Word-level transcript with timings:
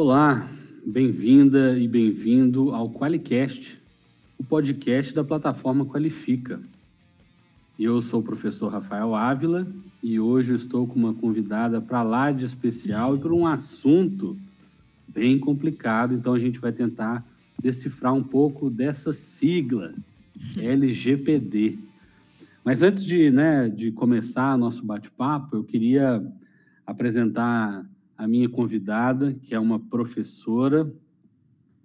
Olá, 0.00 0.48
bem-vinda 0.86 1.76
e 1.76 1.88
bem-vindo 1.88 2.72
ao 2.72 2.88
Qualicast, 2.88 3.82
o 4.38 4.44
podcast 4.44 5.12
da 5.12 5.24
plataforma 5.24 5.84
Qualifica. 5.84 6.60
Eu 7.76 8.00
sou 8.00 8.20
o 8.20 8.22
professor 8.22 8.68
Rafael 8.68 9.12
Ávila 9.12 9.66
e 10.00 10.20
hoje 10.20 10.54
estou 10.54 10.86
com 10.86 10.94
uma 10.94 11.12
convidada 11.14 11.80
para 11.80 12.04
lá 12.04 12.30
de 12.30 12.44
especial 12.44 13.16
e 13.16 13.18
por 13.18 13.32
um 13.32 13.44
assunto 13.44 14.38
bem 15.08 15.36
complicado, 15.36 16.14
então 16.14 16.32
a 16.32 16.38
gente 16.38 16.60
vai 16.60 16.70
tentar 16.70 17.26
decifrar 17.60 18.14
um 18.14 18.22
pouco 18.22 18.70
dessa 18.70 19.12
sigla, 19.12 19.94
LGPD. 20.56 21.76
Mas 22.64 22.84
antes 22.84 23.04
de, 23.04 23.32
né, 23.32 23.68
de 23.68 23.90
começar 23.90 24.56
nosso 24.56 24.86
bate-papo, 24.86 25.56
eu 25.56 25.64
queria 25.64 26.24
apresentar 26.86 27.84
a 28.18 28.26
minha 28.26 28.48
convidada, 28.48 29.32
que 29.32 29.54
é 29.54 29.60
uma 29.60 29.78
professora. 29.78 30.92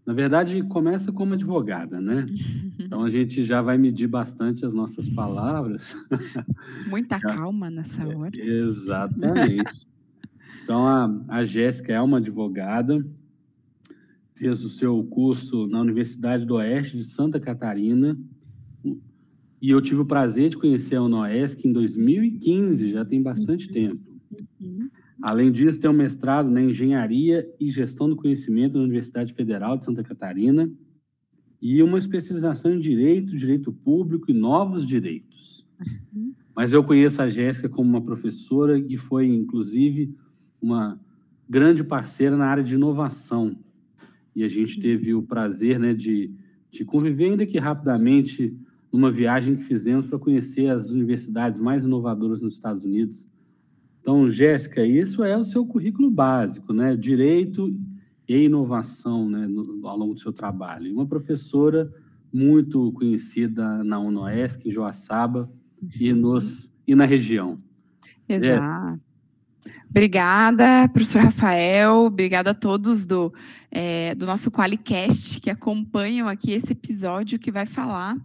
Na 0.03 0.13
verdade, 0.13 0.61
começa 0.63 1.11
como 1.11 1.35
advogada, 1.35 2.01
né? 2.01 2.25
Então 2.79 3.05
a 3.05 3.09
gente 3.09 3.43
já 3.43 3.61
vai 3.61 3.77
medir 3.77 4.07
bastante 4.07 4.65
as 4.65 4.73
nossas 4.73 5.07
palavras. 5.07 5.95
Muita 6.89 7.19
calma 7.19 7.69
nessa 7.69 8.05
hora. 8.05 8.35
É, 8.35 8.45
exatamente. 8.45 9.87
Então 10.63 10.87
a, 10.87 11.21
a 11.27 11.43
Jéssica 11.43 11.91
é 11.91 11.99
uma 11.99 12.19
advogada, 12.19 13.05
fez 14.33 14.63
o 14.63 14.69
seu 14.69 15.03
curso 15.03 15.67
na 15.67 15.81
Universidade 15.81 16.45
do 16.45 16.55
Oeste 16.55 16.95
de 16.95 17.03
Santa 17.03 17.37
Catarina. 17.37 18.17
E 19.61 19.69
eu 19.69 19.81
tive 19.81 19.99
o 19.99 20.05
prazer 20.05 20.49
de 20.49 20.57
conhecer 20.57 20.95
a 20.95 21.03
UNOESC 21.03 21.67
em 21.67 21.73
2015, 21.73 22.91
já 22.91 23.03
tem 23.03 23.21
bastante 23.21 23.67
uhum. 23.67 23.73
tempo. 23.73 24.21
Uhum. 24.61 24.89
Além 25.21 25.51
disso, 25.51 25.79
tem 25.79 25.89
um 25.89 25.93
mestrado 25.93 26.49
na 26.49 26.61
Engenharia 26.61 27.47
e 27.59 27.69
Gestão 27.69 28.09
do 28.09 28.15
Conhecimento 28.15 28.77
na 28.77 28.83
Universidade 28.83 29.33
Federal 29.33 29.77
de 29.77 29.85
Santa 29.85 30.03
Catarina 30.03 30.71
e 31.61 31.81
uma 31.81 31.97
especialização 31.97 32.73
em 32.73 32.79
Direito, 32.79 33.35
Direito 33.35 33.71
Público 33.71 34.29
e 34.29 34.33
Novos 34.33 34.85
Direitos. 34.85 35.67
Uhum. 36.13 36.33
Mas 36.55 36.73
eu 36.73 36.83
conheço 36.83 37.21
a 37.21 37.29
Jéssica 37.29 37.69
como 37.69 37.89
uma 37.89 38.01
professora 38.01 38.81
que 38.81 38.97
foi, 38.97 39.27
inclusive, 39.27 40.15
uma 40.61 40.99
grande 41.49 41.83
parceira 41.83 42.35
na 42.35 42.47
área 42.47 42.63
de 42.63 42.75
inovação 42.75 43.57
e 44.35 44.43
a 44.43 44.47
gente 44.47 44.79
teve 44.79 45.13
o 45.13 45.21
prazer 45.21 45.79
né, 45.79 45.93
de, 45.93 46.33
de 46.71 46.83
conviver, 46.83 47.25
ainda 47.25 47.45
que 47.45 47.59
rapidamente, 47.59 48.55
numa 48.91 49.11
viagem 49.11 49.55
que 49.55 49.63
fizemos 49.63 50.07
para 50.07 50.19
conhecer 50.19 50.67
as 50.67 50.89
universidades 50.89 51.59
mais 51.59 51.85
inovadoras 51.85 52.41
nos 52.41 52.55
Estados 52.55 52.83
Unidos. 52.83 53.29
Então, 54.03 54.29
Jéssica, 54.29 54.85
isso 54.85 55.23
é 55.23 55.37
o 55.37 55.45
seu 55.45 55.65
currículo 55.65 56.11
básico, 56.11 56.73
né? 56.73 56.93
Direito 56.93 57.73
e 58.27 58.35
inovação 58.35 59.29
né, 59.29 59.47
no, 59.47 59.87
ao 59.87 59.97
longo 59.97 60.13
do 60.13 60.19
seu 60.19 60.33
trabalho. 60.33 60.87
E 60.87 60.91
uma 60.91 61.07
professora 61.07 61.89
muito 62.31 62.91
conhecida 62.91 63.81
na 63.81 63.97
UNOESC, 63.99 64.67
em 64.67 64.71
Joaçaba, 64.71 65.49
e, 65.97 66.11
nos, 66.11 66.75
e 66.85 66.93
na 66.95 67.05
região. 67.05 67.55
Exato. 68.27 68.45
Jéssica, 68.45 68.99
Obrigada, 69.89 70.89
professor 70.89 71.21
Rafael, 71.21 71.99
obrigada 72.05 72.51
a 72.51 72.53
todos 72.53 73.05
do, 73.05 73.33
é, 73.71 74.13
do 74.15 74.25
nosso 74.25 74.51
Qualicast 74.51 75.39
que 75.39 75.49
acompanham 75.49 76.27
aqui 76.27 76.51
esse 76.51 76.73
episódio 76.73 77.39
que 77.39 77.49
vai 77.49 77.65
falar, 77.65 78.17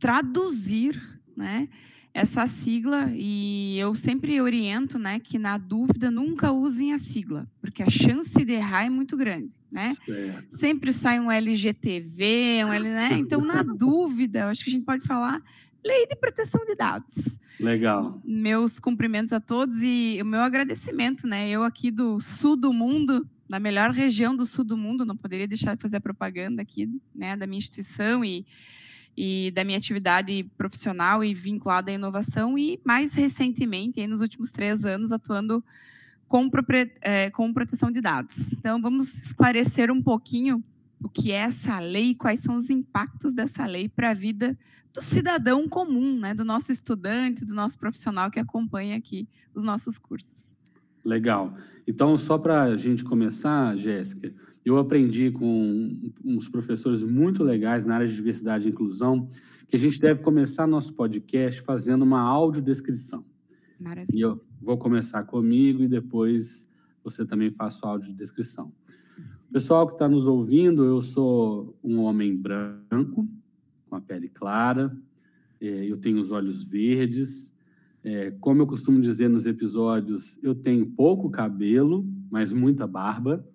traduzir, 0.00 1.00
né, 1.36 1.68
essa 2.14 2.46
sigla 2.46 3.10
e 3.14 3.78
eu 3.78 3.94
sempre 3.94 4.40
oriento, 4.40 4.98
né, 4.98 5.18
que 5.18 5.38
na 5.38 5.56
dúvida 5.56 6.10
nunca 6.10 6.52
usem 6.52 6.92
a 6.92 6.98
sigla, 6.98 7.48
porque 7.60 7.82
a 7.82 7.88
chance 7.88 8.44
de 8.44 8.52
errar 8.52 8.84
é 8.84 8.90
muito 8.90 9.16
grande, 9.16 9.56
né? 9.70 9.94
Certo. 10.04 10.56
Sempre 10.56 10.92
sai 10.92 11.18
um 11.18 11.30
LGTV, 11.30 12.64
um 12.66 12.72
L, 12.72 12.88
né? 12.88 13.10
Então 13.14 13.40
na 13.40 13.62
dúvida, 13.64 14.40
eu 14.40 14.46
acho 14.48 14.62
que 14.62 14.70
a 14.70 14.72
gente 14.72 14.84
pode 14.84 15.06
falar 15.06 15.42
Lei 15.84 16.06
de 16.06 16.14
Proteção 16.14 16.64
de 16.64 16.76
Dados. 16.76 17.40
Legal. 17.58 18.20
Meus 18.24 18.78
cumprimentos 18.78 19.32
a 19.32 19.40
todos 19.40 19.82
e 19.82 20.18
o 20.22 20.24
meu 20.24 20.40
agradecimento, 20.40 21.26
né? 21.26 21.48
Eu 21.48 21.64
aqui 21.64 21.90
do 21.90 22.20
sul 22.20 22.56
do 22.56 22.72
mundo, 22.72 23.28
na 23.48 23.58
melhor 23.58 23.90
região 23.90 24.36
do 24.36 24.46
sul 24.46 24.64
do 24.64 24.76
mundo, 24.76 25.04
não 25.04 25.16
poderia 25.16 25.48
deixar 25.48 25.74
de 25.74 25.82
fazer 25.82 25.96
a 25.96 26.00
propaganda 26.00 26.62
aqui, 26.62 26.88
né, 27.14 27.36
da 27.36 27.46
minha 27.46 27.58
instituição 27.58 28.24
e, 28.24 28.46
e 29.16 29.50
da 29.50 29.64
minha 29.64 29.78
atividade 29.78 30.44
profissional 30.56 31.22
e 31.22 31.34
vinculada 31.34 31.90
à 31.90 31.94
inovação 31.94 32.58
e 32.58 32.80
mais 32.84 33.14
recentemente, 33.14 34.06
nos 34.06 34.20
últimos 34.20 34.50
três 34.50 34.84
anos, 34.84 35.12
atuando 35.12 35.62
com, 36.28 36.48
é, 37.02 37.30
com 37.30 37.52
proteção 37.52 37.90
de 37.90 38.00
dados. 38.00 38.52
Então, 38.54 38.80
vamos 38.80 39.26
esclarecer 39.26 39.90
um 39.90 40.02
pouquinho 40.02 40.64
o 41.02 41.08
que 41.08 41.32
é 41.32 41.36
essa 41.36 41.78
lei, 41.78 42.14
quais 42.14 42.40
são 42.40 42.56
os 42.56 42.70
impactos 42.70 43.34
dessa 43.34 43.66
lei 43.66 43.88
para 43.88 44.10
a 44.10 44.14
vida 44.14 44.56
do 44.94 45.02
cidadão 45.02 45.68
comum, 45.68 46.18
né, 46.18 46.34
do 46.34 46.44
nosso 46.44 46.70
estudante, 46.70 47.44
do 47.44 47.54
nosso 47.54 47.78
profissional 47.78 48.30
que 48.30 48.38
acompanha 48.38 48.96
aqui 48.96 49.28
os 49.54 49.64
nossos 49.64 49.98
cursos. 49.98 50.54
Legal. 51.04 51.54
Então, 51.86 52.16
só 52.16 52.38
para 52.38 52.62
a 52.62 52.76
gente 52.76 53.02
começar, 53.02 53.76
Jéssica, 53.76 54.32
eu 54.64 54.78
aprendi 54.78 55.30
com 55.30 56.10
uns 56.24 56.48
professores 56.48 57.02
muito 57.02 57.42
legais 57.42 57.84
na 57.84 57.96
área 57.96 58.06
de 58.06 58.14
diversidade 58.14 58.66
e 58.66 58.70
inclusão 58.70 59.28
que 59.68 59.76
a 59.76 59.78
gente 59.78 59.98
deve 59.98 60.22
começar 60.22 60.66
nosso 60.66 60.94
podcast 60.94 61.62
fazendo 61.62 62.02
uma 62.02 62.20
audiodescrição. 62.20 63.24
Maravilha. 63.80 64.16
E 64.16 64.20
eu 64.20 64.40
vou 64.60 64.76
começar 64.76 65.24
comigo 65.24 65.82
e 65.82 65.88
depois 65.88 66.68
você 67.02 67.24
também 67.24 67.50
faz 67.50 67.74
sua 67.74 67.90
audiodescrição. 67.90 68.72
Pessoal 69.52 69.86
que 69.86 69.94
está 69.94 70.08
nos 70.08 70.26
ouvindo, 70.26 70.84
eu 70.84 71.02
sou 71.02 71.76
um 71.82 71.98
homem 72.00 72.36
branco, 72.36 73.28
com 73.88 73.96
a 73.96 74.00
pele 74.00 74.28
clara, 74.28 74.96
é, 75.60 75.66
eu 75.66 75.96
tenho 75.96 76.20
os 76.20 76.30
olhos 76.30 76.62
verdes. 76.62 77.52
É, 78.04 78.30
como 78.40 78.62
eu 78.62 78.66
costumo 78.66 79.00
dizer 79.00 79.28
nos 79.28 79.46
episódios, 79.46 80.38
eu 80.42 80.54
tenho 80.54 80.86
pouco 80.86 81.30
cabelo, 81.30 82.06
mas 82.30 82.52
muita 82.52 82.86
barba. 82.86 83.46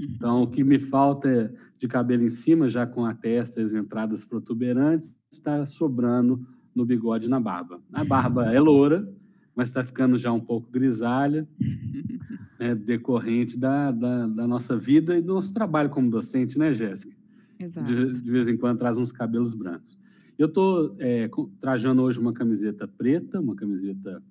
Então, 0.00 0.42
o 0.42 0.46
que 0.46 0.62
me 0.62 0.78
falta 0.78 1.52
de 1.78 1.88
cabelo 1.88 2.22
em 2.22 2.30
cima, 2.30 2.68
já 2.68 2.86
com 2.86 3.04
a 3.04 3.14
testa 3.14 3.60
e 3.60 3.64
as 3.64 3.72
entradas 3.72 4.24
protuberantes, 4.24 5.16
está 5.30 5.64
sobrando 5.64 6.46
no 6.74 6.84
bigode 6.84 7.26
e 7.26 7.30
na 7.30 7.40
barba. 7.40 7.80
A 7.92 8.04
barba 8.04 8.52
é 8.52 8.60
loura, 8.60 9.08
mas 9.54 9.68
está 9.68 9.82
ficando 9.82 10.18
já 10.18 10.32
um 10.32 10.40
pouco 10.40 10.70
grisalha, 10.70 11.48
né, 12.58 12.74
decorrente 12.74 13.58
da, 13.58 13.90
da, 13.90 14.26
da, 14.26 14.46
nossa 14.46 14.76
vida 14.76 15.16
e 15.16 15.22
do 15.22 15.34
nosso 15.34 15.52
trabalho 15.52 15.90
como 15.90 16.10
docente, 16.10 16.58
né, 16.58 16.72
Jéssica? 16.72 17.16
De, 17.58 18.20
de, 18.20 18.30
vez 18.30 18.48
em 18.48 18.56
quando 18.56 18.78
traz 18.78 18.96
uns 18.96 19.12
cabelos 19.12 19.54
brancos. 19.54 19.98
Eu 20.38 20.46
estou 20.46 20.96
é, 20.98 21.28
trajando 21.60 22.02
hoje 22.02 22.18
uma 22.18 22.32
camiseta 22.32 22.88
preta, 22.88 23.38
uma 23.38 23.54
camiseta 23.54 24.22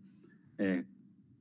é, 0.58 0.84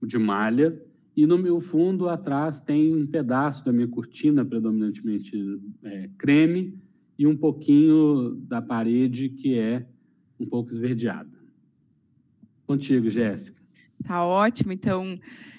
de 0.03 0.19
malha, 0.19 0.79
e 1.19 1.27
no 1.27 1.37
meu 1.37 1.61
fundo, 1.61 2.09
atrás, 2.09 2.61
tem 2.61 2.95
um 2.95 3.05
pedaço 3.05 3.65
da 3.65 3.73
minha 3.73 3.89
cortina, 3.89 4.45
predominantemente 4.45 5.37
é, 5.83 6.09
creme, 6.17 6.79
e 7.19 7.27
um 7.27 7.37
pouquinho 7.37 8.37
da 8.47 8.62
parede 8.62 9.29
que 9.29 9.59
é 9.59 9.84
um 10.39 10.47
pouco 10.47 10.71
esverdeada. 10.71 11.37
Contigo, 12.69 13.11
Jéssica. 13.11 13.61
Tá 14.06 14.25
ótimo. 14.25 14.71
Então, 14.71 15.19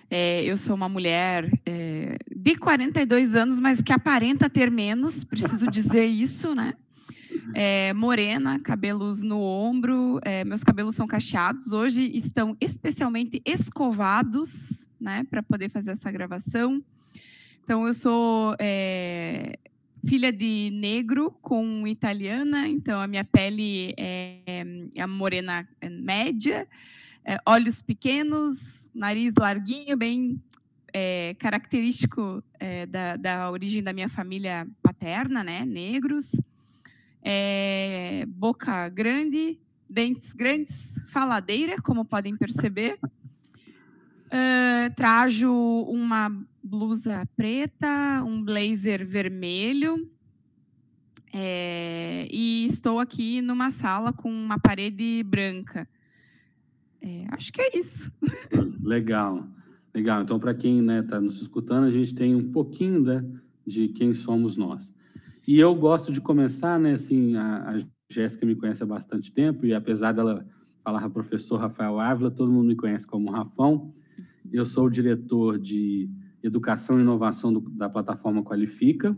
é, 0.09 0.45
eu 0.45 0.55
sou 0.55 0.73
uma 0.77 0.87
mulher 0.87 1.51
é, 1.65 2.15
de 2.33 2.55
42 2.55 3.35
anos, 3.35 3.59
mas 3.59 3.81
que 3.81 3.91
aparenta 3.91 4.49
ter 4.49 4.71
menos, 4.71 5.25
preciso 5.25 5.69
dizer 5.69 6.05
isso, 6.07 6.55
né? 6.55 6.73
É, 7.53 7.91
morena, 7.91 8.61
cabelos 8.61 9.21
no 9.21 9.41
ombro, 9.41 10.21
é, 10.23 10.45
meus 10.45 10.63
cabelos 10.63 10.95
são 10.95 11.05
cacheados. 11.05 11.73
Hoje 11.73 12.09
estão 12.15 12.55
especialmente 12.61 13.41
escovados, 13.45 14.87
né, 14.99 15.25
para 15.29 15.41
poder 15.41 15.69
fazer 15.69 15.91
essa 15.91 16.11
gravação. 16.11 16.83
Então, 17.63 17.87
eu 17.87 17.93
sou 17.93 18.55
é, 18.59 19.57
filha 20.05 20.31
de 20.31 20.71
negro 20.73 21.31
com 21.41 21.87
italiana, 21.87 22.67
então 22.67 22.99
a 22.99 23.07
minha 23.07 23.23
pele 23.23 23.93
é, 23.97 24.39
é 24.95 25.01
a 25.01 25.07
morena 25.07 25.67
média 25.89 26.67
é, 27.29 27.37
olhos 27.45 27.79
pequenos, 27.79 28.91
nariz 28.93 29.35
larguinho, 29.37 29.95
bem 29.95 30.41
é, 30.91 31.35
característico 31.37 32.43
é, 32.59 32.87
da, 32.87 33.15
da, 33.15 33.51
origem 33.51 33.83
da 33.83 33.93
minha 33.93 34.09
família 34.09 34.67
paterna, 34.81 35.43
né, 35.43 35.63
negros, 35.63 36.31
é, 37.23 38.25
boca 38.27 38.89
grande, 38.89 39.59
dentes 39.87 40.33
grandes, 40.33 40.99
faladeira, 41.09 41.79
como 41.81 42.03
podem 42.03 42.35
perceber, 42.35 42.97
uh, 44.29 44.93
trajo 44.95 45.51
uma 45.51 46.29
blusa 46.63 47.27
preta, 47.35 48.23
um 48.25 48.43
blazer 48.43 49.05
vermelho, 49.05 50.09
é, 51.31 52.27
e 52.31 52.65
estou 52.65 52.99
aqui 52.99 53.41
numa 53.41 53.69
sala 53.69 54.11
com 54.11 54.31
uma 54.31 54.57
parede 54.57 55.21
branca. 55.23 55.87
É, 57.01 57.25
acho 57.29 57.53
que 57.53 57.61
é 57.61 57.77
isso. 57.77 58.11
Legal, 58.81 59.47
legal. 59.93 60.21
Então, 60.21 60.39
para 60.39 60.53
quem 60.53 60.79
está 60.79 60.93
né, 60.93 61.03
tá 61.03 61.21
nos 61.21 61.41
escutando, 61.41 61.85
a 61.85 61.91
gente 61.91 62.15
tem 62.15 62.35
um 62.35 62.51
pouquinho 62.51 63.01
né, 63.01 63.25
de 63.65 63.89
quem 63.89 64.13
somos 64.13 64.57
nós. 64.57 64.93
E 65.47 65.59
eu 65.59 65.73
gosto 65.75 66.11
de 66.11 66.19
começar, 66.19 66.79
né, 66.79 66.93
assim, 66.93 67.35
a, 67.35 67.71
a 67.71 67.79
Jéssica 68.11 68.45
me 68.45 68.55
conhece 68.55 68.83
há 68.83 68.85
bastante 68.85 69.31
tempo, 69.31 69.65
e 69.65 69.73
apesar 69.73 70.11
dela 70.11 70.45
falar 70.83 71.09
professor 71.09 71.57
Rafael 71.57 71.99
Ávila, 71.99 72.31
todo 72.31 72.51
mundo 72.51 72.67
me 72.67 72.75
conhece 72.75 73.05
como 73.05 73.31
Rafão. 73.31 73.93
Eu 74.51 74.65
sou 74.65 74.85
o 74.85 74.89
diretor 74.89 75.59
de 75.59 76.09
Educação 76.41 76.99
e 76.99 77.01
Inovação 77.01 77.53
do, 77.53 77.59
da 77.59 77.89
plataforma 77.89 78.43
Qualifica, 78.43 79.15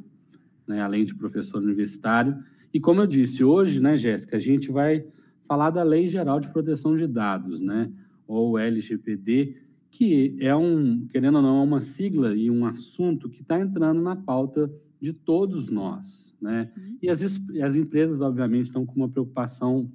né, 0.68 0.82
além 0.82 1.06
de 1.06 1.16
professor 1.16 1.62
universitário. 1.62 2.38
E 2.74 2.80
como 2.80 3.02
eu 3.02 3.08
disse, 3.08 3.44
hoje, 3.44 3.82
né, 3.82 3.98
Jéssica, 3.98 4.38
a 4.38 4.40
gente 4.40 4.72
vai 4.72 5.06
falar 5.48 5.70
da 5.70 5.84
Lei 5.84 6.08
Geral 6.08 6.40
de 6.40 6.50
Proteção 6.50 6.96
de 6.96 7.08
Dados, 7.08 7.60
né, 7.60 7.92
ou 8.28 8.58
LGPD, 8.58 9.58
que 9.90 10.38
é 10.40 10.56
um, 10.56 11.06
querendo 11.08 11.36
ou 11.36 11.42
não, 11.42 11.60
é 11.60 11.64
uma 11.64 11.82
sigla 11.82 12.34
e 12.34 12.50
um 12.50 12.66
assunto 12.66 13.30
que 13.30 13.42
está 13.42 13.60
entrando 13.60 14.02
na 14.02 14.16
pauta 14.16 14.72
de 15.02 15.12
todos 15.12 15.70
nós, 15.70 16.34
né? 16.40 16.72
Uhum. 16.78 16.98
E 17.02 17.10
as, 17.10 17.22
as 17.62 17.76
empresas, 17.76 18.22
obviamente, 18.22 18.68
estão 18.68 18.86
com 18.86 18.96
uma 18.96 19.10
preocupação 19.10 19.92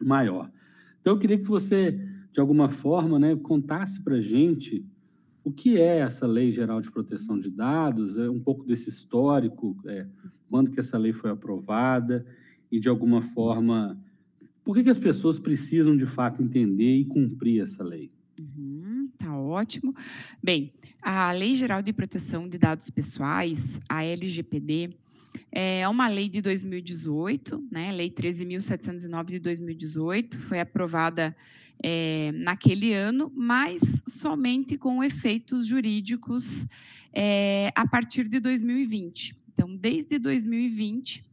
maior. 0.00 0.50
Então, 1.00 1.12
eu 1.12 1.18
queria 1.18 1.36
que 1.36 1.44
você, 1.44 2.00
de 2.34 2.40
alguma 2.40 2.68
forma, 2.68 3.16
né, 3.16 3.36
contasse 3.36 4.02
para 4.02 4.16
a 4.16 4.20
gente 4.20 4.84
o 5.44 5.52
que 5.52 5.78
é 5.80 5.98
essa 5.98 6.26
Lei 6.26 6.50
Geral 6.50 6.80
de 6.80 6.90
Proteção 6.90 7.38
de 7.38 7.48
Dados, 7.48 8.16
é 8.16 8.28
um 8.28 8.40
pouco 8.40 8.64
desse 8.64 8.90
histórico, 8.90 9.76
é, 9.86 10.04
quando 10.50 10.72
que 10.72 10.80
essa 10.80 10.98
lei 10.98 11.12
foi 11.12 11.30
aprovada 11.30 12.26
e, 12.72 12.80
de 12.80 12.88
alguma 12.88 13.22
forma, 13.22 13.96
por 14.64 14.74
que, 14.74 14.82
que 14.82 14.90
as 14.90 14.98
pessoas 14.98 15.38
precisam, 15.38 15.96
de 15.96 16.06
fato, 16.06 16.42
entender 16.42 16.96
e 16.96 17.04
cumprir 17.04 17.62
essa 17.62 17.84
lei? 17.84 18.10
Uhum, 18.36 19.08
tá 19.16 19.38
ótimo. 19.38 19.94
Bem, 20.42 20.72
a 21.02 21.30
Lei 21.30 21.54
Geral 21.54 21.82
de 21.82 21.92
Proteção 21.92 22.48
de 22.48 22.58
Dados 22.58 22.90
Pessoais, 22.90 23.78
a 23.88 24.02
LGPD, 24.02 24.96
é 25.52 25.88
uma 25.88 26.08
lei 26.08 26.28
de 26.28 26.40
2018, 26.40 27.64
né? 27.70 27.92
Lei 27.92 28.10
13.709 28.10 29.26
de 29.26 29.38
2018, 29.38 30.38
foi 30.38 30.58
aprovada 30.58 31.34
é, 31.82 32.32
naquele 32.32 32.92
ano, 32.92 33.32
mas 33.34 34.02
somente 34.08 34.76
com 34.76 35.02
efeitos 35.02 35.66
jurídicos 35.66 36.66
é, 37.12 37.70
a 37.74 37.86
partir 37.86 38.28
de 38.28 38.40
2020. 38.40 39.36
Então, 39.52 39.76
desde 39.76 40.18
2020, 40.18 41.24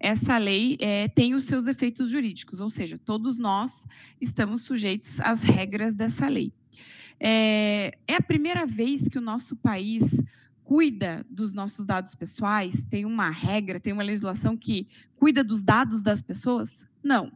essa 0.00 0.38
lei 0.38 0.76
é, 0.80 1.08
tem 1.08 1.34
os 1.34 1.44
seus 1.44 1.66
efeitos 1.66 2.08
jurídicos, 2.10 2.60
ou 2.60 2.70
seja, 2.70 2.98
todos 2.98 3.36
nós 3.36 3.86
estamos 4.20 4.62
sujeitos 4.62 5.20
às 5.20 5.42
regras 5.42 5.94
dessa 5.94 6.28
lei. 6.28 6.52
É, 7.20 7.92
é 8.06 8.14
a 8.14 8.22
primeira 8.22 8.64
vez 8.64 9.08
que 9.08 9.18
o 9.18 9.20
nosso 9.20 9.56
país 9.56 10.22
cuida 10.62 11.26
dos 11.28 11.52
nossos 11.52 11.84
dados 11.84 12.14
pessoais? 12.14 12.84
Tem 12.84 13.04
uma 13.04 13.30
regra, 13.30 13.80
tem 13.80 13.92
uma 13.92 14.02
legislação 14.02 14.56
que 14.56 14.86
cuida 15.16 15.42
dos 15.42 15.62
dados 15.62 16.02
das 16.02 16.22
pessoas? 16.22 16.86
Não. 17.02 17.32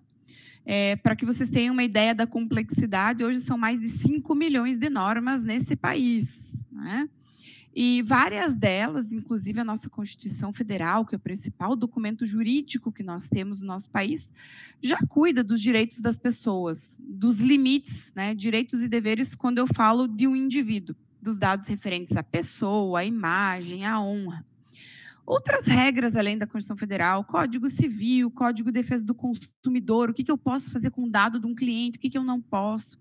É, 0.65 0.97
Para 0.97 1.17
que 1.17 1.27
vocês 1.27 1.49
tenham 1.49 1.73
uma 1.73 1.85
ideia 1.85 2.15
da 2.15 2.27
complexidade, 2.27 3.25
hoje 3.25 3.41
são 3.41 3.59
mais 3.59 3.81
de 3.81 3.89
5 3.89 4.35
milhões 4.35 4.79
de 4.79 4.89
normas 4.89 5.43
nesse 5.43 5.75
país. 5.75 6.65
Né? 6.71 7.09
E 7.75 8.03
várias 8.03 8.55
delas, 8.55 9.13
inclusive 9.13 9.59
a 9.61 9.65
nossa 9.65 9.89
Constituição 9.89 10.53
Federal, 10.53 11.07
que 11.07 11.15
é 11.15 11.17
o 11.17 11.21
principal 11.21 11.75
documento 11.75 12.27
jurídico 12.27 12.93
que 12.93 13.03
nós 13.03 13.29
temos 13.29 13.63
no 13.63 13.67
nosso 13.67 13.89
país, 13.89 14.33
já 14.83 14.99
cuida 15.09 15.43
dos 15.43 15.61
direitos 15.61 16.03
das 16.03 16.19
pessoas, 16.19 17.01
dos 17.01 17.41
limites, 17.41 18.13
né, 18.15 18.35
direitos 18.35 18.83
e 18.83 18.89
deveres 18.89 19.35
quando 19.35 19.57
eu 19.57 19.67
falo 19.67 20.07
de 20.07 20.29
um 20.29 20.37
indivíduo, 20.37 20.95
dos 21.21 21.39
dados 21.39 21.67
referentes 21.67 22.15
à 22.15 22.23
pessoa, 22.23 23.01
à 23.01 23.05
imagem, 23.07 23.87
à 23.87 23.99
honra. 23.99 24.45
Outras 25.25 25.67
regras 25.67 26.17
além 26.17 26.37
da 26.37 26.47
Constituição 26.47 26.77
Federal, 26.77 27.25
Código 27.25 27.69
Civil, 27.69 28.31
Código 28.31 28.71
de 28.71 28.81
Defesa 28.81 29.05
do 29.05 29.15
Consumidor, 29.15 30.11
o 30.11 30.15
que, 30.15 30.25
que 30.25 30.31
eu 30.31 30.39
posso 30.39 30.71
fazer 30.71 30.91
com 30.91 31.05
o 31.05 31.11
dado 31.11 31.39
de 31.39 31.47
um 31.47 31.55
cliente, 31.55 31.97
o 31.97 32.01
que, 32.01 32.11
que 32.11 32.19
eu 32.19 32.25
não 32.25 32.41
posso. 32.41 33.01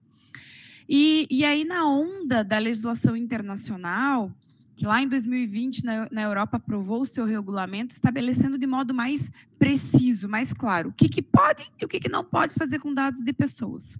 E, 0.87 1.27
e 1.31 1.43
aí, 1.43 1.63
na 1.63 1.87
onda 1.87 2.43
da 2.43 2.57
legislação 2.57 3.15
internacional, 3.15 4.31
que 4.75 4.85
lá 4.85 5.01
em 5.01 5.07
2020 5.07 5.83
na, 5.85 6.07
na 6.11 6.21
Europa 6.21 6.57
aprovou 6.57 7.01
o 7.01 7.05
seu 7.05 7.25
regulamento, 7.25 7.93
estabelecendo 7.93 8.57
de 8.57 8.67
modo 8.67 8.93
mais 8.93 9.31
preciso, 9.57 10.27
mais 10.27 10.53
claro, 10.53 10.89
o 10.89 10.93
que, 10.93 11.07
que 11.07 11.21
pode 11.21 11.71
e 11.79 11.85
o 11.85 11.87
que, 11.87 11.99
que 11.99 12.09
não 12.09 12.23
pode 12.23 12.53
fazer 12.53 12.79
com 12.79 12.93
dados 12.93 13.23
de 13.23 13.31
pessoas. 13.31 13.99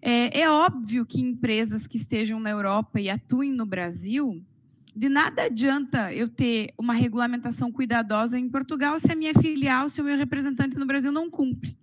É, 0.00 0.40
é 0.42 0.50
óbvio 0.50 1.06
que 1.06 1.20
empresas 1.20 1.86
que 1.86 1.96
estejam 1.96 2.38
na 2.38 2.50
Europa 2.50 3.00
e 3.00 3.08
atuem 3.10 3.52
no 3.52 3.66
Brasil, 3.66 4.44
de 4.98 5.08
nada 5.08 5.44
adianta 5.44 6.12
eu 6.12 6.28
ter 6.28 6.74
uma 6.76 6.92
regulamentação 6.92 7.70
cuidadosa 7.70 8.36
em 8.36 8.48
Portugal 8.48 8.98
se 8.98 9.12
a 9.12 9.14
minha 9.14 9.32
filial, 9.32 9.88
se 9.88 10.00
o 10.00 10.04
meu 10.04 10.16
representante 10.16 10.76
no 10.76 10.84
Brasil 10.84 11.12
não 11.12 11.30
cumpre. 11.30 11.78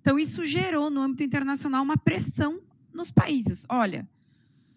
Então, 0.00 0.16
isso 0.16 0.44
gerou 0.44 0.88
no 0.88 1.00
âmbito 1.00 1.24
internacional 1.24 1.82
uma 1.82 1.96
pressão 1.96 2.60
nos 2.94 3.10
países. 3.10 3.66
Olha, 3.68 4.08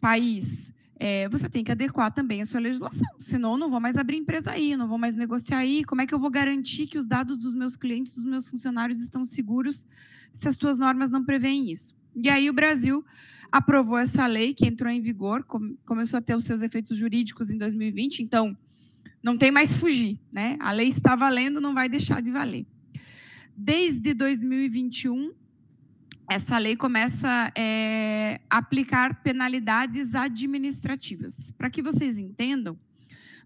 país 0.01 0.73
é, 0.99 1.29
você 1.29 1.47
tem 1.47 1.63
que 1.63 1.71
adequar 1.71 2.11
também 2.11 2.41
a 2.41 2.45
sua 2.47 2.59
legislação, 2.59 3.07
senão 3.19 3.51
eu 3.51 3.57
não 3.59 3.69
vou 3.69 3.79
mais 3.79 3.97
abrir 3.97 4.17
empresa 4.17 4.49
aí, 4.49 4.75
não 4.75 4.87
vou 4.87 4.97
mais 4.97 5.13
negociar 5.13 5.59
aí. 5.59 5.83
Como 5.83 6.01
é 6.01 6.07
que 6.07 6.13
eu 6.13 6.19
vou 6.19 6.31
garantir 6.31 6.87
que 6.87 6.97
os 6.97 7.05
dados 7.05 7.37
dos 7.37 7.53
meus 7.53 7.75
clientes, 7.75 8.15
dos 8.15 8.25
meus 8.25 8.49
funcionários 8.49 8.99
estão 8.99 9.23
seguros 9.23 9.85
se 10.31 10.47
as 10.47 10.57
tuas 10.57 10.79
normas 10.79 11.11
não 11.11 11.23
prevêem 11.23 11.71
isso? 11.71 11.95
E 12.15 12.29
aí 12.29 12.49
o 12.49 12.53
Brasil 12.53 13.05
aprovou 13.55 13.97
essa 13.97 14.27
lei 14.27 14.53
que 14.53 14.67
entrou 14.67 14.91
em 14.91 14.99
vigor, 14.99 15.45
começou 15.85 16.17
a 16.17 16.21
ter 16.21 16.35
os 16.35 16.43
seus 16.43 16.61
efeitos 16.61 16.97
jurídicos 16.97 17.49
em 17.49 17.57
2020, 17.57 18.19
então 18.19 18.55
não 19.23 19.37
tem 19.37 19.49
mais 19.49 19.73
fugir, 19.73 20.19
né? 20.29 20.57
A 20.59 20.73
lei 20.73 20.89
está 20.89 21.15
valendo, 21.15 21.61
não 21.61 21.73
vai 21.73 21.87
deixar 21.87 22.21
de 22.21 22.31
valer. 22.31 22.65
Desde 23.55 24.13
2021, 24.13 25.31
essa 26.29 26.57
lei 26.57 26.75
começa 26.75 27.49
é, 27.55 28.41
a 28.49 28.57
aplicar 28.57 29.23
penalidades 29.23 30.15
administrativas. 30.15 31.49
Para 31.51 31.69
que 31.69 31.81
vocês 31.81 32.19
entendam, 32.19 32.77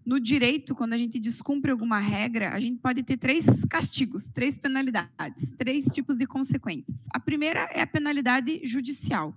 no 0.04 0.18
direito, 0.18 0.74
quando 0.74 0.94
a 0.94 0.98
gente 0.98 1.20
descumpre 1.20 1.70
alguma 1.70 2.00
regra, 2.00 2.52
a 2.52 2.58
gente 2.58 2.80
pode 2.80 3.04
ter 3.04 3.16
três 3.16 3.64
castigos, 3.66 4.32
três 4.32 4.56
penalidades, 4.56 5.52
três 5.56 5.84
tipos 5.84 6.16
de 6.16 6.26
consequências. 6.26 7.06
A 7.14 7.20
primeira 7.20 7.60
é 7.72 7.80
a 7.80 7.86
penalidade 7.86 8.60
judicial. 8.64 9.32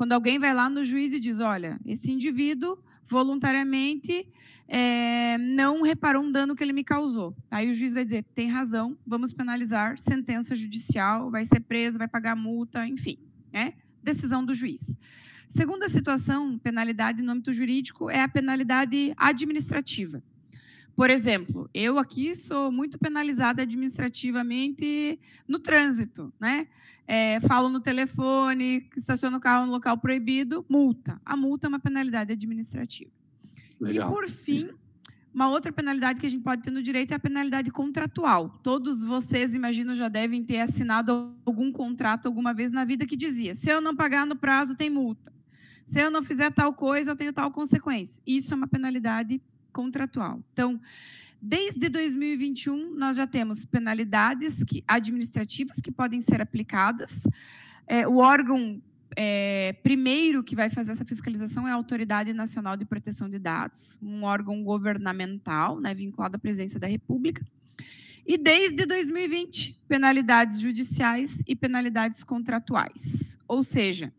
Quando 0.00 0.14
alguém 0.14 0.38
vai 0.38 0.54
lá 0.54 0.70
no 0.70 0.82
juiz 0.82 1.12
e 1.12 1.20
diz: 1.20 1.40
olha, 1.40 1.78
esse 1.84 2.10
indivíduo 2.10 2.78
voluntariamente 3.06 4.26
é, 4.66 5.36
não 5.36 5.82
reparou 5.82 6.24
um 6.24 6.32
dano 6.32 6.56
que 6.56 6.64
ele 6.64 6.72
me 6.72 6.82
causou. 6.82 7.36
Aí 7.50 7.70
o 7.70 7.74
juiz 7.74 7.92
vai 7.92 8.02
dizer, 8.02 8.24
tem 8.34 8.48
razão, 8.48 8.96
vamos 9.06 9.34
penalizar, 9.34 9.98
sentença 9.98 10.56
judicial, 10.56 11.30
vai 11.30 11.44
ser 11.44 11.60
preso, 11.60 11.98
vai 11.98 12.08
pagar 12.08 12.34
multa, 12.34 12.86
enfim, 12.86 13.18
né? 13.52 13.74
decisão 14.02 14.42
do 14.42 14.54
juiz. 14.54 14.96
Segunda 15.46 15.86
situação, 15.86 16.56
penalidade 16.56 17.20
no 17.20 17.32
âmbito 17.32 17.52
jurídico, 17.52 18.08
é 18.08 18.22
a 18.22 18.28
penalidade 18.28 19.12
administrativa. 19.18 20.22
Por 21.00 21.08
exemplo, 21.08 21.66
eu 21.72 21.98
aqui 21.98 22.36
sou 22.36 22.70
muito 22.70 22.98
penalizada 22.98 23.62
administrativamente 23.62 25.18
no 25.48 25.58
trânsito, 25.58 26.30
né? 26.38 26.68
É, 27.08 27.40
falo 27.40 27.70
no 27.70 27.80
telefone, 27.80 28.86
estaciono 28.94 29.38
o 29.38 29.40
carro 29.40 29.64
no 29.64 29.72
local 29.72 29.96
proibido, 29.96 30.62
multa. 30.68 31.18
A 31.24 31.34
multa 31.38 31.66
é 31.66 31.68
uma 31.68 31.78
penalidade 31.78 32.34
administrativa. 32.34 33.10
Legal. 33.80 34.10
E, 34.10 34.14
por 34.14 34.28
fim, 34.28 34.68
uma 35.32 35.48
outra 35.48 35.72
penalidade 35.72 36.20
que 36.20 36.26
a 36.26 36.28
gente 36.28 36.42
pode 36.42 36.60
ter 36.60 36.70
no 36.70 36.82
direito 36.82 37.12
é 37.12 37.14
a 37.14 37.18
penalidade 37.18 37.70
contratual. 37.70 38.60
Todos 38.62 39.02
vocês, 39.02 39.54
imagino, 39.54 39.94
já 39.94 40.08
devem 40.08 40.44
ter 40.44 40.60
assinado 40.60 41.34
algum 41.46 41.72
contrato 41.72 42.26
alguma 42.26 42.52
vez 42.52 42.72
na 42.72 42.84
vida 42.84 43.06
que 43.06 43.16
dizia: 43.16 43.54
se 43.54 43.70
eu 43.70 43.80
não 43.80 43.96
pagar 43.96 44.26
no 44.26 44.36
prazo, 44.36 44.76
tem 44.76 44.90
multa. 44.90 45.32
Se 45.86 45.98
eu 45.98 46.10
não 46.10 46.22
fizer 46.22 46.50
tal 46.50 46.74
coisa, 46.74 47.12
eu 47.12 47.16
tenho 47.16 47.32
tal 47.32 47.50
consequência. 47.50 48.22
Isso 48.26 48.52
é 48.52 48.56
uma 48.58 48.68
penalidade 48.68 49.40
contratual. 49.70 50.40
Então, 50.52 50.80
desde 51.40 51.88
2021, 51.88 52.94
nós 52.94 53.16
já 53.16 53.26
temos 53.26 53.64
penalidades 53.64 54.62
que, 54.62 54.84
administrativas 54.86 55.76
que 55.82 55.90
podem 55.90 56.20
ser 56.20 56.40
aplicadas. 56.40 57.26
É, 57.86 58.06
o 58.06 58.18
órgão 58.18 58.80
é, 59.16 59.72
primeiro 59.82 60.44
que 60.44 60.54
vai 60.54 60.70
fazer 60.70 60.92
essa 60.92 61.04
fiscalização 61.04 61.66
é 61.66 61.72
a 61.72 61.74
Autoridade 61.74 62.32
Nacional 62.32 62.76
de 62.76 62.84
Proteção 62.84 63.28
de 63.28 63.38
Dados, 63.38 63.98
um 64.02 64.24
órgão 64.24 64.62
governamental, 64.62 65.80
né, 65.80 65.94
vinculado 65.94 66.36
à 66.36 66.38
presidência 66.38 66.78
da 66.78 66.86
República. 66.86 67.44
E 68.26 68.38
desde 68.38 68.86
2020, 68.86 69.80
penalidades 69.88 70.60
judiciais 70.60 71.42
e 71.48 71.56
penalidades 71.56 72.22
contratuais. 72.22 73.38
Ou 73.48 73.62
seja, 73.62 74.12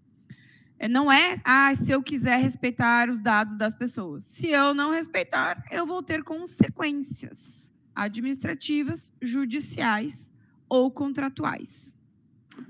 não 0.88 1.12
é, 1.12 1.40
ah, 1.44 1.74
se 1.76 1.92
eu 1.92 2.02
quiser 2.02 2.38
respeitar 2.42 3.10
os 3.10 3.22
dados 3.22 3.58
das 3.58 3.74
pessoas. 3.74 4.24
Se 4.24 4.48
eu 4.48 4.74
não 4.74 4.92
respeitar, 4.92 5.64
eu 5.72 5.86
vou 5.86 6.02
ter 6.02 6.24
consequências 6.24 7.74
administrativas, 7.96 9.14
judiciais 9.22 10.34
ou 10.68 10.90
contratuais. 10.90 11.96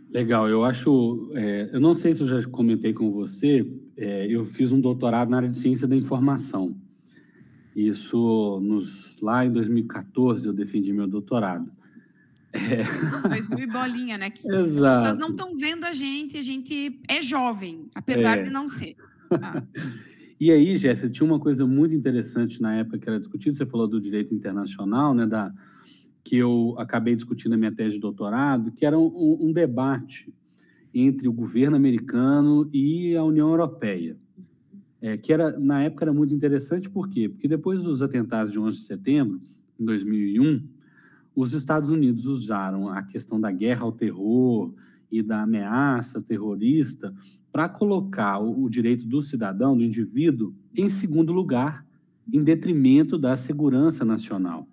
Legal, 0.10 0.50
eu 0.50 0.63
acho. 0.63 1.32
É, 1.36 1.70
eu 1.72 1.80
não 1.80 1.94
sei 1.94 2.13
se 2.13 2.22
eu 2.22 2.27
já 2.27 2.50
comentei 2.50 2.94
com 2.94 3.12
você, 3.12 3.65
é, 3.96 4.27
eu 4.27 4.44
fiz 4.44 4.72
um 4.72 4.82
doutorado 4.82 5.30
na 5.30 5.38
área 5.38 5.50
de 5.50 5.56
ciência 5.56 5.88
da 5.88 5.96
informação. 5.96 6.75
Isso 7.75 8.60
nos, 8.62 9.18
lá 9.22 9.46
em 9.46 9.51
2014 9.51 10.46
eu 10.46 10.53
defendi 10.53 10.91
meu 10.91 11.08
doutorado. 11.08 11.65
É. 12.53 12.84
2000 13.29 13.67
bolinha, 13.67 14.17
né? 14.17 14.29
Que 14.29 14.48
Exato. 14.48 14.88
As 14.88 15.03
pessoas 15.03 15.17
não 15.17 15.29
estão 15.29 15.55
vendo 15.55 15.86
a 15.86 15.93
gente, 15.93 16.38
a 16.38 16.41
gente 16.41 17.00
é 17.08 17.22
jovem, 17.22 17.89
apesar 17.96 18.39
é. 18.39 18.41
de 18.43 18.50
não 18.50 18.67
ser. 18.67 18.96
Ah. 19.31 19.63
E 20.39 20.51
aí, 20.51 20.75
Jéssica, 20.75 21.08
tinha 21.08 21.25
uma 21.25 21.39
coisa 21.39 21.67
muito 21.67 21.93
interessante 21.93 22.60
na 22.60 22.77
época 22.77 22.98
que 22.98 23.08
era 23.08 23.20
discutido, 23.20 23.55
você 23.55 23.63
falou 23.63 23.88
do 23.88 24.01
direito 24.01 24.34
internacional, 24.34 25.13
né, 25.13 25.27
da, 25.27 25.53
que 26.24 26.36
eu 26.36 26.74
acabei 26.79 27.13
discutindo 27.13 27.51
na 27.51 27.58
minha 27.58 27.72
tese 27.72 27.93
de 27.93 28.00
doutorado, 28.00 28.72
que 28.72 28.84
era 28.84 28.98
um, 28.98 29.38
um 29.39 29.53
debate 29.53 30.34
entre 30.93 31.27
o 31.27 31.31
governo 31.31 31.75
americano 31.75 32.67
e 32.74 33.15
a 33.15 33.24
União 33.24 33.50
Europeia. 33.50 34.17
É, 35.00 35.15
que 35.15 35.31
era, 35.31 35.60
na 35.60 35.84
época 35.84 36.05
era 36.05 36.13
muito 36.13 36.34
interessante, 36.34 36.89
por 36.89 37.08
quê? 37.08 37.29
Porque 37.29 37.48
depois 37.48 37.81
dos 37.81 38.01
atentados 38.01 38.51
de 38.51 38.60
11 38.60 38.77
de 38.77 38.84
setembro, 38.84 39.41
em 39.79 39.86
2001, 39.86 40.67
os 41.36 41.54
Estados 41.54 41.90
Unidos 41.90 42.26
usaram 42.26 42.90
a 42.90 43.02
questão 43.04 43.40
da 43.40 43.52
guerra 43.52 43.84
ao 43.84 43.92
terror 43.92 44.74
e 45.12 45.22
da 45.22 45.44
ameaça 45.44 46.22
terrorista 46.22 47.14
para 47.52 47.68
colocar 47.68 48.40
o, 48.40 48.70
direito 48.70 49.06
do 49.06 49.22
cidadão, 49.22 49.76
do 49.76 49.84
indivíduo, 49.84 50.54
em 50.76 50.90
segundo 50.90 51.34
lugar, 51.34 51.86
em 52.32 52.44
detrimento 52.44 53.18
da 53.18 53.36
segurança 53.36 54.06
nacional. 54.06 54.68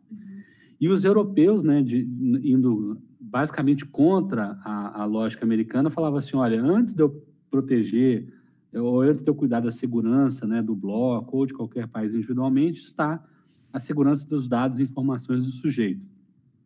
E 0.81 0.88
os 0.88 1.05
europeus, 1.05 1.65
né, 1.65 1.83
de, 1.83 2.09
indo 2.45 3.00
basicamente 3.19 3.85
contra 3.85 4.59
a, 4.62 5.03
a 5.03 5.05
lógica 5.05 5.45
americana, 5.45 5.91
falavam 5.91 6.19
assim: 6.19 6.37
olha, 6.37 6.62
antes 6.62 6.95
de 6.95 7.03
eu 7.03 7.21
proteger, 7.50 8.33
ou 8.73 9.00
antes 9.00 9.25
de 9.25 9.31
eu 9.31 9.35
cuidar 9.35 9.59
da 9.59 9.73
segurança 9.73 10.47
né, 10.47 10.62
do 10.62 10.77
bloco 10.77 11.37
ou 11.37 11.47
de 11.47 11.55
qualquer 11.55 11.88
país 11.88 12.15
individualmente, 12.15 12.81
está 12.81 13.25
a 13.73 13.81
segurança 13.81 14.27
dos 14.27 14.47
dados 14.47 14.79
e 14.79 14.85
informações 14.85 15.45
do 15.45 15.50
sujeito. 15.50 16.07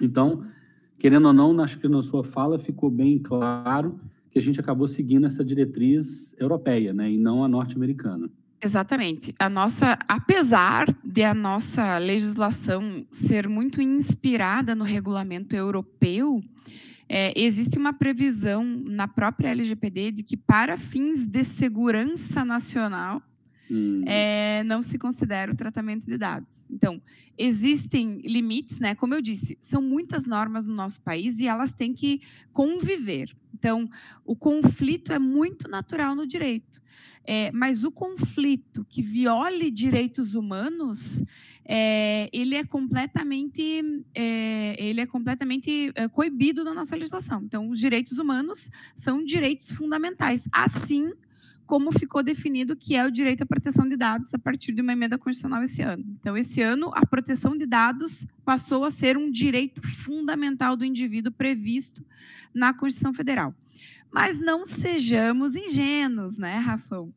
Então, 0.04 0.44
querendo 0.98 1.26
ou 1.26 1.32
não, 1.32 1.58
acho 1.60 1.78
que 1.78 1.88
na 1.88 2.02
sua 2.02 2.22
fala 2.24 2.58
ficou 2.58 2.90
bem 2.90 3.18
claro 3.18 3.98
que 4.30 4.38
a 4.38 4.42
gente 4.42 4.58
acabou 4.58 4.88
seguindo 4.88 5.26
essa 5.26 5.44
diretriz 5.44 6.34
europeia, 6.38 6.92
né, 6.92 7.10
e 7.10 7.18
não 7.18 7.44
a 7.44 7.48
norte-americana. 7.48 8.30
Exatamente. 8.64 9.34
A 9.38 9.48
nossa, 9.48 9.98
apesar 10.06 10.86
de 11.04 11.24
a 11.24 11.34
nossa 11.34 11.98
legislação 11.98 13.04
ser 13.10 13.48
muito 13.48 13.82
inspirada 13.82 14.74
no 14.74 14.84
regulamento 14.84 15.56
europeu, 15.56 16.40
é, 17.08 17.32
existe 17.38 17.76
uma 17.76 17.92
previsão 17.92 18.64
na 18.64 19.08
própria 19.08 19.50
LGPD 19.50 20.12
de 20.12 20.22
que 20.22 20.36
para 20.36 20.76
fins 20.76 21.26
de 21.26 21.42
segurança 21.42 22.44
nacional 22.44 23.20
hum. 23.72 24.04
é, 24.06 24.62
não 24.64 24.82
se 24.82 24.98
considera 24.98 25.50
o 25.50 25.56
tratamento 25.56 26.06
de 26.06 26.18
dados. 26.18 26.68
Então, 26.70 27.00
existem 27.38 28.20
limites, 28.20 28.78
né? 28.78 28.94
Como 28.94 29.14
eu 29.14 29.22
disse, 29.22 29.56
são 29.60 29.80
muitas 29.80 30.26
normas 30.26 30.66
no 30.66 30.74
nosso 30.74 31.00
país 31.00 31.40
e 31.40 31.46
elas 31.46 31.72
têm 31.72 31.94
que 31.94 32.20
conviver. 32.52 33.34
Então, 33.54 33.88
o 34.24 34.36
conflito 34.36 35.12
é 35.12 35.18
muito 35.18 35.68
natural 35.68 36.14
no 36.14 36.26
direito. 36.26 36.82
É, 37.24 37.52
mas 37.52 37.84
o 37.84 37.92
conflito 37.92 38.84
que 38.88 39.00
viole 39.00 39.70
direitos 39.70 40.34
humanos, 40.34 41.22
é, 41.64 42.28
ele 42.32 42.56
é 42.56 42.64
completamente, 42.64 44.04
é, 44.14 44.74
ele 44.76 45.00
é 45.00 45.06
completamente 45.06 45.92
é, 45.94 46.08
coibido 46.08 46.64
na 46.64 46.74
nossa 46.74 46.96
legislação. 46.96 47.42
Então, 47.44 47.68
os 47.68 47.78
direitos 47.78 48.18
humanos 48.18 48.70
são 48.96 49.24
direitos 49.24 49.70
fundamentais, 49.70 50.48
assim 50.52 51.12
como 51.72 51.90
ficou 51.90 52.22
definido 52.22 52.76
que 52.76 52.94
é 52.94 53.06
o 53.06 53.10
direito 53.10 53.44
à 53.44 53.46
proteção 53.46 53.88
de 53.88 53.96
dados 53.96 54.34
a 54.34 54.38
partir 54.38 54.74
de 54.74 54.82
uma 54.82 54.92
emenda 54.92 55.16
constitucional 55.16 55.62
esse 55.62 55.80
ano. 55.80 56.04
Então, 56.20 56.36
esse 56.36 56.60
ano, 56.60 56.90
a 56.94 57.06
proteção 57.06 57.56
de 57.56 57.64
dados 57.64 58.26
passou 58.44 58.84
a 58.84 58.90
ser 58.90 59.16
um 59.16 59.30
direito 59.30 59.80
fundamental 59.80 60.76
do 60.76 60.84
indivíduo 60.84 61.32
previsto 61.32 62.04
na 62.52 62.74
Constituição 62.74 63.14
Federal. 63.14 63.54
Mas 64.12 64.38
não 64.38 64.66
sejamos 64.66 65.56
ingênuos, 65.56 66.36
né, 66.36 66.58
Rafão? 66.58 67.10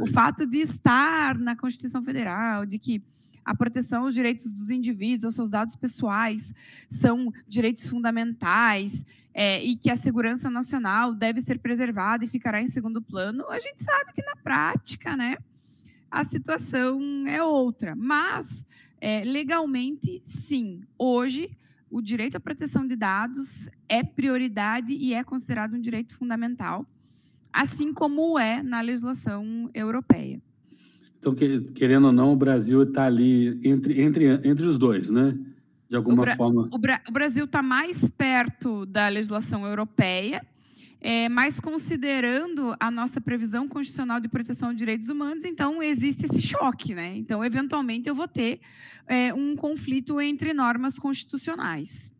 O 0.00 0.06
fato 0.08 0.48
de 0.48 0.58
estar 0.58 1.38
na 1.38 1.54
Constituição 1.54 2.02
Federal, 2.02 2.66
de 2.66 2.80
que 2.80 3.00
a 3.44 3.54
proteção 3.54 4.02
aos 4.02 4.14
direitos 4.14 4.50
dos 4.50 4.68
indivíduos, 4.68 5.26
aos 5.26 5.34
seus 5.36 5.48
dados 5.48 5.76
pessoais, 5.76 6.52
são 6.88 7.32
direitos 7.46 7.88
fundamentais 7.88 9.04
é, 9.34 9.62
e 9.62 9.76
que 9.76 9.90
a 9.90 9.96
segurança 9.96 10.50
nacional 10.50 11.14
deve 11.14 11.40
ser 11.40 11.58
preservada 11.58 12.24
e 12.24 12.28
ficará 12.28 12.60
em 12.60 12.66
segundo 12.66 13.00
plano, 13.00 13.48
a 13.48 13.58
gente 13.58 13.82
sabe 13.82 14.12
que 14.12 14.22
na 14.22 14.36
prática, 14.36 15.16
né, 15.16 15.36
a 16.10 16.24
situação 16.24 17.00
é 17.26 17.42
outra. 17.42 17.94
Mas, 17.96 18.66
é, 19.00 19.24
legalmente, 19.24 20.20
sim, 20.24 20.82
hoje 20.98 21.50
o 21.90 22.00
direito 22.00 22.36
à 22.36 22.40
proteção 22.40 22.86
de 22.86 22.96
dados 22.96 23.68
é 23.88 24.02
prioridade 24.02 24.92
e 24.92 25.12
é 25.12 25.22
considerado 25.22 25.74
um 25.74 25.80
direito 25.80 26.16
fundamental, 26.16 26.86
assim 27.52 27.92
como 27.92 28.38
é 28.38 28.62
na 28.62 28.80
legislação 28.80 29.70
europeia. 29.74 30.40
Então, 31.18 31.34
querendo 31.34 32.06
ou 32.06 32.12
não, 32.12 32.32
o 32.32 32.36
Brasil 32.36 32.82
está 32.82 33.04
ali 33.04 33.60
entre, 33.62 34.02
entre, 34.02 34.24
entre 34.42 34.66
os 34.66 34.76
dois, 34.76 35.08
né? 35.08 35.38
De 35.92 35.96
alguma 35.96 36.22
o 36.22 36.36
forma. 36.36 36.68
O, 36.72 36.78
Bra 36.78 37.02
o 37.06 37.12
Brasil 37.12 37.44
está 37.44 37.62
mais 37.62 38.08
perto 38.08 38.86
da 38.86 39.08
legislação 39.08 39.66
europeia, 39.66 40.42
é, 40.98 41.28
mas 41.28 41.60
considerando 41.60 42.74
a 42.80 42.90
nossa 42.90 43.20
previsão 43.20 43.68
constitucional 43.68 44.18
de 44.18 44.26
proteção 44.26 44.70
de 44.72 44.78
direitos 44.78 45.10
humanos, 45.10 45.44
então 45.44 45.82
existe 45.82 46.24
esse 46.24 46.40
choque, 46.40 46.94
né? 46.94 47.14
Então, 47.18 47.44
eventualmente, 47.44 48.08
eu 48.08 48.14
vou 48.14 48.26
ter 48.26 48.60
é, 49.06 49.34
um 49.34 49.54
conflito 49.54 50.18
entre 50.18 50.54
normas 50.54 50.98
constitucionais. 50.98 52.10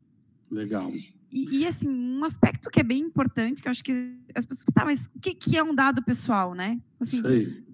Legal. 0.50 0.92
E, 1.32 1.60
e, 1.60 1.66
assim, 1.66 1.88
um 1.88 2.22
aspecto 2.24 2.68
que 2.68 2.80
é 2.80 2.82
bem 2.82 3.00
importante, 3.00 3.62
que 3.62 3.68
eu 3.68 3.70
acho 3.70 3.82
que 3.82 4.18
as 4.34 4.44
pessoas 4.44 4.66
tá, 4.74 4.84
mas 4.84 5.06
o 5.16 5.18
que, 5.18 5.32
que 5.32 5.56
é 5.56 5.64
um 5.64 5.74
dado 5.74 6.02
pessoal, 6.02 6.52
né? 6.52 6.78
Assim, 7.00 7.16
Isso 7.16 7.26
aí. 7.26 7.64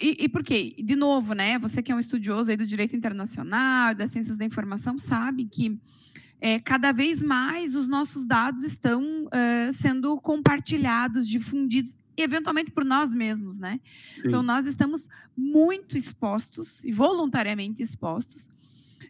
E, 0.00 0.24
e 0.24 0.28
por 0.28 0.42
quê? 0.42 0.74
De 0.78 0.96
novo, 0.96 1.32
né? 1.32 1.58
Você 1.58 1.82
que 1.82 1.92
é 1.92 1.94
um 1.94 2.00
estudioso 2.00 2.50
aí 2.50 2.56
do 2.56 2.66
direito 2.66 2.96
internacional, 2.96 3.94
das 3.94 4.10
ciências 4.10 4.36
da 4.36 4.44
informação, 4.44 4.98
sabe 4.98 5.44
que 5.44 5.78
é, 6.40 6.58
cada 6.58 6.92
vez 6.92 7.22
mais 7.22 7.74
os 7.74 7.86
nossos 7.86 8.26
dados 8.26 8.64
estão 8.64 9.28
é, 9.30 9.70
sendo 9.70 10.18
compartilhados, 10.20 11.28
difundidos, 11.28 11.96
eventualmente 12.16 12.70
por 12.70 12.84
nós 12.84 13.14
mesmos, 13.14 13.58
né? 13.58 13.78
Sim. 14.14 14.22
Então, 14.26 14.42
nós 14.42 14.66
estamos 14.66 15.08
muito 15.36 15.96
expostos, 15.96 16.82
e 16.84 16.92
voluntariamente 16.92 17.82
expostos, 17.82 18.50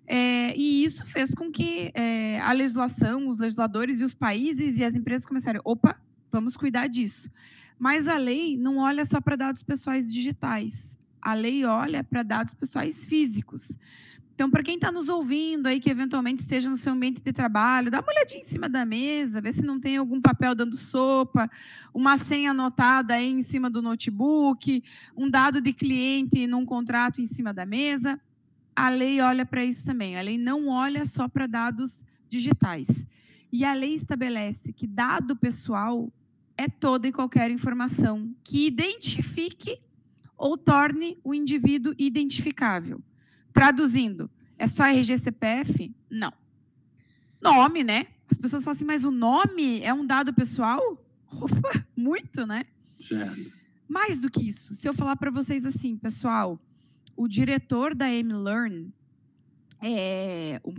é, 0.07 0.57
e 0.57 0.85
isso 0.85 1.07
fez 1.07 1.33
com 1.33 1.53
que 1.53 1.93
é, 1.95 2.41
a 2.41 2.53
legislação, 2.53 3.29
os 3.29 3.39
legisladores 3.39 4.01
e 4.01 4.05
os 4.05 4.13
países 4.13 4.79
e 4.79 4.85
as 4.85 4.97
empresas 4.97 5.25
começaram, 5.25 5.61
opa, 5.65 6.01
vamos 6.33 6.57
cuidar 6.57 6.89
disso. 6.89 7.31
Mas 7.81 8.07
a 8.07 8.19
lei 8.19 8.59
não 8.59 8.77
olha 8.77 9.07
só 9.07 9.23
para 9.23 9.37
dados 9.37 9.63
pessoais 9.63 10.13
digitais, 10.13 10.99
a 11.21 11.33
lei 11.33 11.65
olha 11.65 12.05
para 12.05 12.23
dados 12.23 12.53
pessoais 12.53 13.07
físicos. 13.07 13.79
Então, 14.35 14.51
para 14.51 14.63
quem 14.63 14.75
está 14.75 14.93
nos 14.93 15.09
ouvindo 15.09 15.67
aí, 15.67 15.81
que 15.81 15.89
eventualmente 15.89 16.43
esteja 16.43 16.69
no 16.69 16.77
seu 16.77 16.93
ambiente 16.93 17.23
de 17.23 17.33
trabalho, 17.33 17.91
dá 17.91 18.01
uma 18.01 18.13
olhadinha 18.13 18.41
em 18.41 18.45
cima 18.45 18.69
da 18.69 18.85
mesa, 18.85 19.41
vê 19.41 19.51
se 19.51 19.65
não 19.65 19.81
tem 19.81 19.97
algum 19.97 20.21
papel 20.21 20.55
dando 20.55 20.77
sopa, 20.77 21.51
uma 21.93 22.19
senha 22.19 22.51
anotada 22.51 23.15
aí 23.15 23.31
em 23.31 23.43
cima 23.43 23.71
do 23.71 23.81
notebook, 23.81 24.85
um 25.17 25.31
dado 25.31 25.59
de 25.59 25.73
cliente 25.73 26.47
num 26.47 26.67
contrato 26.67 27.23
em 27.23 27.27
cima 27.27 27.53
da 27.53 27.65
mesa. 27.65 28.21
A 28.77 28.91
lei 28.91 29.23
olha 29.23 29.47
para 29.47 29.65
isso 29.65 29.87
também. 29.87 30.19
A 30.19 30.23
lei 30.23 30.37
não 30.37 30.69
olha 30.69 31.07
só 31.07 31.29
para 31.29 31.47
dados 31.47 32.05
digitais. 32.29 33.07
E 33.51 33.65
a 33.65 33.73
lei 33.73 33.95
estabelece 33.95 34.71
que 34.71 34.87
dado 34.87 35.35
pessoal 35.35 36.11
é 36.61 36.69
toda 36.69 37.09
e 37.09 37.13
qualquer 37.13 37.51
informação 37.51 38.35
que 38.45 38.67
identifique 38.67 39.81
ou 40.37 40.59
torne 40.59 41.19
o 41.25 41.33
indivíduo 41.33 41.95
identificável. 41.99 43.03
Traduzindo, 43.51 44.31
é 44.59 44.69
só 44.69 44.85
RG 44.85 45.17
CPF? 45.17 45.95
Não. 46.11 46.31
Nome, 47.41 47.83
né? 47.83 48.09
As 48.31 48.37
pessoas 48.37 48.63
falam 48.63 48.77
assim, 48.77 48.85
mas 48.85 49.05
o 49.05 49.11
nome 49.11 49.81
é 49.81 49.95
um 49.95 50.07
dado 50.07 50.35
pessoal? 50.35 51.03
Opa, 51.33 51.87
muito, 51.97 52.47
né? 52.47 52.65
Certo. 53.01 53.51
Mais 53.89 54.19
do 54.19 54.31
que 54.31 54.47
isso, 54.47 54.75
se 54.75 54.87
eu 54.87 54.93
falar 54.93 55.17
para 55.17 55.31
vocês 55.31 55.65
assim, 55.65 55.97
pessoal, 55.97 56.61
o 57.17 57.27
diretor 57.27 57.95
da 57.95 58.13
M-Learn 58.13 58.93
é 59.83 60.61
um, 60.63 60.75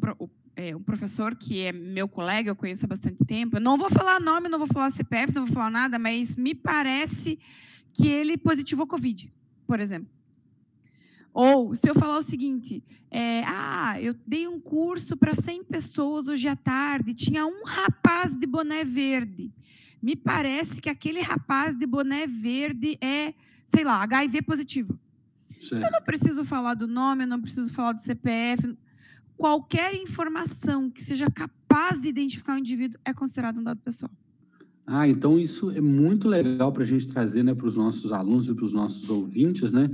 é 0.62 0.75
um, 0.75 0.82
professor 0.82 1.36
que 1.36 1.62
é 1.62 1.72
meu 1.72 2.08
colega, 2.08 2.50
eu 2.50 2.56
conheço 2.56 2.86
há 2.86 2.88
bastante 2.88 3.25
tempo. 3.25 3.58
Eu 3.58 3.62
não 3.62 3.77
vou 3.77 3.89
falar 3.89 4.20
nome, 4.20 4.48
não 4.48 4.60
vou 4.60 4.68
falar 4.68 4.91
CPF, 4.91 5.34
não 5.34 5.46
vou 5.46 5.53
falar 5.53 5.72
nada, 5.72 5.98
mas 5.98 6.36
me 6.36 6.53
parece 6.53 7.39
que 7.94 8.08
ele 8.08 8.38
positivou 8.38 8.86
Covid, 8.86 9.32
por 9.65 9.80
exemplo. 9.80 10.10
Ou, 11.34 11.74
se 11.74 11.89
eu 11.89 11.96
falar 11.96 12.18
o 12.18 12.24
seguinte, 12.24 12.84
é, 13.10 13.44
ah, 13.46 14.00
eu 14.01 14.13
dei 14.27 14.48
um 14.48 14.60
curso 14.60 15.18
para 15.18 15.34
100 15.34 15.63
pessoas 15.63 16.27
hoje 16.27 16.48
à 16.48 16.56
tarde, 16.56 17.13
tinha 17.13 17.46
um 17.46 17.63
rapaz 17.65 18.38
de 18.38 18.46
boné 18.46 18.84
verde. 18.84 19.51
Me 20.01 20.15
parece 20.15 20.82
que 20.82 20.89
aquele 20.89 21.22
rapaz 21.22 21.75
de 21.75 21.86
boné 21.86 22.27
verde 22.27 22.98
é, 23.01 23.34
sei 23.68 23.84
lá, 23.84 24.01
HIV 24.03 24.41
positivo. 24.41 25.00
Certo. 25.62 25.86
Eu 25.86 25.91
não 25.91 26.01
preciso 26.01 26.44
falar 26.44 26.74
do 26.74 26.88
nome, 26.88 27.24
eu 27.24 27.27
não 27.27 27.41
preciso 27.41 27.72
falar 27.72 27.94
do 27.94 28.01
CPF. 28.01 28.75
Qualquer 29.38 29.94
informação 29.96 30.90
que 30.90 31.04
seja 31.04 31.30
capaz 31.30 32.00
de 32.00 32.10
identificar 32.10 32.56
o 32.56 32.60
indivíduo 32.60 33.00
é 33.04 33.14
considerado 33.14 33.60
um 33.60 33.64
dado 33.64 33.80
pessoal. 33.80 34.12
Ah, 34.86 35.08
então 35.08 35.40
isso 35.40 35.72
é 35.72 35.80
muito 35.80 36.28
legal 36.28 36.72
para 36.72 36.84
a 36.84 36.86
gente 36.86 37.08
trazer 37.08 37.44
né, 37.44 37.54
para 37.54 37.68
os 37.68 37.78
nossos 37.78 38.12
alunos 38.12 38.50
e 38.50 38.54
para 38.54 38.66
os 38.66 38.74
nossos 38.74 39.10
ouvintes, 39.10 39.72
né? 39.72 39.90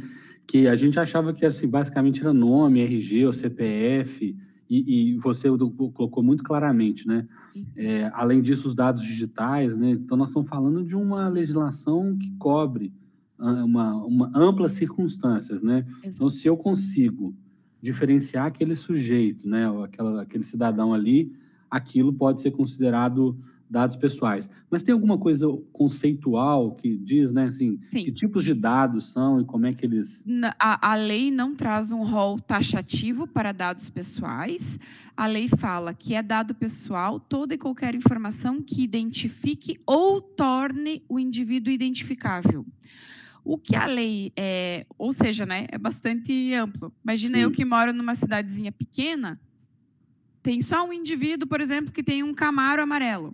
Que 0.45 0.67
a 0.67 0.75
gente 0.75 0.99
achava 0.99 1.33
que 1.33 1.45
assim, 1.45 1.67
basicamente 1.67 2.21
era 2.21 2.33
nome, 2.33 2.81
RG 2.81 3.25
ou 3.25 3.33
CPF, 3.33 4.35
e, 4.69 5.11
e 5.11 5.17
você 5.17 5.49
colocou 5.49 6.23
muito 6.23 6.43
claramente, 6.43 7.07
né? 7.07 7.27
É, 7.75 8.11
além 8.13 8.41
disso, 8.41 8.67
os 8.67 8.75
dados 8.75 9.01
digitais, 9.01 9.77
né? 9.77 9.91
Então, 9.91 10.17
nós 10.17 10.29
estamos 10.29 10.49
falando 10.49 10.83
de 10.83 10.95
uma 10.95 11.27
legislação 11.29 12.17
que 12.17 12.31
cobre 12.37 12.93
ah, 13.37 13.63
uma, 13.63 13.95
uma 14.05 14.31
amplas 14.35 14.73
circunstâncias, 14.73 15.63
né? 15.63 15.85
Então, 16.03 16.29
se 16.29 16.47
eu 16.47 16.57
consigo 16.57 17.35
diferenciar 17.81 18.45
aquele 18.45 18.75
sujeito, 18.75 19.47
né? 19.47 19.67
Aquela, 19.83 20.21
aquele 20.21 20.43
cidadão 20.43 20.93
ali, 20.93 21.31
aquilo 21.69 22.13
pode 22.13 22.41
ser 22.41 22.51
considerado 22.51 23.37
dados 23.69 23.95
pessoais. 23.95 24.49
Mas 24.69 24.83
tem 24.83 24.93
alguma 24.93 25.17
coisa 25.17 25.47
conceitual 25.71 26.71
que 26.71 26.97
diz, 26.97 27.31
né, 27.31 27.45
assim, 27.45 27.79
Sim. 27.89 28.05
que 28.05 28.11
tipos 28.11 28.43
de 28.43 28.53
dados 28.53 29.11
são 29.11 29.41
e 29.41 29.45
como 29.45 29.65
é 29.65 29.73
que 29.73 29.85
eles... 29.85 30.25
A, 30.59 30.91
a 30.91 30.95
lei 30.95 31.29
não 31.31 31.55
traz 31.55 31.91
um 31.91 32.03
rol 32.03 32.39
taxativo 32.39 33.27
para 33.27 33.51
dados 33.51 33.89
pessoais. 33.89 34.79
A 35.15 35.25
lei 35.25 35.47
fala 35.47 35.93
que 35.93 36.15
é 36.15 36.23
dado 36.23 36.55
pessoal 36.55 37.19
toda 37.19 37.53
e 37.53 37.57
qualquer 37.57 37.95
informação 37.95 38.61
que 38.61 38.83
identifique 38.83 39.77
ou 39.85 40.21
torne 40.21 41.03
o 41.09 41.19
indivíduo 41.19 41.71
identificável. 41.71 42.65
O 43.49 43.57
que 43.57 43.77
a 43.77 43.85
lei 43.85 44.33
é, 44.35 44.85
ou 44.97 45.13
seja, 45.13 45.45
né, 45.45 45.67
é 45.69 45.77
bastante 45.77 46.53
amplo. 46.53 46.93
Imagina 47.01 47.37
Sim. 47.37 47.43
eu 47.43 47.49
que 47.49 47.63
moro 47.63 47.93
numa 47.93 48.13
cidadezinha 48.13 48.73
pequena, 48.73 49.39
tem 50.43 50.61
só 50.61 50.85
um 50.85 50.91
indivíduo, 50.91 51.47
por 51.47 51.61
exemplo, 51.61 51.93
que 51.93 52.03
tem 52.03 52.23
um 52.23 52.33
Camaro 52.33 52.81
amarelo. 52.81 53.33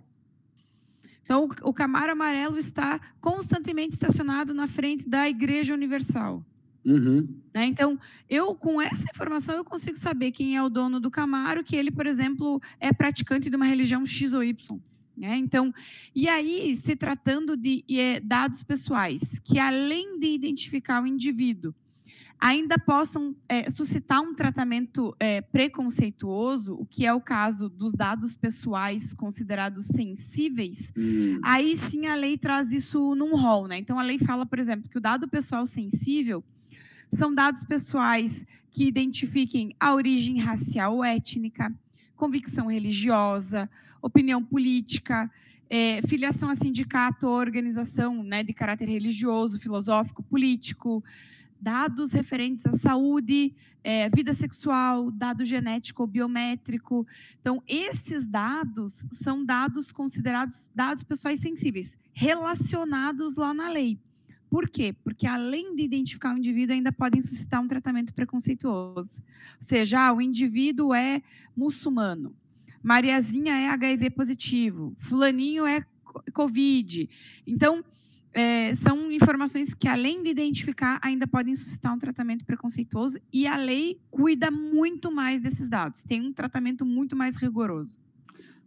Então, 1.24 1.48
o 1.62 1.74
Camaro 1.74 2.12
amarelo 2.12 2.56
está 2.56 3.00
constantemente 3.20 3.94
estacionado 3.94 4.54
na 4.54 4.68
frente 4.68 5.08
da 5.08 5.28
Igreja 5.28 5.74
Universal. 5.74 6.46
Uhum. 6.84 7.26
Né? 7.52 7.64
Então, 7.64 7.98
eu 8.30 8.54
com 8.54 8.80
essa 8.80 9.10
informação 9.12 9.56
eu 9.56 9.64
consigo 9.64 9.96
saber 9.98 10.30
quem 10.30 10.56
é 10.56 10.62
o 10.62 10.68
dono 10.68 11.00
do 11.00 11.10
Camaro, 11.10 11.64
que 11.64 11.74
ele, 11.74 11.90
por 11.90 12.06
exemplo, 12.06 12.62
é 12.78 12.92
praticante 12.92 13.50
de 13.50 13.56
uma 13.56 13.64
religião 13.64 14.06
X 14.06 14.32
ou 14.32 14.44
Y. 14.44 14.78
Né? 15.16 15.36
Então, 15.36 15.72
e 16.14 16.28
aí, 16.28 16.74
se 16.76 16.96
tratando 16.96 17.56
de 17.56 17.84
é, 17.88 18.20
dados 18.20 18.62
pessoais, 18.62 19.38
que 19.38 19.58
além 19.58 20.18
de 20.18 20.26
identificar 20.26 21.02
o 21.02 21.06
indivíduo, 21.06 21.74
ainda 22.40 22.78
possam 22.78 23.34
é, 23.48 23.70
suscitar 23.70 24.20
um 24.20 24.34
tratamento 24.34 25.16
é, 25.18 25.40
preconceituoso, 25.40 26.74
o 26.74 26.84
que 26.84 27.06
é 27.06 27.14
o 27.14 27.20
caso 27.20 27.68
dos 27.68 27.94
dados 27.94 28.36
pessoais 28.36 29.14
considerados 29.14 29.86
sensíveis, 29.86 30.92
hum. 30.96 31.40
aí 31.42 31.76
sim 31.76 32.06
a 32.06 32.14
lei 32.14 32.36
traz 32.36 32.70
isso 32.70 33.14
num 33.14 33.34
rol, 33.34 33.66
né? 33.66 33.78
Então 33.78 33.98
a 33.98 34.02
lei 34.02 34.18
fala, 34.18 34.44
por 34.44 34.58
exemplo, 34.58 34.90
que 34.90 34.98
o 34.98 35.00
dado 35.00 35.26
pessoal 35.28 35.64
sensível 35.64 36.44
são 37.10 37.34
dados 37.34 37.64
pessoais 37.64 38.44
que 38.70 38.86
identifiquem 38.86 39.74
a 39.78 39.94
origem 39.94 40.38
racial 40.38 40.96
ou 40.96 41.04
étnica, 41.04 41.72
convicção 42.16 42.66
religiosa, 42.66 43.70
opinião 44.04 44.44
política, 44.44 45.30
é, 45.70 46.02
filiação 46.02 46.50
a 46.50 46.54
sindicato 46.54 47.26
ou 47.26 47.34
organização 47.34 48.22
né, 48.22 48.42
de 48.42 48.52
caráter 48.52 48.86
religioso, 48.86 49.58
filosófico, 49.58 50.22
político, 50.22 51.02
dados 51.58 52.12
referentes 52.12 52.66
à 52.66 52.72
saúde, 52.72 53.54
é, 53.82 54.10
vida 54.10 54.34
sexual, 54.34 55.10
dado 55.10 55.42
genético 55.44 56.02
ou 56.02 56.06
biométrico. 56.06 57.06
Então, 57.40 57.62
esses 57.66 58.26
dados 58.26 59.06
são 59.10 59.42
dados 59.42 59.90
considerados 59.90 60.70
dados 60.74 61.02
pessoais 61.02 61.40
sensíveis, 61.40 61.96
relacionados 62.12 63.36
lá 63.36 63.54
na 63.54 63.70
lei. 63.70 63.98
Por 64.50 64.68
quê? 64.68 64.94
Porque 65.02 65.26
além 65.26 65.74
de 65.74 65.82
identificar 65.82 66.34
o 66.34 66.38
indivíduo, 66.38 66.76
ainda 66.76 66.92
podem 66.92 67.20
suscitar 67.20 67.60
um 67.60 67.66
tratamento 67.66 68.14
preconceituoso. 68.14 69.22
Ou 69.22 69.62
seja, 69.62 70.08
ah, 70.08 70.12
o 70.12 70.20
indivíduo 70.20 70.94
é 70.94 71.22
muçulmano, 71.56 72.36
Mariazinha 72.84 73.54
é 73.54 73.70
HIV 73.70 74.10
positivo, 74.10 74.94
fulaninho 74.98 75.64
é 75.64 75.82
COVID. 76.34 77.08
Então, 77.46 77.82
é, 78.34 78.74
são 78.74 79.10
informações 79.10 79.72
que, 79.72 79.88
além 79.88 80.22
de 80.22 80.28
identificar, 80.28 81.00
ainda 81.02 81.26
podem 81.26 81.56
suscitar 81.56 81.94
um 81.94 81.98
tratamento 81.98 82.44
preconceituoso 82.44 83.18
e 83.32 83.46
a 83.46 83.56
lei 83.56 83.98
cuida 84.10 84.50
muito 84.50 85.10
mais 85.10 85.40
desses 85.40 85.68
dados, 85.68 86.02
tem 86.02 86.20
um 86.20 86.32
tratamento 86.32 86.84
muito 86.84 87.16
mais 87.16 87.36
rigoroso. 87.36 87.96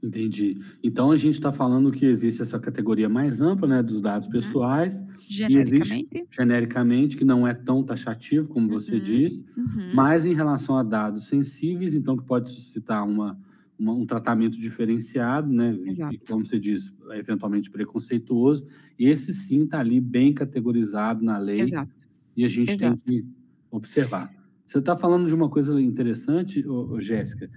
Entendi. 0.01 0.59
Então 0.83 1.11
a 1.11 1.17
gente 1.17 1.33
está 1.33 1.51
falando 1.51 1.91
que 1.91 2.05
existe 2.05 2.41
essa 2.41 2.59
categoria 2.59 3.09
mais 3.09 3.41
ampla, 3.41 3.67
né, 3.67 3.83
dos 3.83 3.99
dados 3.99 4.27
uhum. 4.27 4.33
pessoais, 4.33 5.03
genericamente. 5.27 5.51
e 5.53 6.17
existe 6.17 6.27
genericamente 6.31 7.17
que 7.17 7.25
não 7.25 7.47
é 7.47 7.53
tão 7.53 7.83
taxativo 7.83 8.47
como 8.47 8.67
você 8.67 8.95
uhum. 8.95 9.03
diz, 9.03 9.43
uhum. 9.55 9.91
mas 9.93 10.25
em 10.25 10.33
relação 10.33 10.77
a 10.77 10.83
dados 10.83 11.27
sensíveis, 11.27 11.93
então 11.93 12.15
que 12.15 12.23
pode 12.23 12.49
suscitar 12.49 13.07
uma 13.07 13.37
uma, 13.77 13.93
um 13.93 14.05
tratamento 14.05 14.59
diferenciado, 14.59 15.51
né? 15.51 15.77
Exato. 15.85 16.13
E, 16.13 16.17
como 16.17 16.43
você 16.43 16.59
diz, 16.59 16.93
eventualmente 17.11 17.69
preconceituoso. 17.69 18.65
Esse 18.97 19.33
sim 19.33 19.63
está 19.63 19.79
ali 19.79 19.99
bem 19.99 20.33
categorizado 20.33 21.23
na 21.23 21.37
lei. 21.37 21.61
Exato. 21.61 21.91
E 22.35 22.43
a 22.43 22.47
gente 22.47 22.71
Exato. 22.71 23.03
tem 23.03 23.21
que 23.21 23.27
observar. 23.71 24.33
Você 24.65 24.79
está 24.79 24.95
falando 24.95 25.27
de 25.27 25.35
uma 25.35 25.49
coisa 25.49 25.79
interessante, 25.81 26.67
ô, 26.67 26.93
ô 26.93 27.01
Jéssica. 27.01 27.49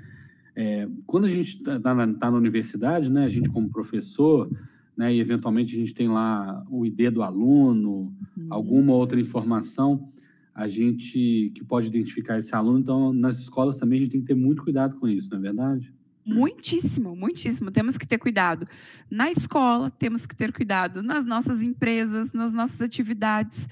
É, 0.55 0.89
quando 1.07 1.25
a 1.25 1.31
gente 1.31 1.57
está 1.57 1.81
tá 1.81 1.95
na, 1.95 2.13
tá 2.15 2.31
na, 2.31 2.37
universidade, 2.37 3.11
né? 3.11 3.25
A 3.25 3.29
gente 3.29 3.49
como 3.51 3.71
professor, 3.71 4.51
né? 4.97 5.15
E 5.15 5.21
eventualmente 5.21 5.75
a 5.75 5.79
gente 5.79 5.95
tem 5.95 6.09
lá 6.09 6.65
o 6.69 6.85
ID 6.85 7.11
do 7.11 7.23
aluno, 7.23 8.15
uhum. 8.37 8.47
alguma 8.51 8.93
outra 8.93 9.19
informação 9.19 10.11
a 10.55 10.69
gente 10.69 11.53
que 11.55 11.65
pode 11.65 11.87
identificar 11.87 12.39
esse 12.39 12.55
aluno. 12.55 12.79
Então, 12.79 13.13
nas 13.13 13.39
escolas 13.39 13.79
também 13.79 13.99
a 13.99 14.03
gente 14.03 14.13
tem 14.13 14.21
que 14.21 14.27
ter 14.27 14.35
muito 14.35 14.63
cuidado 14.63 14.97
com 14.97 15.09
isso, 15.09 15.31
não 15.31 15.39
é 15.39 15.43
verdade? 15.43 15.95
Muitíssimo, 16.25 17.17
muitíssimo. 17.17 17.71
Temos 17.71 17.97
que 17.97 18.07
ter 18.07 18.19
cuidado 18.19 18.67
na 19.11 19.31
escola, 19.31 19.91
temos 19.91 20.27
que 20.27 20.37
ter 20.37 20.53
cuidado 20.53 21.03
nas 21.03 21.25
nossas 21.25 21.63
empresas, 21.63 22.33
nas 22.33 22.53
nossas 22.53 22.81
atividades. 22.81 23.69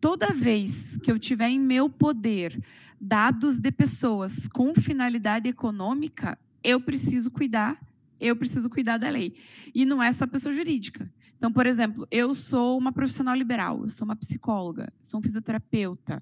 Toda 0.00 0.32
vez 0.32 0.96
que 1.02 1.10
eu 1.10 1.18
tiver 1.18 1.48
em 1.48 1.58
meu 1.58 1.90
poder 1.90 2.62
dados 3.00 3.58
de 3.58 3.70
pessoas 3.72 4.46
com 4.48 4.74
finalidade 4.74 5.48
econômica, 5.48 6.38
eu 6.62 6.80
preciso 6.80 7.30
cuidar, 7.30 7.80
eu 8.20 8.36
preciso 8.36 8.70
cuidar 8.70 8.98
da 8.98 9.08
lei. 9.08 9.34
E 9.74 9.84
não 9.84 10.02
é 10.02 10.12
só 10.12 10.26
pessoa 10.26 10.54
jurídica. 10.54 11.10
Então, 11.38 11.52
por 11.52 11.66
exemplo, 11.66 12.06
eu 12.10 12.34
sou 12.34 12.76
uma 12.76 12.92
profissional 12.92 13.34
liberal, 13.34 13.84
eu 13.84 13.90
sou 13.90 14.04
uma 14.04 14.16
psicóloga, 14.16 14.92
sou 15.00 15.20
um 15.20 15.22
fisioterapeuta, 15.22 16.20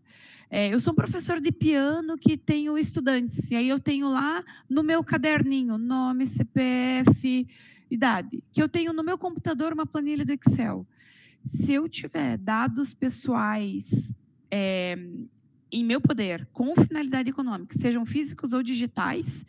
é, 0.51 0.69
eu 0.69 0.79
sou 0.79 0.93
um 0.93 0.97
professor 0.97 1.41
de 1.41 1.51
piano 1.51 2.19
que 2.19 2.37
tenho 2.37 2.77
estudantes, 2.77 3.51
e 3.51 3.57
aí 3.57 3.67
eu 3.67 3.81
tenho 3.81 4.11
lá 4.11 4.45
no 4.69 4.83
meu 4.83 5.03
caderninho 5.03 5.79
nome, 5.79 6.27
CPF, 6.27 7.49
idade, 7.91 8.45
que 8.53 8.63
eu 8.63 8.69
tenho 8.69 8.93
no 8.93 9.03
meu 9.03 9.17
computador 9.17 9.73
uma 9.73 9.87
planilha 9.87 10.25
do 10.25 10.33
Excel. 10.33 10.87
Se 11.43 11.73
eu 11.73 11.89
tiver 11.89 12.37
dados 12.37 12.93
pessoais 12.93 14.15
é, 14.51 14.99
em 15.73 15.83
meu 15.83 16.01
poder, 16.01 16.47
com 16.53 16.75
finalidade 16.77 17.31
econômica, 17.31 17.79
sejam 17.79 18.05
físicos 18.05 18.53
ou 18.53 18.63
digitais, 18.63 19.47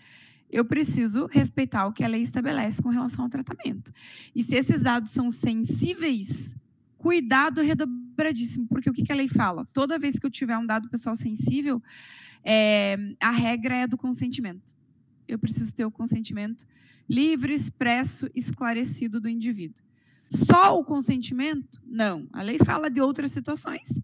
eu 0.50 0.64
preciso 0.64 1.26
respeitar 1.26 1.88
o 1.88 1.94
que 1.94 2.04
a 2.04 2.08
lei 2.08 2.22
estabelece 2.22 2.82
com 2.82 2.90
relação 2.90 3.26
ao 3.26 3.30
tratamento. 3.30 3.92
E 4.34 4.42
se 4.42 4.56
esses 4.56 4.82
dados 4.82 5.12
são 5.12 5.30
sensíveis, 5.30 6.56
cuidado 6.98 7.62
redobradíssimo, 7.62 8.68
porque 8.68 8.90
o 8.90 8.94
que, 8.94 9.12
a 9.12 9.16
lei 9.16 9.28
fala? 9.28 9.66
Toda 9.74 10.00
vez 10.00 10.18
que 10.18 10.26
eu 10.26 10.32
tiver 10.32 10.58
um 10.58 10.66
dado 10.66 10.90
pessoal 10.90 11.16
sensível, 11.16 11.82
é, 12.44 12.98
a 13.20 13.32
regra 13.32 13.76
é 13.76 13.88
do 13.88 13.98
consentimento. 13.98 14.76
Eu 15.28 15.38
preciso 15.38 15.74
ter 15.74 15.86
o 15.86 15.92
consentimento 15.92 16.66
livre, 17.10 17.54
expresso, 17.54 18.28
esclarecido 18.34 19.20
do 19.20 19.30
indivíduo. 19.30 19.84
Só 20.30 20.78
o 20.78 20.84
consentimento? 20.84 21.82
Não. 21.86 22.28
A 22.34 22.42
lei 22.42 22.58
fala 22.58 22.90
de 22.90 23.02
outras 23.02 23.32
situações 23.32 24.02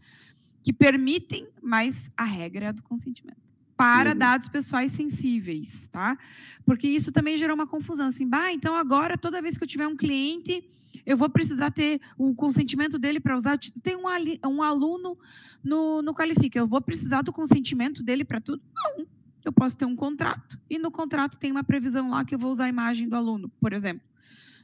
que 0.62 0.72
permitem, 0.72 1.50
mas 1.62 2.10
a 2.16 2.24
regra 2.24 2.68
é 2.68 2.74
do 2.74 2.84
consentimento 2.84 3.43
para 3.84 4.12
uhum. 4.12 4.18
dados 4.18 4.48
pessoais 4.48 4.94
sensíveis, 4.94 5.90
tá? 5.90 6.18
Porque 6.66 6.88
isso 6.88 7.12
também 7.12 7.36
gerou 7.36 7.54
uma 7.54 7.68
confusão, 7.68 8.08
assim, 8.08 8.26
bah, 8.26 8.54
então 8.54 8.78
agora 8.78 9.18
toda 9.18 9.42
vez 9.42 9.58
que 9.58 9.64
eu 9.66 9.68
tiver 9.68 9.86
um 9.86 9.96
cliente, 9.96 10.64
eu 11.06 11.18
vou 11.18 11.30
precisar 11.30 11.70
ter 11.70 12.00
o 12.18 12.34
consentimento 12.34 12.98
dele 12.98 13.20
para 13.20 13.36
usar. 13.36 13.60
Tem 13.82 13.98
um, 13.98 14.04
um 14.50 14.64
aluno 14.64 15.18
no, 15.62 16.02
no 16.02 16.16
Qualifica, 16.16 16.58
eu 16.58 16.66
vou 16.66 16.80
precisar 16.80 17.24
do 17.24 17.34
consentimento 17.34 18.02
dele 18.02 18.24
para 18.24 18.40
tudo? 18.40 18.62
Não. 18.74 19.06
Eu 19.44 19.52
posso 19.52 19.76
ter 19.76 19.84
um 19.84 19.98
contrato 19.98 20.58
e 20.70 20.80
no 20.80 20.90
contrato 20.90 21.38
tem 21.38 21.52
uma 21.52 21.66
previsão 21.66 22.10
lá 22.10 22.24
que 22.24 22.34
eu 22.34 22.40
vou 22.40 22.50
usar 22.50 22.66
a 22.66 22.70
imagem 22.70 23.10
do 23.10 23.18
aluno, 23.18 23.52
por 23.60 23.74
exemplo. 23.74 24.08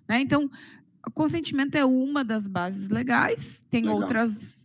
Né? 0.08 0.22
Então, 0.22 0.50
o 1.06 1.12
consentimento 1.12 1.76
é 1.76 1.84
uma 1.84 2.24
das 2.24 2.48
bases 2.48 2.88
legais, 2.88 3.66
tem 3.70 3.82
Legal. 3.82 4.00
outras 4.00 4.59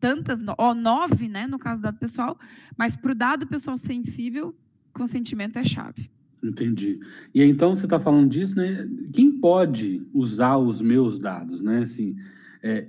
tantas, 0.00 0.38
ó, 0.56 0.74
nove, 0.74 1.28
né, 1.28 1.46
no 1.46 1.58
caso 1.58 1.80
do 1.80 1.84
dado 1.84 1.98
pessoal, 1.98 2.38
mas 2.76 2.96
para 2.96 3.12
o 3.12 3.14
dado 3.14 3.46
pessoal 3.46 3.76
sensível, 3.76 4.54
consentimento 4.92 5.58
é 5.58 5.64
chave. 5.64 6.10
Entendi. 6.42 7.00
E 7.34 7.42
então 7.42 7.74
você 7.74 7.86
está 7.86 7.98
falando 7.98 8.30
disso, 8.30 8.56
né? 8.56 8.88
Quem 9.12 9.32
pode 9.40 10.06
usar 10.12 10.56
os 10.56 10.80
meus 10.80 11.18
dados, 11.18 11.60
né? 11.60 11.80
Assim, 11.82 12.16
é, 12.62 12.86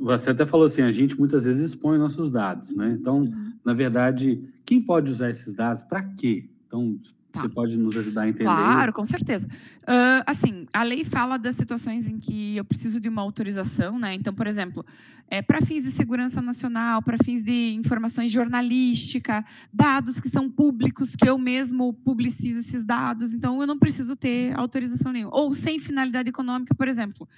você 0.00 0.30
até 0.30 0.46
falou 0.46 0.66
assim, 0.66 0.82
a 0.82 0.92
gente 0.92 1.18
muitas 1.18 1.44
vezes 1.44 1.70
expõe 1.70 1.98
nossos 1.98 2.30
dados, 2.30 2.70
né? 2.70 2.96
Então, 2.98 3.22
uhum. 3.22 3.52
na 3.64 3.74
verdade, 3.74 4.42
quem 4.64 4.80
pode 4.80 5.10
usar 5.10 5.30
esses 5.30 5.54
dados 5.54 5.82
para 5.82 6.02
quê? 6.02 6.48
Então, 6.66 6.98
Tá. 7.38 7.42
Você 7.42 7.48
pode 7.48 7.76
nos 7.76 7.96
ajudar 7.96 8.22
a 8.22 8.28
entender 8.28 8.44
Claro, 8.44 8.92
com 8.92 9.04
certeza. 9.04 9.46
Uh, 9.82 10.22
assim, 10.26 10.66
a 10.72 10.82
lei 10.82 11.04
fala 11.04 11.38
das 11.38 11.56
situações 11.56 12.08
em 12.08 12.18
que 12.18 12.56
eu 12.56 12.64
preciso 12.64 13.00
de 13.00 13.08
uma 13.08 13.22
autorização, 13.22 13.98
né? 13.98 14.14
Então, 14.14 14.34
por 14.34 14.46
exemplo, 14.46 14.84
é, 15.30 15.40
para 15.40 15.60
fins 15.60 15.84
de 15.84 15.90
segurança 15.90 16.42
nacional, 16.42 17.00
para 17.00 17.16
fins 17.22 17.42
de 17.42 17.74
informações 17.74 18.32
jornalística, 18.32 19.44
dados 19.72 20.18
que 20.18 20.28
são 20.28 20.50
públicos, 20.50 21.14
que 21.14 21.28
eu 21.28 21.38
mesmo 21.38 21.92
publicizo 21.92 22.60
esses 22.60 22.84
dados, 22.84 23.34
então 23.34 23.60
eu 23.60 23.66
não 23.66 23.78
preciso 23.78 24.16
ter 24.16 24.58
autorização 24.58 25.12
nenhuma. 25.12 25.36
Ou 25.36 25.54
sem 25.54 25.78
finalidade 25.78 26.28
econômica, 26.28 26.74
por 26.74 26.88
exemplo. 26.88 27.28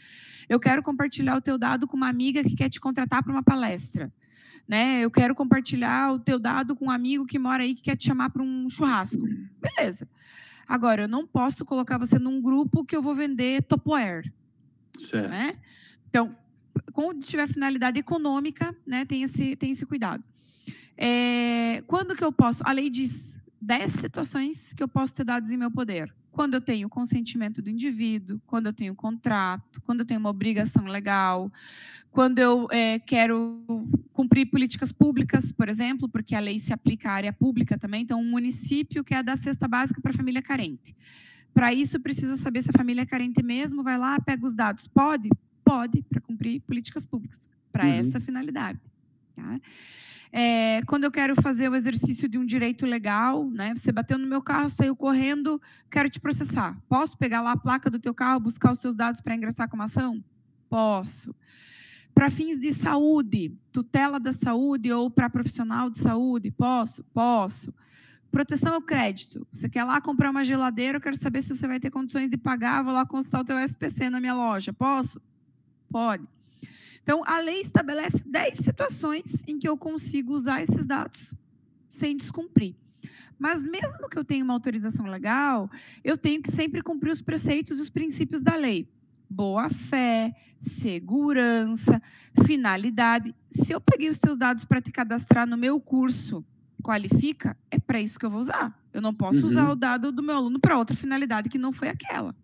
Eu 0.49 0.59
quero 0.59 0.83
compartilhar 0.83 1.37
o 1.37 1.41
teu 1.41 1.57
dado 1.57 1.87
com 1.87 1.97
uma 1.97 2.09
amiga 2.09 2.43
que 2.43 2.57
quer 2.57 2.69
te 2.69 2.81
contratar 2.81 3.23
para 3.23 3.33
uma 3.33 3.43
palestra 3.43 4.13
né? 4.71 5.01
Eu 5.01 5.11
quero 5.11 5.35
compartilhar 5.35 6.13
o 6.13 6.21
teu 6.21 6.39
dado 6.39 6.77
com 6.77 6.85
um 6.85 6.91
amigo 6.93 7.27
que 7.27 7.41
mora 7.41 7.65
aí 7.65 7.75
que 7.75 7.83
quer 7.83 7.97
te 7.97 8.07
chamar 8.07 8.31
para 8.31 8.41
um 8.41 8.71
churrasco. 8.71 9.21
Beleza. 9.61 10.09
Agora, 10.65 11.03
eu 11.03 11.09
não 11.09 11.27
posso 11.27 11.65
colocar 11.65 11.99
você 11.99 12.21
num 12.21 12.41
grupo 12.41 12.85
que 12.85 12.95
eu 12.95 13.03
vou 13.03 13.13
vender 13.13 13.65
Tupperware. 13.65 14.33
Certo. 14.97 15.29
Né? 15.29 15.59
Então, 16.09 16.37
quando 16.93 17.19
tiver 17.19 17.49
finalidade 17.49 17.99
econômica, 17.99 18.73
né, 18.87 19.05
tem 19.05 19.25
esse, 19.25 19.57
tem 19.57 19.73
esse 19.73 19.85
cuidado. 19.85 20.23
É, 20.97 21.83
quando 21.89 22.15
que 22.15 22.23
eu 22.23 22.31
posso? 22.31 22.63
A 22.65 22.71
lei 22.71 22.89
diz 22.89 23.41
10 23.61 23.93
situações 23.93 24.73
que 24.73 24.85
eu 24.85 24.89
posso 24.89 25.17
ter 25.17 25.25
dados 25.25 25.51
em 25.51 25.57
meu 25.57 25.73
poder. 25.73 26.15
Quando 26.33 26.55
eu 26.55 26.61
tenho 26.61 26.88
consentimento 26.88 27.61
do 27.61 27.69
indivíduo, 27.69 28.40
quando 28.47 28.66
eu 28.66 28.73
tenho 28.73 28.95
contrato, 28.95 29.81
quando 29.83 30.01
eu 30.01 30.07
tenho 30.07 30.21
uma 30.21 30.31
obrigação 30.31 30.85
legal, 30.85 31.51
quando 32.11 32.38
eu 32.38 32.69
é, 32.71 32.99
quero 32.99 33.64
cumprir 34.12 34.47
políticas 34.47 34.93
públicas, 34.93 35.53
por 35.53 35.69
exemplo, 35.69 36.09
porque 36.09 36.35
a 36.35 36.40
lei 36.40 36.59
se 36.59 36.73
aplica 36.73 37.11
à 37.11 37.12
área 37.12 37.33
pública 37.33 37.79
também, 37.79 38.03
então 38.03 38.21
um 38.21 38.31
município 38.31 39.05
quer 39.05 39.23
dar 39.23 39.37
cesta 39.37 39.66
básica 39.66 40.01
para 40.01 40.11
a 40.11 40.16
família 40.16 40.43
carente. 40.43 40.95
Para 41.53 41.73
isso, 41.73 41.99
precisa 42.01 42.37
saber 42.37 42.62
se 42.62 42.71
a 42.71 42.79
família 42.79 43.03
é 43.03 43.07
carente 43.07 43.43
mesmo, 43.43 43.83
vai 43.83 43.99
lá, 43.99 44.21
pega 44.21 44.47
os 44.47 44.55
dados. 44.55 44.87
Pode? 44.87 45.29
Pode, 45.64 46.03
para 46.03 46.21
cumprir 46.21 46.61
políticas 46.61 47.05
públicas, 47.05 47.47
para 47.73 47.85
uhum. 47.85 47.90
essa 47.90 48.21
finalidade. 48.21 48.79
Tá? 49.40 49.61
É, 50.33 50.83
quando 50.87 51.05
eu 51.05 51.11
quero 51.11 51.35
fazer 51.42 51.68
o 51.68 51.74
exercício 51.74 52.29
de 52.29 52.38
um 52.38 52.46
direito 52.46 52.87
legal, 52.87 53.48
né? 53.50 53.74
Você 53.74 53.90
bateu 53.90 54.16
no 54.16 54.26
meu 54.26 54.40
carro, 54.40 54.70
saiu 54.70 54.94
correndo, 54.94 55.61
quero 55.90 56.09
te 56.09 56.20
processar. 56.20 56.81
Posso 56.88 57.18
pegar 57.18 57.40
lá 57.40 57.53
a 57.53 57.57
placa 57.57 57.90
do 57.90 57.98
teu 57.98 58.14
carro, 58.14 58.38
buscar 58.38 58.72
os 58.72 58.79
seus 58.79 58.94
dados 58.94 59.20
para 59.20 59.35
ingressar 59.35 59.68
com 59.68 59.76
uma 59.76 59.87
ação? 59.87 60.22
Posso 60.68 61.35
para 62.14 62.31
fins 62.31 62.59
de 62.59 62.72
saúde, 62.72 63.57
tutela 63.72 64.18
da 64.20 64.33
saúde 64.33 64.92
ou 64.92 65.11
para 65.11 65.31
profissional 65.31 65.88
de 65.88 65.98
saúde? 65.98 66.50
Posso? 66.50 67.05
Posso. 67.14 67.72
Proteção 68.31 68.74
ao 68.74 68.83
crédito. 68.83 69.46
Você 69.53 69.68
quer 69.68 69.85
lá 69.85 70.00
comprar 70.00 70.31
uma 70.31 70.44
geladeira, 70.44 70.98
eu 70.98 71.00
quero 71.00 71.20
saber 71.20 71.42
se 71.42 71.57
você 71.57 71.66
vai 71.66 71.81
ter 71.81 71.90
condições 71.90 72.31
de 72.31 72.37
pagar, 72.37 72.83
vou 72.83 72.92
lá 72.92 73.05
consultar 73.05 73.40
o 73.40 73.44
teu 73.44 73.59
SPC 73.59 74.11
na 74.11 74.20
minha 74.20 74.35
loja. 74.35 74.72
Posso? 74.72 75.18
Pode. 75.90 76.24
Então, 77.03 77.23
a 77.25 77.39
lei 77.41 77.61
estabelece 77.61 78.23
10 78.27 78.59
situações 78.59 79.43
em 79.47 79.59
que 79.59 79.69
eu 79.69 79.77
consigo 79.77 80.35
usar 80.35 80.63
esses 80.63 80.87
dados 80.87 81.35
sem 81.89 82.17
descumprir. 82.17 82.75
Mas 83.39 83.65
mesmo 83.65 84.09
que 84.09 84.19
eu 84.19 84.25
tenha 84.25 84.45
uma 84.45 84.55
autorização 84.55 85.07
legal, 85.07 85.71
eu 86.05 86.17
tenho 86.17 86.43
que 86.43 86.51
sempre 86.51 86.83
cumprir 86.83 87.11
os 87.11 87.23
preceitos 87.23 87.79
e 87.79 87.83
os 87.83 87.89
princípios 87.89 88.43
da 88.43 88.55
lei 88.55 88.87
boa 89.31 89.71
fé, 89.71 90.35
segurança, 90.61 92.03
finalidade. 92.45 93.35
Se 93.49 93.73
eu 93.73 93.81
peguei 93.81 94.09
os 94.09 94.19
seus 94.19 94.37
dados 94.37 94.65
para 94.65 94.81
te 94.81 94.91
cadastrar 94.91 95.47
no 95.47 95.57
meu 95.57 95.81
curso, 95.81 96.45
qualifica, 96.83 97.57
é 97.71 97.79
para 97.79 98.01
isso 98.01 98.19
que 98.19 98.27
eu 98.27 98.31
vou 98.31 98.41
usar. 98.41 98.77
Eu 98.93 99.01
não 99.01 99.15
posso 99.15 99.41
uhum. 99.41 99.47
usar 99.47 99.71
o 99.71 99.77
dado 99.77 100.11
do 100.11 100.23
meu 100.23 100.37
aluno 100.37 100.59
para 100.59 100.77
outra 100.77 100.97
finalidade 100.97 101.49
que 101.49 101.59
não 101.59 101.73
foi 101.73 101.89
aquela. 101.89 102.35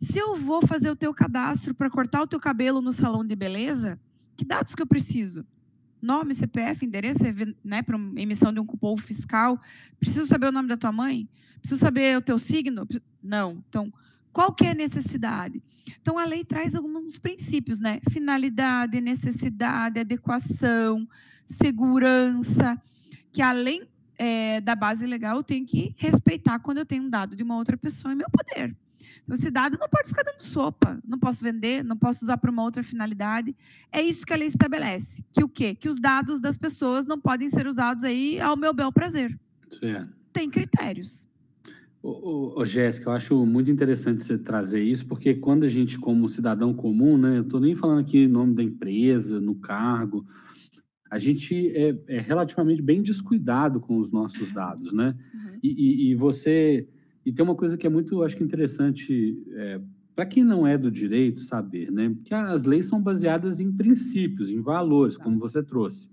Se 0.00 0.18
eu 0.18 0.36
vou 0.36 0.64
fazer 0.64 0.90
o 0.90 0.96
teu 0.96 1.12
cadastro 1.12 1.74
para 1.74 1.90
cortar 1.90 2.22
o 2.22 2.26
teu 2.26 2.38
cabelo 2.38 2.80
no 2.80 2.92
salão 2.92 3.24
de 3.24 3.34
beleza, 3.34 3.98
que 4.36 4.44
dados 4.44 4.74
que 4.74 4.82
eu 4.82 4.86
preciso? 4.86 5.44
Nome, 6.00 6.34
CPF, 6.34 6.86
endereço, 6.86 7.24
né, 7.64 7.82
para 7.82 7.98
emissão 8.16 8.52
de 8.52 8.60
um 8.60 8.66
cupom 8.66 8.96
fiscal. 8.96 9.60
Preciso 9.98 10.28
saber 10.28 10.46
o 10.46 10.52
nome 10.52 10.68
da 10.68 10.76
tua 10.76 10.92
mãe? 10.92 11.28
Preciso 11.60 11.80
saber 11.80 12.16
o 12.16 12.22
teu 12.22 12.38
signo? 12.38 12.86
Não. 13.20 13.64
Então, 13.68 13.92
qual 14.32 14.52
que 14.52 14.64
é 14.64 14.70
a 14.70 14.74
necessidade? 14.74 15.60
Então, 16.00 16.16
a 16.16 16.24
lei 16.24 16.44
traz 16.44 16.76
alguns 16.76 17.18
princípios, 17.18 17.80
né? 17.80 17.98
Finalidade, 18.10 19.00
necessidade, 19.00 19.98
adequação, 19.98 21.08
segurança, 21.44 22.80
que 23.32 23.42
além 23.42 23.88
é, 24.16 24.60
da 24.60 24.76
base 24.76 25.06
legal, 25.06 25.38
eu 25.38 25.42
tenho 25.42 25.66
que 25.66 25.92
respeitar 25.96 26.60
quando 26.60 26.78
eu 26.78 26.86
tenho 26.86 27.02
um 27.02 27.10
dado 27.10 27.34
de 27.34 27.42
uma 27.42 27.56
outra 27.56 27.76
pessoa 27.76 28.12
em 28.12 28.16
meu 28.16 28.28
poder. 28.30 28.76
Então, 29.28 29.34
esse 29.34 29.50
dado 29.50 29.76
não 29.78 29.86
pode 29.90 30.08
ficar 30.08 30.22
dando 30.22 30.40
sopa, 30.42 30.98
não 31.06 31.18
posso 31.18 31.44
vender, 31.44 31.84
não 31.84 31.98
posso 31.98 32.24
usar 32.24 32.38
para 32.38 32.50
uma 32.50 32.62
outra 32.62 32.82
finalidade. 32.82 33.54
É 33.92 34.00
isso 34.00 34.24
que 34.24 34.32
a 34.32 34.36
lei 34.36 34.48
estabelece. 34.48 35.22
Que 35.30 35.44
o 35.44 35.48
quê? 35.48 35.74
Que 35.74 35.86
os 35.86 36.00
dados 36.00 36.40
das 36.40 36.56
pessoas 36.56 37.06
não 37.06 37.20
podem 37.20 37.46
ser 37.50 37.66
usados 37.66 38.04
aí 38.04 38.40
ao 38.40 38.56
meu 38.56 38.72
bel 38.72 38.90
prazer. 38.90 39.38
Certo. 39.78 40.16
Tem 40.32 40.48
critérios. 40.48 41.28
Ô, 42.02 42.58
ô, 42.58 42.64
Jéssica, 42.64 43.10
eu 43.10 43.12
acho 43.12 43.44
muito 43.44 43.70
interessante 43.70 44.24
você 44.24 44.38
trazer 44.38 44.82
isso, 44.82 45.06
porque 45.06 45.34
quando 45.34 45.64
a 45.64 45.68
gente, 45.68 45.98
como 45.98 46.26
cidadão 46.26 46.72
comum, 46.72 47.18
né, 47.18 47.36
eu 47.36 47.42
estou 47.42 47.60
nem 47.60 47.74
falando 47.74 48.00
aqui 48.00 48.20
em 48.20 48.28
nome 48.28 48.54
da 48.54 48.62
empresa, 48.62 49.38
no 49.38 49.56
cargo, 49.56 50.24
a 51.10 51.18
gente 51.18 51.70
é, 51.76 51.94
é 52.06 52.18
relativamente 52.18 52.80
bem 52.80 53.02
descuidado 53.02 53.78
com 53.78 53.98
os 53.98 54.10
nossos 54.10 54.50
dados, 54.50 54.90
né? 54.90 55.14
Uhum. 55.34 55.58
E, 55.62 55.68
e, 55.68 56.10
e, 56.10 56.14
você. 56.14 56.88
E 57.28 57.32
tem 57.32 57.44
uma 57.44 57.54
coisa 57.54 57.76
que 57.76 57.86
é 57.86 57.90
muito, 57.90 58.22
acho 58.22 58.34
que 58.34 58.42
interessante, 58.42 59.38
é, 59.50 59.78
para 60.16 60.24
quem 60.24 60.42
não 60.42 60.66
é 60.66 60.78
do 60.78 60.90
direito 60.90 61.40
saber, 61.40 61.92
né? 61.92 62.16
Que 62.24 62.32
as 62.32 62.64
leis 62.64 62.86
são 62.86 63.02
baseadas 63.02 63.60
em 63.60 63.70
princípios, 63.70 64.50
em 64.50 64.62
valores, 64.62 65.18
tá. 65.18 65.24
como 65.24 65.38
você 65.38 65.62
trouxe. 65.62 66.08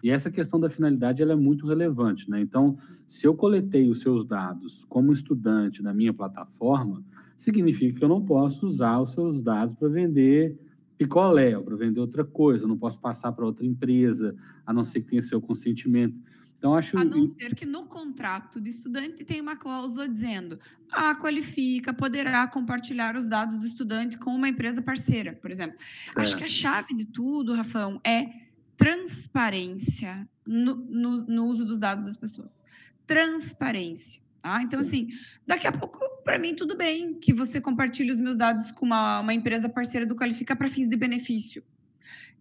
E 0.00 0.10
essa 0.10 0.30
questão 0.30 0.60
da 0.60 0.70
finalidade 0.70 1.20
ela 1.20 1.32
é 1.32 1.36
muito 1.36 1.66
relevante, 1.66 2.30
né? 2.30 2.40
Então, 2.40 2.76
se 3.04 3.26
eu 3.26 3.34
coletei 3.34 3.90
os 3.90 3.98
seus 3.98 4.24
dados 4.24 4.84
como 4.84 5.12
estudante 5.12 5.82
na 5.82 5.92
minha 5.92 6.14
plataforma, 6.14 7.02
significa 7.36 7.98
que 7.98 8.04
eu 8.04 8.08
não 8.08 8.24
posso 8.24 8.64
usar 8.64 9.00
os 9.00 9.10
seus 9.10 9.42
dados 9.42 9.74
para 9.74 9.88
vender 9.88 10.56
picolé, 10.96 11.58
para 11.58 11.74
vender 11.74 11.98
outra 11.98 12.24
coisa, 12.24 12.62
eu 12.62 12.68
não 12.68 12.78
posso 12.78 13.00
passar 13.00 13.32
para 13.32 13.44
outra 13.44 13.66
empresa, 13.66 14.36
a 14.64 14.72
não 14.72 14.84
ser 14.84 15.00
que 15.00 15.08
tenha 15.08 15.22
seu 15.22 15.40
consentimento. 15.40 16.16
Então, 16.58 16.74
acho... 16.74 16.98
A 16.98 17.04
não 17.04 17.26
ser 17.26 17.54
que 17.54 17.66
no 17.66 17.86
contrato 17.86 18.60
de 18.60 18.70
estudante 18.70 19.24
tenha 19.24 19.42
uma 19.42 19.56
cláusula 19.56 20.08
dizendo 20.08 20.58
a 20.90 21.10
ah, 21.10 21.14
qualifica, 21.14 21.92
poderá 21.92 22.46
compartilhar 22.46 23.16
os 23.16 23.28
dados 23.28 23.58
do 23.58 23.66
estudante 23.66 24.16
com 24.16 24.30
uma 24.34 24.48
empresa 24.48 24.80
parceira, 24.80 25.34
por 25.34 25.50
exemplo. 25.50 25.78
É. 26.16 26.22
Acho 26.22 26.36
que 26.36 26.44
a 26.44 26.48
chave 26.48 26.94
de 26.94 27.06
tudo, 27.06 27.54
Rafão, 27.54 28.00
é 28.04 28.30
transparência 28.76 30.28
no, 30.46 30.76
no, 30.76 31.26
no 31.26 31.44
uso 31.46 31.64
dos 31.64 31.78
dados 31.78 32.04
das 32.04 32.16
pessoas. 32.16 32.64
Transparência. 33.06 34.22
Ah, 34.42 34.62
então, 34.62 34.78
assim, 34.78 35.08
daqui 35.46 35.66
a 35.66 35.72
pouco, 35.72 35.98
para 36.22 36.38
mim, 36.38 36.54
tudo 36.54 36.76
bem 36.76 37.14
que 37.14 37.32
você 37.32 37.60
compartilhe 37.60 38.10
os 38.10 38.18
meus 38.18 38.36
dados 38.36 38.70
com 38.70 38.84
uma, 38.84 39.20
uma 39.20 39.32
empresa 39.32 39.68
parceira 39.68 40.04
do 40.04 40.14
Qualifica 40.14 40.54
para 40.54 40.68
fins 40.68 40.88
de 40.88 40.96
benefício. 40.96 41.64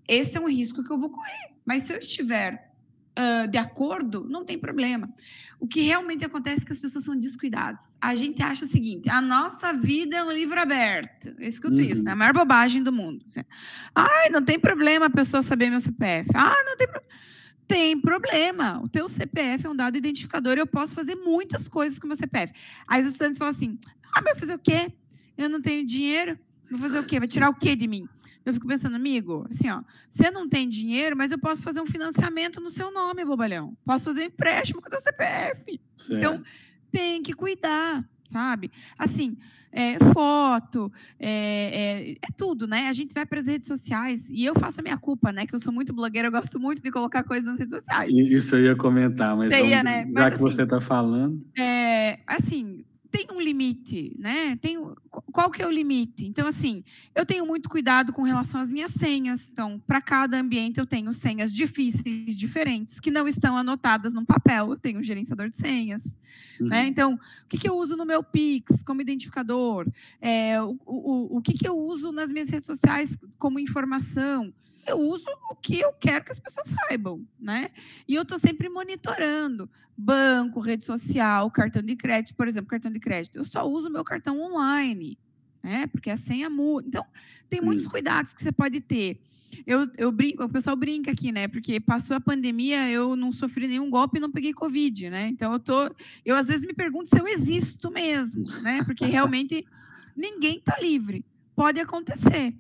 Esse 0.06 0.38
é 0.38 0.42
um 0.42 0.50
risco 0.50 0.84
que 0.84 0.92
eu 0.92 1.00
vou 1.00 1.10
correr. 1.10 1.56
Mas 1.66 1.84
se 1.84 1.94
eu 1.94 1.98
estiver 1.98 2.73
uh, 3.18 3.48
de 3.48 3.58
acordo, 3.58 4.26
não 4.28 4.46
tem 4.46 4.58
problema. 4.58 5.10
O 5.60 5.68
que 5.68 5.82
realmente 5.82 6.26
acontece 6.26 6.64
é 6.64 6.66
que 6.66 6.72
as 6.74 6.80
pessoas 6.80 7.06
são 7.06 7.18
descuidadas. 7.18 7.98
A 8.02 8.16
gente 8.16 8.42
acha 8.42 8.66
o 8.66 8.68
seguinte: 8.68 9.10
a 9.10 9.22
nossa 9.22 9.74
vida 9.74 10.18
é 10.18 10.24
um 10.24 10.32
livro 10.32 10.60
aberto. 10.60 11.34
Eu 11.38 11.48
escuto 11.48 11.80
uhum. 11.80 11.88
isso, 11.88 12.04
né? 12.04 12.12
A 12.12 12.16
maior 12.16 12.34
bobagem 12.34 12.84
do 12.84 12.92
mundo. 12.92 13.26
Ai, 13.96 14.30
não 14.30 14.44
tem 14.44 14.60
problema 14.60 15.06
a 15.06 15.10
pessoa 15.10 15.42
saber 15.42 15.70
meu 15.70 15.80
CPF. 15.80 16.30
Ah, 16.36 16.56
não 16.66 16.76
tem 16.78 16.88
problema. 16.88 17.14
Tem 17.66 18.00
problema. 18.00 18.82
O 18.84 18.90
teu 18.90 19.08
CPF 19.08 19.66
é 19.66 19.70
um 19.70 19.76
dado 19.76 19.98
identificador 19.98 20.58
e 20.58 20.60
eu 20.60 20.68
posso 20.68 20.94
fazer 20.94 21.16
muitas 21.16 21.68
coisas 21.68 21.98
com 21.98 22.06
o 22.06 22.10
meu 22.10 22.18
CPF. 22.18 22.54
Aí 22.88 23.02
os 23.02 23.08
estudantes 23.08 23.38
falam 23.38 23.54
assim: 23.54 23.78
ah, 24.14 24.22
mas 24.22 24.34
vai 24.34 24.36
fazer 24.36 24.56
o 24.56 24.60
quê? 24.60 24.92
Eu 25.38 25.50
não 25.50 25.62
tenho 25.62 25.86
dinheiro. 25.86 26.38
Vou 26.70 26.80
fazer 26.80 27.00
o 27.00 27.04
quê? 27.04 27.20
Vai 27.20 27.28
tirar 27.28 27.50
o 27.50 27.56
quê 27.56 27.76
de 27.76 27.88
mim? 27.88 28.08
Eu 28.46 28.54
fico 28.54 28.68
pensando, 28.68 28.96
amigo, 28.96 29.46
assim, 29.50 29.70
ó, 29.70 29.82
você 30.10 30.30
não 30.30 30.50
tem 30.50 30.68
dinheiro, 30.68 31.16
mas 31.16 31.32
eu 31.32 31.40
posso 31.40 31.64
fazer 31.64 31.80
um 31.82 31.86
financiamento 31.86 32.60
no 32.60 32.70
seu 32.70 32.92
nome, 32.92 33.24
bobalhão. 33.24 33.76
Posso 33.86 34.06
fazer 34.06 34.24
um 34.24 34.26
empréstimo 34.26 34.82
com 34.82 34.88
o 34.88 34.92
seu 34.92 35.00
CPF. 35.00 35.80
Certo. 35.96 36.14
Então, 36.18 36.44
tem 36.92 37.22
que 37.22 37.34
cuidar. 37.34 38.04
sabe? 38.26 38.72
Assim, 38.98 39.38
é, 39.72 39.98
foto, 40.14 40.92
é, 41.20 41.30
é, 41.30 42.12
é, 42.12 42.32
tudo, 42.38 42.68
né? 42.68 42.88
A 42.90 42.94
gente 42.94 43.14
vai 43.14 43.26
para 43.26 43.40
as 43.40 43.48
redes 43.48 43.68
sociais 43.68 44.30
e 44.30 44.46
eu 44.46 44.54
faço 44.54 44.80
a 44.80 44.84
minha 44.84 44.98
culpa, 44.98 45.32
né? 45.32 45.46
Que 45.48 45.56
eu 45.56 45.60
sou 45.60 45.74
muito 45.74 45.92
blogueira, 45.94 46.28
eu 46.28 46.32
gosto 46.32 46.60
muito 46.60 46.82
de 46.82 46.92
colocar 46.92 47.24
coisas 47.24 47.46
nas 47.46 47.58
redes 47.58 47.74
sociais. 47.74 48.12
Isso 48.14 48.56
eu 48.56 48.66
ia 48.66 48.76
comentar, 48.76 49.36
mas 49.36 49.48
Você 49.48 49.66
ia, 49.66 49.84
né? 49.84 50.04
já 50.06 50.12
Mas, 50.12 50.28
que 50.28 50.34
assim, 50.36 50.44
você 50.44 50.64
está 50.64 50.80
falando. 50.80 51.44
é, 51.58 52.20
assim, 52.28 52.86
tem 53.14 53.28
um 53.32 53.40
limite, 53.40 54.16
né? 54.18 54.56
Tem, 54.56 54.76
qual 55.32 55.52
que 55.52 55.62
é 55.62 55.68
o 55.68 55.72
limite? 55.72 56.26
Então, 56.26 56.48
assim, 56.48 56.84
eu 57.14 57.24
tenho 57.24 57.46
muito 57.46 57.70
cuidado 57.70 58.12
com 58.12 58.24
relação 58.24 58.60
às 58.60 58.68
minhas 58.68 58.92
senhas. 58.92 59.48
Então, 59.52 59.80
para 59.86 60.02
cada 60.02 60.40
ambiente, 60.40 60.80
eu 60.80 60.88
tenho 60.88 61.14
senhas 61.14 61.54
difíceis, 61.54 62.36
diferentes, 62.36 63.00
que 63.00 63.12
não 63.12 63.28
estão 63.28 63.56
anotadas 63.56 64.14
num 64.14 64.26
papel. 64.26 64.72
Eu 64.72 64.80
tenho 64.80 65.00
um 65.00 65.04
gerenciador 65.04 65.48
de 65.48 65.58
senhas. 65.58 66.18
né? 66.60 66.82
Uhum. 66.82 66.88
Então, 66.88 67.14
o 67.14 67.48
que, 67.48 67.60
que 67.60 67.70
eu 67.70 67.78
uso 67.78 67.96
no 67.96 68.04
meu 68.04 68.24
Pix 68.24 68.82
como 68.82 69.00
identificador? 69.00 69.88
É, 70.20 70.60
o, 70.60 70.76
o, 70.84 71.38
o 71.38 71.42
que, 71.42 71.54
que 71.54 71.68
eu 71.68 71.78
uso 71.78 72.12
nas 72.12 72.32
minhas 72.32 72.50
redes 72.50 72.66
sociais 72.66 73.16
como 73.38 73.60
informação? 73.60 74.52
Eu 74.88 75.00
uso 75.00 75.30
o 75.52 75.56
que 75.56 75.80
eu 75.80 75.94
quero 75.94 76.26
que 76.26 76.32
as 76.32 76.40
pessoas 76.40 76.68
saibam, 76.68 77.24
né? 77.40 77.70
E 78.08 78.16
eu 78.16 78.24
estou 78.24 78.40
sempre 78.40 78.68
monitorando 78.70 79.70
banco, 79.98 80.60
rede 80.60 80.86
social, 80.86 81.50
cartão 81.52 81.82
de 81.82 81.96
crédito, 81.96 82.36
por 82.36 82.48
exemplo, 82.48 82.70
cartão 82.70 82.92
de 82.92 83.00
crédito. 83.00 83.38
Eu 83.38 83.46
só 83.46 83.68
uso 83.68 83.90
meu 83.90 84.04
cartão 84.04 84.40
online, 84.42 85.18
né? 85.62 85.88
Porque 85.88 86.10
a 86.10 86.18
senha 86.18 86.50
muda. 86.50 86.88
Então, 86.88 87.06
tem 87.50 87.62
muitos 87.62 87.88
cuidados 87.88 88.34
que 88.34 88.42
você 88.42 88.52
pode 88.52 88.82
ter. 88.82 89.20
Eu, 89.68 89.88
eu 89.98 90.12
brinco, 90.12 90.44
o 90.44 90.50
pessoal 90.50 90.76
brinca 90.76 91.12
aqui, 91.12 91.32
né? 91.32 91.48
Porque 91.48 91.80
passou 91.80 92.18
a 92.18 92.22
pandemia, 92.22 92.90
eu 92.90 93.16
não 93.16 93.32
sofri 93.32 93.68
nenhum 93.68 93.90
golpe 93.90 94.18
e 94.18 94.22
não 94.22 94.32
peguei 94.32 94.52
Covid, 94.52 95.10
né? 95.10 95.28
Então 95.28 95.54
eu 95.54 95.60
tô. 95.60 95.96
Eu 96.26 96.36
às 96.36 96.48
vezes 96.48 96.66
me 96.66 96.74
pergunto 96.74 97.10
se 97.10 97.20
eu 97.20 97.28
existo 97.28 97.92
mesmo, 97.92 98.44
né? 98.62 98.84
Porque 98.84 99.06
realmente 99.06 99.66
ninguém 100.18 100.58
está 100.58 100.80
livre. 100.80 101.24
Pode 101.56 101.80
acontecer. 101.80 102.56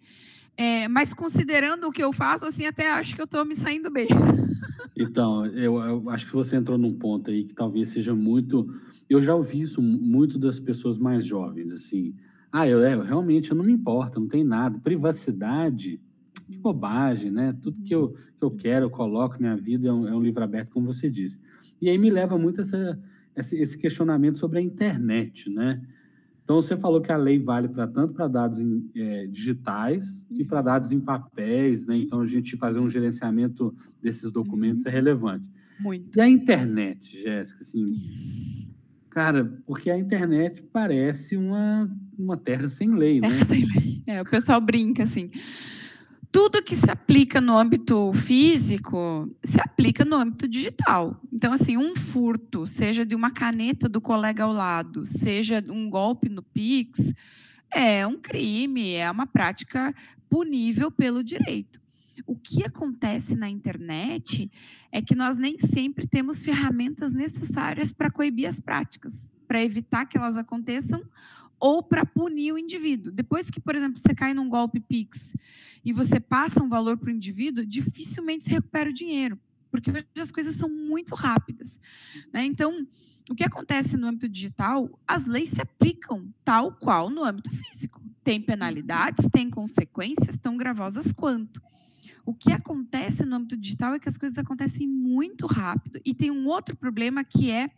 É, 0.56 0.88
mas 0.88 1.13
considerando 1.13 1.88
o 1.88 1.91
que 1.91 2.04
eu 2.04 2.13
faço, 2.13 2.46
assim, 2.46 2.65
até 2.67 2.91
acho 2.91 3.15
que 3.15 3.22
eu 3.22 3.26
estou 3.26 3.43
me 3.43 3.56
saindo 3.56 3.89
bem. 3.89 4.08
Então, 4.96 5.46
eu, 5.48 5.78
eu 5.78 6.10
acho 6.10 6.28
que 6.28 6.34
você 6.34 6.56
entrou 6.56 6.78
num 6.78 6.94
ponto 6.94 7.30
aí 7.30 7.44
que 7.44 7.54
talvez 7.54 7.90
seja 7.90 8.14
muito. 8.16 8.68
Eu 9.10 9.22
já 9.22 9.36
ouvi 9.36 9.60
isso 9.60 9.82
muito 9.82 10.38
das 10.38 10.60
pessoas 10.60 10.98
mais 10.98 11.26
jovens, 11.26 11.72
assim. 11.72 12.16
Ah, 12.52 12.68
eu, 12.68 12.84
é, 12.84 12.94
eu 12.94 13.02
realmente 13.02 13.52
eu 13.52 13.58
não 13.58 13.64
me 13.66 13.74
importo, 13.74 14.20
não 14.20 14.28
tem 14.28 14.44
nada. 14.44 14.80
Privacidade, 14.80 16.00
que 16.46 16.58
bobagem, 16.58 17.32
né? 17.32 17.58
Tudo 17.62 17.82
que 17.82 17.94
eu, 17.94 18.12
que 18.12 18.44
eu 18.44 18.52
quero, 18.52 18.86
eu 18.86 18.90
coloco, 18.90 19.40
minha 19.40 19.56
vida 19.56 19.88
é 19.88 19.92
um, 19.94 20.08
é 20.08 20.16
um 20.16 20.22
livro 20.22 20.44
aberto, 20.44 20.70
como 20.70 20.94
você 20.94 21.10
disse. 21.10 21.40
E 21.82 21.90
aí 21.90 21.98
me 21.98 22.10
leva 22.10 22.38
muito 22.38 22.62
essa, 22.62 23.00
esse, 23.36 23.58
esse 23.58 23.78
questionamento 23.78 24.38
sobre 24.38 24.60
a 24.60 24.62
internet, 24.62 25.50
né? 25.50 25.82
Então, 26.43 26.62
você 26.62 26.75
falou 26.75 27.01
que 27.01 27.12
a 27.12 27.17
lei 27.17 27.39
vale 27.39 27.69
para 27.69 27.88
tanto 27.88 28.13
para 28.13 28.27
dados 28.27 28.60
em, 28.60 28.89
eh, 28.95 29.27
digitais 29.27 30.25
e 30.29 30.43
para 30.43 30.62
dados 30.62 30.91
em 30.91 30.99
papéis, 30.99 31.86
né? 31.86 31.97
Então, 31.97 32.19
a 32.19 32.25
gente 32.25 32.58
fazer 32.58 32.79
um 32.79 32.89
gerenciamento 32.89 33.73
desses 34.01 34.32
documentos 34.32 34.86
é 34.86 34.89
relevante. 34.89 35.49
Muito. 35.79 36.17
E 36.17 36.21
a 36.21 36.27
internet, 36.27 37.17
Jéssica, 37.21 37.62
assim, 37.62 38.67
cara, 39.10 39.58
porque 39.65 39.89
a 39.89 39.97
internet 39.97 40.62
parece 40.63 41.38
uma, 41.38 41.89
uma 42.17 42.36
terra 42.36 42.67
sem 42.67 42.93
lei, 42.93 43.21
né? 43.21 43.27
É, 43.27 43.45
sem 43.45 43.65
lei. 43.65 44.01
É, 44.06 44.21
o 44.21 44.25
pessoal 44.25 44.60
brinca 44.60 45.03
assim. 45.03 45.32
Tudo 46.34 46.63
que 46.63 46.76
se 46.76 46.89
aplica 46.89 47.39
no 47.39 47.56
âmbito 47.56 48.12
físico 48.13 49.32
se 49.43 49.62
aplica 49.62 50.04
no 50.04 50.15
âmbito 50.15 50.48
digital. 50.48 51.22
Então, 51.32 51.54
assim, 51.54 51.78
um 51.78 51.96
furto, 51.96 52.65
seja 52.65 53.06
de 53.06 53.13
uma 53.13 53.30
caneta 53.30 53.88
do 53.88 54.02
colega 54.02 54.43
ao 54.43 54.52
lado, 54.52 55.06
seja 55.06 55.63
um 55.69 55.88
golpe 55.88 56.30
no 56.30 56.41
Pix, 56.41 57.13
é 57.72 58.06
um 58.08 58.19
crime, 58.19 58.93
é 58.93 59.12
uma 59.12 59.28
prática 59.28 59.93
punível 60.28 60.89
pelo 60.89 61.24
direito. 61.24 61.80
O 62.26 62.36
que 62.36 62.65
acontece 62.65 63.36
na 63.36 63.48
internet 63.48 64.52
é 64.91 65.04
que 65.04 65.13
nós 65.13 65.38
nem 65.38 65.60
sempre 65.60 66.08
temos 66.08 66.41
ferramentas 66.41 67.13
necessárias 67.13 67.93
para 67.93 68.10
coibir 68.10 68.50
as 68.50 68.60
práticas, 68.60 69.32
para 69.48 69.63
evitar 69.63 70.08
que 70.08 70.17
elas 70.17 70.36
aconteçam 70.36 71.04
ou 71.60 71.82
para 71.82 72.06
punir 72.06 72.52
o 72.52 72.58
indivíduo. 72.58 73.12
Depois 73.12 73.50
que, 73.50 73.62
por 73.62 73.76
exemplo, 73.76 74.02
você 74.02 74.13
cai 74.13 74.34
num 74.34 74.50
golpe 74.50 74.80
Pix 74.80 75.34
e 75.84 75.91
você 75.91 76.19
passa 76.19 76.63
um 76.63 76.69
valor 76.69 76.98
para 76.98 77.10
o 77.10 77.13
indivíduo, 77.13 77.65
dificilmente 77.65 78.46
se 78.46 78.50
recupera 78.50 78.89
o 78.89 78.93
dinheiro, 78.93 79.39
porque 79.69 79.91
hoje 79.91 80.06
as 80.17 80.32
coisas 80.32 80.56
são 80.56 80.69
muito 80.69 81.15
rápidas. 81.15 81.80
né? 82.32 82.46
Então, 82.46 82.88
o 83.30 83.36
que 83.36 83.43
acontece 83.43 83.96
no 83.96 84.08
âmbito 84.08 84.28
digital, 84.28 85.00
as 85.08 85.26
leis 85.26 85.50
se 85.50 85.62
aplicam 85.62 86.34
tal 86.43 86.74
qual 86.74 87.10
no 87.10 87.24
âmbito 87.24 87.50
físico. 87.50 88.02
Tem 88.24 88.41
penalidades, 88.41 89.30
tem 89.32 89.50
consequências 89.50 90.38
tão 90.38 90.58
gravosas 90.58 91.12
quanto. 91.12 91.62
O 92.26 92.34
que 92.34 92.52
acontece 92.52 93.26
no 93.26 93.36
âmbito 93.36 93.58
digital 93.58 93.93
é 93.93 94.00
que 94.00 94.10
as 94.10 94.17
coisas 94.17 94.38
acontecem 94.38 94.88
muito 94.88 95.46
rápido. 95.46 96.00
E 96.06 96.13
tem 96.13 96.32
um 96.32 96.48
outro 96.48 96.76
problema 96.76 97.24
que 97.24 97.52
é 97.52 97.69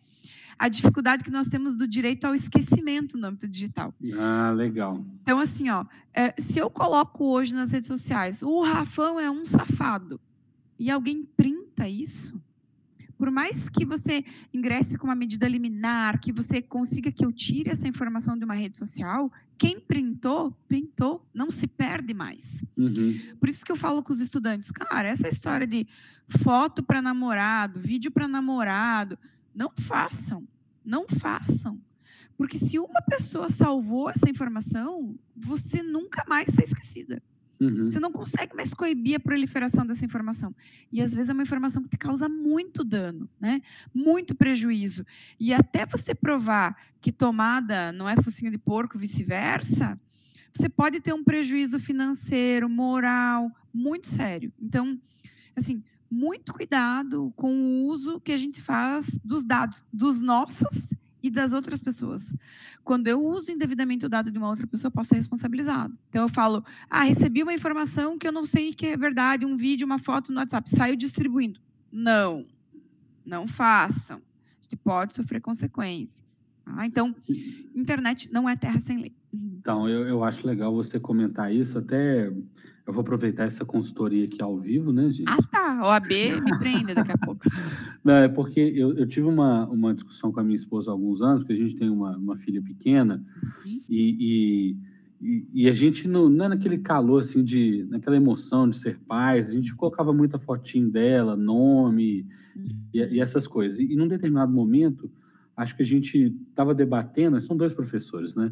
a 0.57 0.67
dificuldade 0.67 1.23
que 1.23 1.31
nós 1.31 1.47
temos 1.47 1.75
do 1.75 1.87
direito 1.87 2.25
ao 2.25 2.33
esquecimento 2.33 3.17
no 3.17 3.27
âmbito 3.27 3.47
digital. 3.47 3.93
Ah, 4.17 4.51
legal. 4.55 5.03
Então, 5.21 5.39
assim, 5.39 5.69
ó, 5.69 5.85
é, 6.13 6.33
se 6.39 6.59
eu 6.59 6.69
coloco 6.69 7.25
hoje 7.25 7.53
nas 7.53 7.71
redes 7.71 7.87
sociais, 7.87 8.41
o 8.41 8.63
Rafão 8.63 9.19
é 9.19 9.29
um 9.29 9.45
safado, 9.45 10.19
e 10.79 10.89
alguém 10.89 11.25
printa 11.37 11.87
isso, 11.87 12.41
por 13.17 13.31
mais 13.31 13.69
que 13.69 13.85
você 13.85 14.23
ingresse 14.53 14.97
com 14.97 15.07
uma 15.07 15.15
medida 15.15 15.47
liminar, 15.47 16.19
que 16.19 16.31
você 16.31 16.61
consiga 16.61 17.11
que 17.11 17.25
eu 17.25 17.31
tire 17.31 17.69
essa 17.69 17.87
informação 17.87 18.37
de 18.37 18.43
uma 18.43 18.53
rede 18.53 18.77
social, 18.77 19.31
quem 19.57 19.79
printou, 19.79 20.51
printou, 20.67 21.25
não 21.33 21.49
se 21.49 21.65
perde 21.65 22.13
mais. 22.13 22.63
Uhum. 22.77 23.17
Por 23.39 23.47
isso 23.47 23.65
que 23.65 23.71
eu 23.71 23.75
falo 23.75 24.03
com 24.03 24.11
os 24.11 24.19
estudantes, 24.19 24.69
cara, 24.69 25.07
essa 25.07 25.29
história 25.29 25.65
de 25.65 25.87
foto 26.27 26.83
para 26.83 27.01
namorado, 27.01 27.79
vídeo 27.79 28.11
para 28.11 28.27
namorado, 28.27 29.17
não 29.55 29.71
façam, 29.75 30.47
não 30.83 31.07
façam. 31.07 31.79
Porque 32.37 32.57
se 32.57 32.77
uma 32.77 33.01
pessoa 33.01 33.49
salvou 33.49 34.09
essa 34.09 34.29
informação, 34.29 35.17
você 35.35 35.81
nunca 35.81 36.23
mais 36.27 36.49
está 36.49 36.61
esquecida. 36.61 37.23
Uhum. 37.59 37.87
Você 37.87 37.99
não 37.99 38.11
consegue 38.11 38.53
mais 38.53 38.73
coibir 38.73 39.15
a 39.15 39.19
proliferação 39.19 39.85
dessa 39.85 40.03
informação. 40.03 40.53
E 40.91 41.01
às 41.01 41.13
vezes 41.13 41.29
é 41.29 41.33
uma 41.33 41.43
informação 41.43 41.81
que 41.81 41.89
te 41.89 41.97
causa 41.97 42.27
muito 42.27 42.83
dano, 42.83 43.29
né? 43.39 43.61
Muito 43.93 44.35
prejuízo. 44.35 45.05
E 45.39 45.53
até 45.53 45.85
você 45.85 46.13
provar 46.13 46.75
que 46.99 47.13
tomada 47.13 47.93
não 47.93 48.09
é 48.09 48.15
focinho 48.21 48.51
de 48.51 48.57
porco, 48.57 48.99
vice-versa, 48.99 49.97
você 50.53 50.67
pode 50.67 50.99
ter 50.99 51.13
um 51.13 51.23
prejuízo 51.23 51.79
financeiro, 51.79 52.69
moral, 52.69 53.49
muito 53.73 54.07
sério. 54.07 54.51
Então, 54.59 54.99
assim, 55.55 55.81
muito 56.15 56.53
cuidado 56.53 57.33
com 57.35 57.53
o 57.53 57.85
uso 57.87 58.21
que 58.21 58.31
a 58.31 58.37
gente 58.37 58.61
faz 58.61 59.19
dos 59.23 59.43
dados, 59.43 59.85
dos 59.91 60.21
nossos 60.21 60.93
e 61.21 61.29
das 61.29 61.51
outras 61.51 61.81
pessoas. 61.81 62.33
Quando 62.83 63.07
eu 63.07 63.23
uso 63.23 63.51
indevidamente 63.51 64.05
o 64.05 64.09
dado 64.09 64.31
de 64.31 64.37
uma 64.37 64.49
outra 64.49 64.65
pessoa, 64.65 64.87
eu 64.87 64.91
posso 64.93 65.09
ser 65.09 65.15
responsabilizado. 65.15 65.97
Então 66.07 66.21
eu 66.21 66.29
falo, 66.29 66.63
ah, 66.89 67.03
recebi 67.03 67.43
uma 67.43 67.53
informação 67.53 68.17
que 68.17 68.27
eu 68.27 68.31
não 68.31 68.45
sei 68.45 68.73
que 68.73 68.87
é 68.87 68.97
verdade, 68.97 69.45
um 69.45 69.57
vídeo, 69.57 69.85
uma 69.85 69.99
foto 69.99 70.31
no 70.31 70.39
WhatsApp, 70.39 70.69
saio 70.69 70.95
distribuindo. 70.95 71.59
Não, 71.91 72.45
não 73.25 73.45
façam. 73.45 74.17
A 74.59 74.63
gente 74.63 74.77
pode 74.77 75.13
sofrer 75.13 75.41
consequências. 75.41 76.47
tá? 76.63 76.85
Então, 76.85 77.13
internet 77.75 78.31
não 78.31 78.47
é 78.47 78.55
terra 78.55 78.79
sem 78.79 78.99
lei. 78.99 79.15
Então, 79.59 79.89
eu, 79.89 80.07
eu 80.07 80.23
acho 80.23 80.45
legal 80.45 80.73
você 80.73 80.99
comentar 80.99 81.53
isso, 81.53 81.77
até 81.77 82.27
eu 82.27 82.93
vou 82.93 83.01
aproveitar 83.01 83.45
essa 83.45 83.65
consultoria 83.65 84.25
aqui 84.25 84.41
ao 84.41 84.57
vivo, 84.59 84.93
né, 84.93 85.09
gente? 85.09 85.27
Ah, 85.27 85.37
tá, 85.51 85.81
OAB 85.87 86.07
me 86.43 86.57
prende 86.59 86.93
daqui 86.93 87.11
a 87.11 87.17
pouco. 87.17 87.41
Não, 88.03 88.13
é 88.13 88.27
porque 88.27 88.59
eu, 88.59 88.95
eu 88.95 89.07
tive 89.07 89.27
uma, 89.27 89.67
uma 89.67 89.93
discussão 89.93 90.31
com 90.31 90.39
a 90.39 90.43
minha 90.43 90.55
esposa 90.55 90.91
há 90.91 90.93
alguns 90.93 91.21
anos, 91.21 91.39
porque 91.39 91.53
a 91.53 91.57
gente 91.57 91.75
tem 91.75 91.89
uma, 91.89 92.15
uma 92.15 92.37
filha 92.37 92.61
pequena, 92.61 93.23
e, 93.89 94.15
e, 94.19 94.77
e- 95.19 95.63
e 95.63 95.69
a 95.69 95.73
gente 95.73 96.07
não, 96.07 96.29
não 96.29 96.45
é 96.45 96.49
naquele 96.49 96.77
calor, 96.77 97.21
assim, 97.21 97.43
de, 97.43 97.87
naquela 97.89 98.15
emoção 98.15 98.69
de 98.69 98.77
ser 98.77 98.99
pais, 98.99 99.49
a 99.49 99.53
gente 99.53 99.73
colocava 99.75 100.13
muita 100.13 100.37
fotinho 100.37 100.91
dela, 100.91 101.35
nome, 101.35 102.27
e, 102.93 102.99
e 102.99 103.19
essas 103.19 103.47
coisas. 103.47 103.79
E, 103.79 103.95
num 103.95 104.07
determinado 104.07 104.51
momento, 104.51 105.11
acho 105.57 105.75
que 105.75 105.81
a 105.81 105.85
gente 105.85 106.35
estava 106.49 106.75
debatendo, 106.75 107.41
são 107.41 107.57
dois 107.57 107.73
professores, 107.73 108.35
né? 108.35 108.51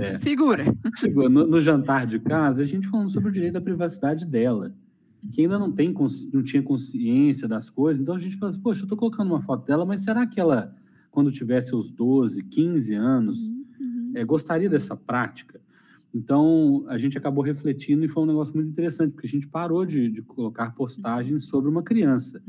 É. 0.00 0.16
Segura. 0.18 0.64
Chegou 0.96 1.28
no, 1.28 1.46
no 1.46 1.60
jantar 1.60 2.06
de 2.06 2.18
casa, 2.18 2.62
a 2.62 2.66
gente 2.66 2.88
falando 2.88 3.08
sobre 3.10 3.28
o 3.28 3.32
direito 3.32 3.56
à 3.56 3.60
privacidade 3.60 4.24
dela, 4.26 4.74
que 5.32 5.42
ainda 5.42 5.58
não, 5.58 5.72
tem, 5.72 5.94
não 6.32 6.42
tinha 6.42 6.62
consciência 6.62 7.48
das 7.48 7.70
coisas. 7.70 8.00
Então 8.00 8.14
a 8.14 8.18
gente 8.18 8.36
falou 8.36 8.50
assim, 8.50 8.60
poxa, 8.60 8.80
eu 8.82 8.84
estou 8.84 8.98
colocando 8.98 9.28
uma 9.28 9.40
foto 9.42 9.66
dela, 9.66 9.84
mas 9.84 10.02
será 10.02 10.26
que 10.26 10.38
ela, 10.40 10.74
quando 11.10 11.30
tivesse 11.32 11.74
os 11.74 11.90
12, 11.90 12.42
15 12.44 12.94
anos, 12.94 13.50
Uhum. 13.80 14.12
é, 14.14 14.24
gostaria 14.24 14.68
dessa 14.70 14.96
prática? 14.96 15.60
Então 16.14 16.84
a 16.88 16.96
gente 16.96 17.18
acabou 17.18 17.42
refletindo 17.42 18.04
e 18.04 18.08
foi 18.08 18.22
um 18.22 18.26
negócio 18.26 18.54
muito 18.54 18.70
interessante, 18.70 19.12
porque 19.12 19.26
a 19.26 19.30
gente 19.30 19.48
parou 19.48 19.84
de, 19.84 20.08
de 20.08 20.22
colocar 20.22 20.70
postagens 20.74 21.44
sobre 21.44 21.68
uma 21.68 21.82
criança. 21.82 22.40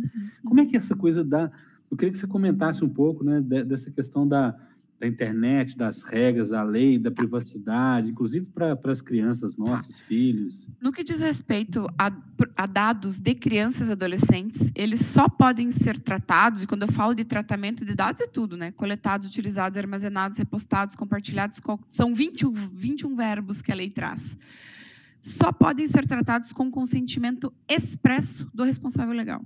Como 0.43 0.59
é 0.61 0.65
que 0.65 0.77
essa 0.77 0.95
coisa 0.95 1.23
da. 1.23 1.51
Eu 1.89 1.97
queria 1.97 2.11
que 2.11 2.17
você 2.19 2.27
comentasse 2.27 2.83
um 2.85 2.89
pouco 2.89 3.23
né, 3.23 3.41
de- 3.41 3.63
dessa 3.63 3.89
questão 3.89 4.27
da, 4.27 4.55
da 4.99 5.07
internet, 5.07 5.77
das 5.77 6.03
regras, 6.03 6.49
da 6.49 6.63
lei, 6.63 6.97
da 6.97 7.11
privacidade, 7.11 8.11
inclusive 8.11 8.45
para 8.45 8.77
as 8.85 9.01
crianças, 9.01 9.57
nossos 9.57 9.99
filhos? 9.99 10.67
No 10.81 10.91
que 10.91 11.03
diz 11.03 11.19
respeito 11.19 11.87
a, 11.97 12.11
a, 12.55 12.65
dados 12.65 13.19
de 13.19 13.35
crianças 13.35 13.89
e 13.89 13.91
adolescentes, 13.91 14.71
eles 14.73 15.01
só 15.01 15.27
podem 15.27 15.69
ser 15.71 15.99
tratados, 15.99 16.63
e 16.63 16.67
quando 16.67 16.83
eu 16.83 16.91
falo 16.91 17.13
de 17.13 17.25
tratamento 17.25 17.83
de 17.83 17.93
dados 17.93 18.21
é 18.21 18.27
tudo, 18.27 18.55
né? 18.55 18.71
Coletados, 18.71 19.27
utilizados, 19.27 19.77
armazenados, 19.77 20.37
repostados, 20.37 20.95
compartilhados, 20.95 21.59
são 21.89 22.15
21, 22.15 22.51
21 22.51 23.15
verbos 23.15 23.61
que 23.61 23.71
a 23.71 23.75
lei 23.75 23.89
traz. 23.89 24.37
Só 25.21 25.51
podem 25.51 25.87
ser 25.87 26.05
tratados 26.05 26.53
com 26.53 26.69
consentimento 26.71 27.51
expresso 27.67 28.49
do 28.53 28.63
responsável 28.63 29.13
legal. 29.13 29.43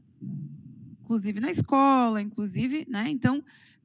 Inclusive 1.04 1.40
na 1.40 1.50
escola, 1.50 2.22
inclusive, 2.22 2.86
né? 2.88 3.10
Então, 3.10 3.44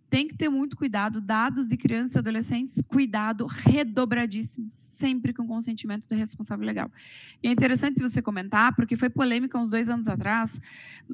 tem 0.09 0.29
que 0.29 0.35
ter 0.35 0.49
muito 0.49 0.77
cuidado. 0.77 1.21
Dados 1.21 1.67
de 1.69 1.77
crianças 1.77 2.17
e 2.17 2.19
adolescentes, 2.19 2.83
cuidado 2.87 3.47
redobradíssimo, 3.47 4.67
sempre 4.71 5.33
com 5.33 5.47
consentimento 5.47 6.09
do 6.09 6.15
responsável 6.15 6.65
legal. 6.65 6.91
E 7.43 7.49
é 7.49 7.51
interessante 7.51 8.01
você 8.01 8.23
comentar, 8.23 8.75
porque 8.75 8.97
foi 8.97 9.11
polêmica 9.11 9.59
uns 9.59 9.71
dois 9.71 9.89
anos 9.89 10.09
atrás. 10.09 10.61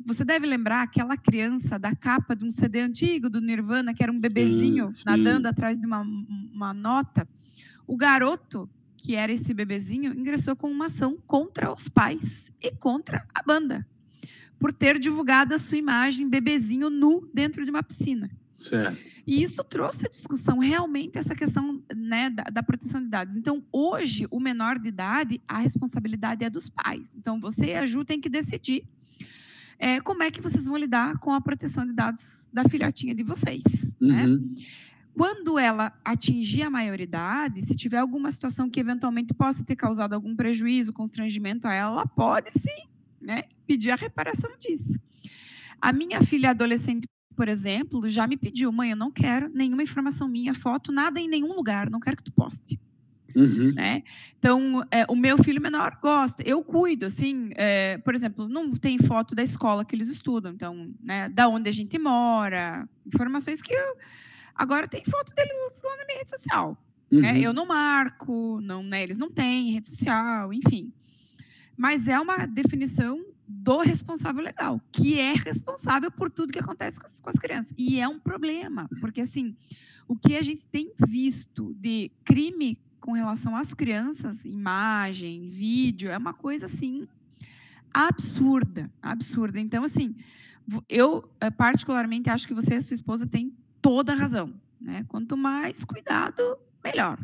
Você 0.07 0.24
deve 0.24 0.46
lembrar 0.46 0.83
aquela 0.83 1.16
criança 1.16 1.79
da 1.79 1.94
capa 1.94 2.37
de 2.37 2.44
um 2.44 2.50
CD 2.50 2.81
antigo 2.81 3.31
do 3.31 3.40
Nirvana, 3.40 3.94
que 3.94 4.03
era 4.03 4.12
um 4.12 4.20
bebezinho 4.20 4.90
sim, 4.90 4.98
sim. 4.98 5.03
nadando 5.07 5.46
atrás 5.46 5.79
de 5.79 5.87
uma, 5.87 6.00
uma 6.00 6.74
nota. 6.74 7.29
O 7.87 7.96
garoto 7.96 8.68
que 9.00 9.16
era 9.16 9.33
esse 9.33 9.55
bebezinho, 9.55 10.12
ingressou 10.12 10.55
com 10.55 10.70
uma 10.70 10.87
ação 10.87 11.16
contra 11.26 11.72
os 11.72 11.88
pais 11.88 12.53
e 12.61 12.70
contra 12.70 13.26
a 13.35 13.42
banda, 13.42 13.87
por 14.59 14.72
ter 14.72 14.98
divulgado 14.98 15.55
a 15.55 15.59
sua 15.59 15.79
imagem 15.79 16.29
bebezinho 16.29 16.90
nu 16.90 17.29
dentro 17.33 17.64
de 17.64 17.70
uma 17.70 17.83
piscina. 17.83 18.31
Certo. 18.61 18.99
E 19.27 19.42
isso 19.42 19.64
trouxe 19.64 20.07
a 20.07 20.11
discussão 20.11 20.59
realmente 20.59 21.16
essa 21.16 21.35
questão 21.35 21.83
né, 21.96 22.29
da, 22.29 22.44
da, 22.44 22.62
proteção 22.62 23.01
de 23.03 23.09
dados. 23.09 23.37
Então, 23.37 23.64
hoje, 23.73 24.27
o 24.31 24.38
menor 24.38 24.79
de 24.79 24.88
idade, 24.88 25.40
a 25.49 25.59
responsabilidade 25.59 26.44
é 26.44 26.51
dos 26.51 26.68
pais. 26.68 27.16
Então, 27.16 27.40
você 27.40 27.66
e 27.66 27.75
a 27.75 27.87
Ju 27.87 28.05
tem 28.05 28.20
que 28.20 28.29
decidir 28.29 28.85
é, 29.79 29.99
como 30.01 30.23
é 30.23 30.31
que 30.31 30.42
vocês 30.42 30.66
vão 30.66 30.77
lidar 30.77 31.16
com 31.18 31.33
a 31.33 31.40
proteção 31.40 31.87
de 31.87 31.94
dados 31.94 32.51
da 32.53 32.64
filhotinha 32.64 33.14
de 33.14 33.23
vocês. 33.23 33.96
Né? 33.99 34.27
Uhum. 34.27 34.37
Né? 34.37 34.64
Quando 35.16 35.59
ela 35.59 35.92
atingir 36.05 36.62
a 36.62 36.70
maioridade, 36.70 37.64
se 37.64 37.75
tiver 37.75 37.99
alguma 37.99 38.31
situação 38.31 38.70
que 38.70 38.79
eventualmente 38.79 39.35
possa 39.35 39.64
ter 39.64 39.75
causado 39.75 40.12
algum 40.12 40.37
prejuízo, 40.37 40.92
constrangimento 40.92 41.66
a 41.66 41.73
ela, 41.73 41.92
ela 41.92 42.07
pode 42.07 42.51
sim 42.53 42.88
né, 43.20 43.42
pedir 43.66 43.90
a 43.90 43.96
reparação 43.96 44.51
disso. 44.61 44.99
A 45.81 45.92
minha 45.92 46.23
filha 46.23 46.51
adolescente 46.51 47.09
por 47.35 47.49
exemplo, 47.49 48.09
já 48.09 48.27
me 48.27 48.37
pediu, 48.37 48.71
mãe, 48.73 48.90
eu 48.90 48.97
não 48.97 49.11
quero 49.11 49.49
nenhuma 49.49 49.83
informação 49.83 50.29
minha, 50.29 50.55
foto, 50.55 50.93
nada 50.93 51.21
em 51.21 51.29
nenhum 51.29 51.55
lugar, 51.55 51.88
não 51.88 52.01
quero 52.01 52.16
que 52.16 52.25
tu 52.25 52.33
poste. 52.33 52.79
Uhum. 53.35 53.73
Né? 53.75 54.03
Então, 54.38 54.85
é, 54.90 55.05
o 55.09 55.14
meu 55.14 55.38
filho 55.43 55.61
menor 55.61 55.99
gosta, 56.03 56.43
eu 56.43 56.62
cuido, 56.62 57.07
assim, 57.07 57.51
é, 57.55 57.99
por 57.99 58.14
exemplo, 58.14 58.49
não 58.49 58.73
tem 58.73 58.99
foto 58.99 59.35
da 59.35 59.43
escola 59.43 59.85
que 59.85 59.95
eles 59.95 60.09
estudam, 60.09 60.53
então, 60.53 60.93
né, 61.01 61.29
da 61.29 61.49
onde 61.49 61.69
a 61.69 61.73
gente 61.73 61.99
mora, 61.99 62.88
informações 63.07 63.62
que 63.62 63.73
eu, 63.73 63.97
agora 64.55 64.88
tem 64.88 65.05
foto 65.05 65.33
deles 65.35 65.53
lá 65.85 65.97
na 65.97 66.05
minha 66.05 66.19
rede 66.19 66.31
social. 66.31 66.77
Né? 67.11 67.16
Uhum. 67.16 67.21
Né? 67.21 67.40
Eu 67.40 67.53
não 67.53 67.66
marco, 67.66 68.61
não, 68.61 68.83
né, 68.83 69.03
eles 69.03 69.16
não 69.16 69.31
têm 69.31 69.73
rede 69.73 69.88
social, 69.88 70.53
enfim. 70.53 70.93
Mas 71.77 72.09
é 72.09 72.21
uma 72.21 72.47
definição 72.47 73.25
do 73.52 73.78
responsável 73.78 74.42
legal, 74.42 74.80
que 74.92 75.18
é 75.18 75.32
responsável 75.34 76.10
por 76.10 76.30
tudo 76.30 76.52
que 76.52 76.58
acontece 76.60 77.00
com 77.00 77.06
as, 77.06 77.20
com 77.20 77.28
as, 77.28 77.34
crianças. 77.34 77.74
E 77.76 77.98
é 77.98 78.06
um 78.06 78.18
problema, 78.18 78.88
porque 79.00 79.20
assim, 79.20 79.56
o 80.06 80.14
que 80.14 80.36
a 80.36 80.42
gente 80.42 80.64
tem 80.66 80.92
visto 81.08 81.74
de 81.74 82.12
crime 82.24 82.78
com 83.00 83.12
relação 83.12 83.56
às 83.56 83.74
crianças, 83.74 84.44
imagem, 84.44 85.46
vídeo, 85.46 86.10
é 86.10 86.16
uma 86.16 86.32
coisa 86.32 86.66
assim 86.66 87.08
absurda, 87.92 88.88
absurda. 89.02 89.58
Então 89.58 89.82
assim, 89.82 90.14
eu 90.88 91.28
eh, 91.40 91.50
particularmente 91.50 92.30
acho 92.30 92.46
que 92.46 92.54
você 92.54 92.76
e 92.76 92.82
sua 92.82 92.94
esposa 92.94 93.26
têm 93.26 93.52
toda 93.82 94.12
a 94.12 94.16
razão, 94.16 94.54
né? 94.80 95.04
Quanto 95.08 95.36
mais 95.36 95.82
cuidado, 95.82 96.56
melhor. 96.84 97.18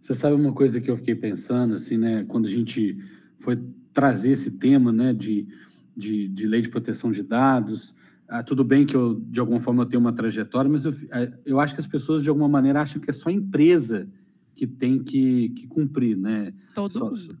Você 0.00 0.14
sabe 0.14 0.34
uma 0.34 0.52
coisa 0.52 0.80
que 0.80 0.90
eu 0.90 0.96
fiquei 0.96 1.14
pensando 1.14 1.74
assim, 1.74 1.96
né, 1.96 2.24
quando 2.24 2.46
a 2.46 2.50
gente 2.50 2.98
foi 3.38 3.56
trazer 3.92 4.30
esse 4.30 4.52
tema 4.52 4.92
né, 4.92 5.12
de, 5.12 5.46
de, 5.96 6.28
de 6.28 6.46
lei 6.46 6.60
de 6.60 6.68
proteção 6.68 7.10
de 7.10 7.22
dados. 7.22 7.94
Ah, 8.28 8.42
tudo 8.42 8.62
bem 8.62 8.86
que 8.86 8.94
eu, 8.94 9.20
de 9.20 9.40
alguma 9.40 9.58
forma, 9.58 9.82
eu 9.82 9.86
tenho 9.86 10.00
uma 10.00 10.12
trajetória, 10.12 10.70
mas 10.70 10.84
eu, 10.84 10.94
ah, 11.12 11.30
eu 11.44 11.60
acho 11.60 11.74
que 11.74 11.80
as 11.80 11.86
pessoas, 11.86 12.22
de 12.22 12.28
alguma 12.28 12.48
maneira, 12.48 12.80
acham 12.80 13.00
que 13.00 13.10
é 13.10 13.12
só 13.12 13.28
a 13.28 13.32
empresa 13.32 14.08
que 14.54 14.66
tem 14.66 15.02
que, 15.02 15.50
que 15.50 15.66
cumprir, 15.66 16.16
né? 16.16 16.52
Todo 16.74 16.90
só, 16.90 17.06
mundo. 17.06 17.38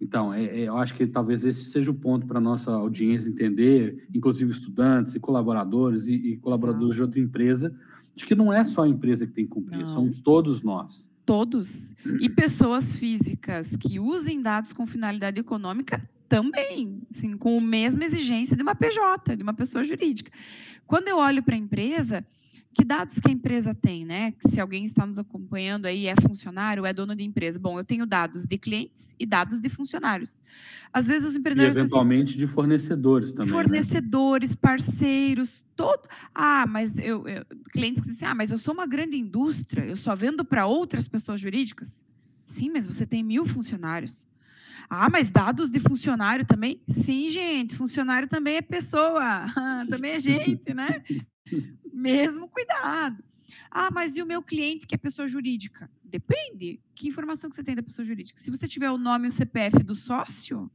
Então, 0.00 0.32
é, 0.32 0.44
é, 0.44 0.68
eu 0.68 0.76
acho 0.76 0.94
que 0.94 1.06
talvez 1.06 1.44
esse 1.44 1.64
seja 1.66 1.90
o 1.90 1.94
ponto 1.94 2.26
para 2.26 2.38
a 2.38 2.40
nossa 2.40 2.70
audiência 2.70 3.28
entender, 3.28 4.06
inclusive 4.14 4.50
estudantes 4.50 5.14
e 5.14 5.20
colaboradores 5.20 6.08
e, 6.08 6.14
e 6.14 6.36
colaboradores 6.36 6.96
Exato. 6.96 6.96
de 6.96 7.02
outra 7.02 7.20
empresa, 7.20 7.74
de 8.14 8.24
que 8.24 8.34
não 8.34 8.52
é 8.52 8.64
só 8.64 8.84
a 8.84 8.88
empresa 8.88 9.26
que 9.26 9.32
tem 9.32 9.44
que 9.44 9.50
cumprir, 9.50 9.80
não. 9.80 9.86
somos 9.86 10.20
todos 10.20 10.62
nós 10.62 11.08
todos. 11.28 11.94
E 12.22 12.30
pessoas 12.30 12.96
físicas 12.96 13.76
que 13.76 14.00
usem 14.00 14.40
dados 14.40 14.72
com 14.72 14.86
finalidade 14.86 15.38
econômica 15.38 16.02
também, 16.26 17.02
assim, 17.10 17.36
com 17.36 17.58
a 17.58 17.60
mesma 17.60 18.02
exigência 18.02 18.56
de 18.56 18.62
uma 18.62 18.74
PJ, 18.74 19.36
de 19.36 19.42
uma 19.42 19.52
pessoa 19.52 19.84
jurídica. 19.84 20.32
Quando 20.86 21.08
eu 21.08 21.18
olho 21.18 21.42
para 21.42 21.54
a 21.54 21.58
empresa, 21.58 22.24
que 22.78 22.84
dados 22.84 23.18
que 23.18 23.28
a 23.28 23.32
empresa 23.32 23.74
tem, 23.74 24.04
né? 24.04 24.32
Se 24.40 24.60
alguém 24.60 24.84
está 24.84 25.04
nos 25.04 25.18
acompanhando 25.18 25.86
aí, 25.86 26.06
é 26.06 26.14
funcionário, 26.14 26.86
é 26.86 26.92
dono 26.92 27.16
de 27.16 27.24
empresa. 27.24 27.58
Bom, 27.58 27.76
eu 27.76 27.84
tenho 27.84 28.06
dados 28.06 28.46
de 28.46 28.56
clientes 28.56 29.16
e 29.18 29.26
dados 29.26 29.60
de 29.60 29.68
funcionários. 29.68 30.40
Às 30.92 31.08
vezes 31.08 31.30
os 31.30 31.36
empreendedores... 31.36 31.76
E 31.76 31.80
eventualmente 31.80 32.30
assim, 32.30 32.38
de 32.38 32.46
fornecedores 32.46 33.32
também. 33.32 33.46
Né? 33.46 33.52
Fornecedores, 33.52 34.50
né? 34.50 34.56
parceiros, 34.60 35.64
todo... 35.74 36.08
Ah, 36.32 36.66
mas 36.68 36.98
eu, 36.98 37.26
eu... 37.26 37.44
Clientes 37.72 38.00
que 38.00 38.10
dizem, 38.10 38.28
ah, 38.28 38.34
mas 38.34 38.52
eu 38.52 38.58
sou 38.58 38.72
uma 38.72 38.86
grande 38.86 39.16
indústria, 39.16 39.84
eu 39.84 39.96
só 39.96 40.14
vendo 40.14 40.44
para 40.44 40.64
outras 40.66 41.08
pessoas 41.08 41.40
jurídicas. 41.40 42.06
Sim, 42.46 42.70
mas 42.70 42.86
você 42.86 43.04
tem 43.04 43.24
mil 43.24 43.44
funcionários. 43.44 44.24
Ah, 44.88 45.10
mas 45.10 45.32
dados 45.32 45.68
de 45.68 45.80
funcionário 45.80 46.46
também? 46.46 46.80
Sim, 46.88 47.28
gente, 47.28 47.74
funcionário 47.74 48.28
também 48.28 48.56
é 48.56 48.62
pessoa, 48.62 49.46
também 49.90 50.12
é 50.12 50.20
gente, 50.20 50.72
né? 50.72 51.02
mesmo 51.92 52.48
cuidado. 52.48 53.22
Ah, 53.70 53.90
mas 53.90 54.16
e 54.16 54.22
o 54.22 54.26
meu 54.26 54.42
cliente 54.42 54.86
que 54.86 54.94
é 54.94 54.98
pessoa 54.98 55.28
jurídica? 55.28 55.90
Depende. 56.04 56.80
Que 56.94 57.08
informação 57.08 57.50
que 57.50 57.56
você 57.56 57.62
tem 57.62 57.74
da 57.74 57.82
pessoa 57.82 58.04
jurídica? 58.04 58.38
Se 58.38 58.50
você 58.50 58.66
tiver 58.66 58.90
o 58.90 58.98
nome 58.98 59.26
e 59.26 59.28
o 59.28 59.32
CPF 59.32 59.82
do 59.82 59.94
sócio, 59.94 60.70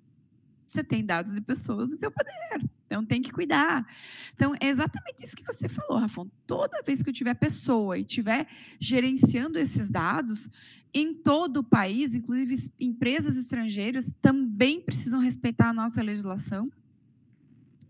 você 0.67 0.83
tem 0.83 1.05
dados 1.05 1.33
de 1.33 1.41
pessoas 1.41 1.89
no 1.89 1.95
seu 1.95 2.12
poder. 2.12 2.69
Então 2.86 3.03
tem 3.03 3.21
que 3.21 3.31
cuidar. 3.31 3.88
Então 4.36 4.53
é 4.59 4.67
exatamente 4.67 5.23
isso 5.23 5.36
que 5.36 5.43
você 5.43 5.67
falou, 5.67 5.97
Rafão. 5.97 6.29
Toda 6.45 6.83
vez 6.86 7.01
que 7.01 7.09
eu 7.09 7.13
tiver 7.13 7.33
pessoa 7.33 7.97
e 7.97 8.01
estiver 8.01 8.47
gerenciando 8.79 9.57
esses 9.57 9.89
dados 9.89 10.49
em 10.93 11.13
todo 11.13 11.57
o 11.57 11.63
país, 11.63 12.13
inclusive 12.13 12.71
empresas 12.79 13.36
estrangeiras 13.36 14.15
também 14.21 14.79
precisam 14.79 15.19
respeitar 15.19 15.69
a 15.69 15.73
nossa 15.73 16.03
legislação. 16.03 16.71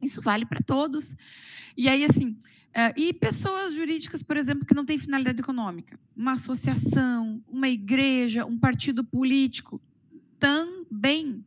Isso 0.02 0.22
vale 0.22 0.46
para 0.46 0.62
todos. 0.62 1.18
E 1.76 1.90
aí 1.90 2.06
assim, 2.06 2.38
e 2.98 3.14
pessoas 3.14 3.76
jurídicas, 3.76 4.24
por 4.24 4.36
exemplo, 4.36 4.66
que 4.66 4.74
não 4.74 4.84
têm 4.84 4.98
finalidade 4.98 5.40
econômica, 5.40 6.00
uma 6.16 6.32
associação, 6.32 7.44
uma 7.48 7.70
igreja, 7.70 8.46
um 8.46 8.58
partido 8.58 9.04
político, 9.04 9.80
também. 10.40 11.46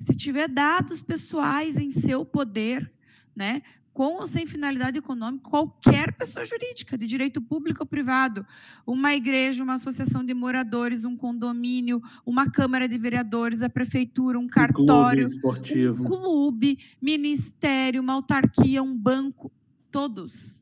Se 0.00 0.14
tiver 0.16 0.48
dados 0.48 1.02
pessoais 1.02 1.76
em 1.76 1.90
seu 1.90 2.24
poder, 2.24 2.90
né, 3.36 3.62
com 3.92 4.14
ou 4.14 4.26
sem 4.26 4.46
finalidade 4.46 4.96
econômica, 4.96 5.50
qualquer 5.50 6.14
pessoa 6.14 6.44
jurídica, 6.44 6.96
de 6.96 7.06
direito 7.06 7.42
público 7.42 7.82
ou 7.82 7.86
privado, 7.86 8.44
uma 8.86 9.14
igreja, 9.14 9.62
uma 9.62 9.74
associação 9.74 10.24
de 10.24 10.32
moradores, 10.32 11.04
um 11.04 11.14
condomínio, 11.14 12.02
uma 12.24 12.50
câmara 12.50 12.88
de 12.88 12.96
vereadores, 12.96 13.62
a 13.62 13.68
prefeitura, 13.68 14.38
um 14.38 14.48
cartório, 14.48 15.26
um 15.26 15.28
clube, 15.28 15.36
esportivo. 15.36 16.02
um 16.02 16.06
clube 16.06 16.78
ministério, 17.00 18.00
uma 18.00 18.14
autarquia, 18.14 18.82
um 18.82 18.96
banco, 18.96 19.52
todos 19.90 20.61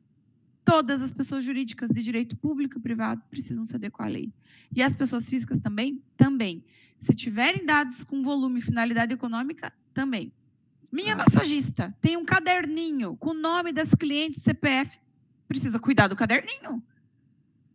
todas 0.64 1.02
as 1.02 1.11
pessoas 1.11 1.44
jurídicas 1.44 1.90
de 1.90 2.02
direito 2.02 2.36
público 2.36 2.78
e 2.78 2.80
privado 2.80 3.22
precisam 3.30 3.64
se 3.64 3.74
adequar 3.74 4.08
à 4.08 4.11
lei. 4.11 4.32
E 4.74 4.82
as 4.82 4.94
pessoas 4.94 5.28
físicas 5.28 5.58
também? 5.58 6.02
Também. 6.16 6.64
Se 6.98 7.14
tiverem 7.14 7.64
dados 7.64 8.04
com 8.04 8.22
volume 8.22 8.61
e 8.61 8.62
finalidade 8.62 9.12
econômica, 9.12 9.72
também. 9.92 10.32
Minha 10.92 11.14
massagista 11.14 11.94
tem 12.00 12.16
um 12.16 12.24
caderninho 12.24 13.16
com 13.16 13.30
o 13.30 13.34
nome 13.34 13.72
das 13.72 13.94
clientes 13.94 14.42
CPF. 14.42 14.98
Precisa 15.46 15.78
cuidar 15.78 16.08
do 16.08 16.16
caderninho. 16.16 16.82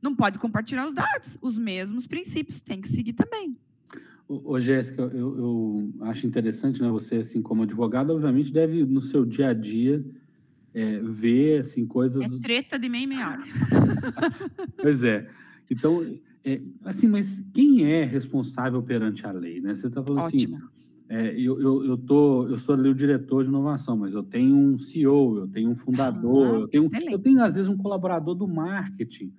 Não 0.01 0.15
pode 0.15 0.37
compartilhar 0.37 0.85
os 0.85 0.93
dados. 0.93 1.37
Os 1.41 1.57
mesmos 1.57 2.05
princípios 2.05 2.59
tem 2.59 2.81
que 2.81 2.89
seguir 2.89 3.13
também. 3.13 3.57
Ô, 4.27 4.59
Jéssica, 4.59 5.03
eu, 5.03 5.37
eu 5.37 5.93
acho 6.01 6.25
interessante, 6.25 6.81
né? 6.81 6.89
Você, 6.89 7.17
assim, 7.17 7.41
como 7.41 7.63
advogada, 7.63 8.13
obviamente 8.13 8.51
deve, 8.51 8.83
no 8.83 9.01
seu 9.01 9.23
dia 9.23 9.49
a 9.49 9.53
dia, 9.53 10.03
é, 10.75 10.99
ver 10.99 11.61
assim, 11.61 11.85
coisas. 11.85 12.21
É 12.23 12.39
treta 12.41 12.77
de 12.77 12.89
meia 12.89 13.03
e 13.03 13.07
meia 13.07 13.29
hora. 13.29 13.41
pois 14.77 15.03
é. 15.03 15.25
Então, 15.71 16.05
é, 16.43 16.61
assim, 16.83 17.07
mas 17.07 17.43
quem 17.53 17.85
é 17.91 18.03
responsável 18.03 18.83
perante 18.83 19.25
a 19.25 19.31
lei, 19.31 19.61
né? 19.61 19.73
Você 19.73 19.87
está 19.87 20.03
falando 20.03 20.25
assim, 20.25 20.37
Ótimo. 20.37 20.57
assim, 20.57 20.65
é, 21.07 21.33
eu, 21.39 21.61
eu, 21.61 21.85
eu, 21.85 21.97
tô, 21.97 22.47
eu 22.47 22.59
sou 22.59 22.75
ali 22.75 22.89
o 22.89 22.95
diretor 22.95 23.43
de 23.43 23.49
inovação, 23.49 23.95
mas 23.95 24.13
eu 24.13 24.21
tenho 24.21 24.53
um 24.53 24.77
CEO, 24.77 25.37
eu 25.37 25.47
tenho 25.47 25.69
um 25.69 25.75
fundador, 25.75 26.65
ah, 26.65 26.69
eu, 26.73 26.89
tenho, 26.89 27.11
eu 27.11 27.19
tenho, 27.19 27.41
às 27.41 27.55
vezes, 27.55 27.69
um 27.69 27.77
colaborador 27.77 28.35
do 28.35 28.47
marketing. 28.47 29.31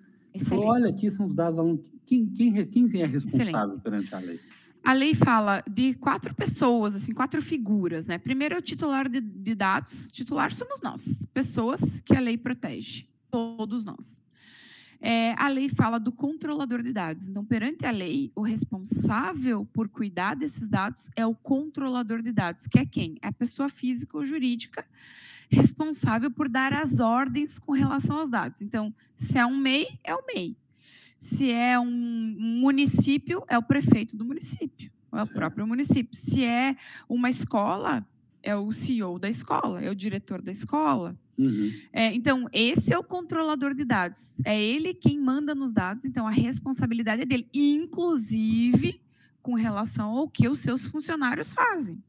Falou, 0.42 0.66
olha, 0.66 0.88
aqui 0.88 1.10
são 1.10 1.26
os 1.26 1.34
dados 1.34 1.58
Quem, 2.04 2.26
quem, 2.26 2.66
quem 2.66 3.02
é 3.02 3.06
responsável 3.06 3.76
excelente. 3.76 3.82
perante 3.82 4.14
a 4.14 4.18
lei? 4.18 4.40
A 4.86 4.92
lei 4.92 5.14
fala 5.14 5.62
de 5.68 5.94
quatro 5.94 6.34
pessoas, 6.34 6.94
assim, 6.94 7.12
quatro 7.12 7.42
figuras, 7.42 8.06
né? 8.06 8.18
Primeiro 8.18 8.54
é 8.54 8.58
o 8.58 8.62
titular 8.62 9.08
de, 9.08 9.20
de 9.20 9.54
dados. 9.54 10.10
Titular 10.10 10.52
somos 10.52 10.80
nós, 10.80 11.26
pessoas 11.34 12.00
que 12.00 12.14
a 12.14 12.20
lei 12.20 12.38
protege, 12.38 13.08
todos 13.30 13.84
nós 13.84 14.20
é, 15.00 15.34
a 15.40 15.48
lei 15.48 15.68
fala 15.68 15.98
do 15.98 16.12
controlador 16.12 16.82
de 16.82 16.92
dados. 16.92 17.28
Então, 17.28 17.44
perante 17.44 17.86
a 17.86 17.90
lei, 17.90 18.32
o 18.34 18.42
responsável 18.42 19.64
por 19.72 19.88
cuidar 19.88 20.34
desses 20.34 20.68
dados 20.68 21.10
é 21.16 21.26
o 21.26 21.34
controlador 21.34 22.22
de 22.22 22.32
dados, 22.32 22.66
que 22.66 22.78
é 22.78 22.86
quem? 22.86 23.16
É 23.22 23.28
a 23.28 23.32
pessoa 23.32 23.68
física 23.68 24.16
ou 24.16 24.24
jurídica 24.24 24.84
responsável 25.48 26.28
por 26.28 26.48
dar 26.48 26.72
as 26.72 26.98
ordens 26.98 27.56
com 27.58 27.70
relação 27.72 28.18
aos 28.18 28.28
dados. 28.28 28.62
Então, 28.62 28.92
se 29.16 29.38
é 29.38 29.46
um 29.46 29.56
MEI, 29.56 29.86
é 30.02 30.14
o 30.14 30.24
MEI. 30.26 30.56
Se 31.18 31.50
é 31.50 31.78
um 31.78 32.36
município, 32.38 33.42
é 33.48 33.56
o 33.56 33.62
prefeito 33.62 34.16
do 34.16 34.24
município, 34.24 34.90
é 35.12 35.22
o 35.22 35.26
próprio 35.26 35.66
município. 35.66 36.16
Se 36.16 36.44
é 36.44 36.76
uma 37.08 37.30
escola, 37.30 38.06
é 38.42 38.54
o 38.54 38.70
CEO 38.70 39.18
da 39.18 39.28
escola, 39.28 39.82
é 39.82 39.90
o 39.90 39.94
diretor 39.94 40.42
da 40.42 40.52
escola. 40.52 41.18
Uhum. 41.38 41.70
É, 41.92 42.14
então, 42.14 42.46
esse 42.52 42.92
é 42.92 42.98
o 42.98 43.04
controlador 43.04 43.74
de 43.74 43.84
dados. 43.84 44.40
É 44.44 44.60
ele 44.60 44.94
quem 44.94 45.18
manda 45.18 45.54
nos 45.54 45.72
dados, 45.72 46.04
então 46.04 46.26
a 46.26 46.30
responsabilidade 46.30 47.22
é 47.22 47.26
dele, 47.26 47.48
inclusive 47.52 49.00
com 49.42 49.54
relação 49.54 50.10
ao 50.10 50.28
que 50.28 50.48
os 50.48 50.58
seus 50.58 50.86
funcionários 50.86 51.52
fazem. 51.52 52.02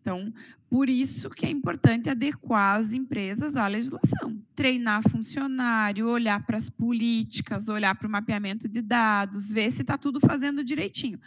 Então, 0.00 0.32
por 0.70 0.88
isso 0.88 1.30
que 1.30 1.46
é 1.46 1.50
importante 1.50 2.08
adequar 2.08 2.78
as 2.78 2.92
empresas 2.92 3.56
à 3.56 3.66
legislação. 3.66 4.40
Treinar 4.54 5.02
funcionário, 5.08 6.08
olhar 6.08 6.44
para 6.44 6.56
as 6.56 6.70
políticas, 6.70 7.68
olhar 7.68 7.94
para 7.94 8.06
o 8.06 8.10
mapeamento 8.10 8.68
de 8.68 8.80
dados, 8.80 9.50
ver 9.50 9.70
se 9.70 9.82
está 9.82 9.98
tudo 9.98 10.20
fazendo 10.20 10.64
direitinho. 10.64 11.20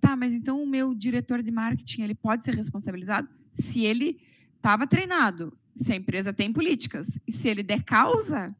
Tá, 0.00 0.16
mas 0.16 0.32
então 0.32 0.62
o 0.62 0.66
meu 0.66 0.94
diretor 0.94 1.42
de 1.42 1.50
marketing 1.50 2.02
ele 2.02 2.14
pode 2.14 2.44
ser 2.44 2.54
responsabilizado 2.54 3.28
se 3.50 3.84
ele 3.84 4.20
estava 4.56 4.86
treinado, 4.86 5.56
se 5.74 5.92
a 5.92 5.96
empresa 5.96 6.32
tem 6.32 6.52
políticas. 6.52 7.18
E 7.26 7.32
se 7.32 7.48
ele 7.48 7.62
der 7.62 7.82
causa, 7.82 8.54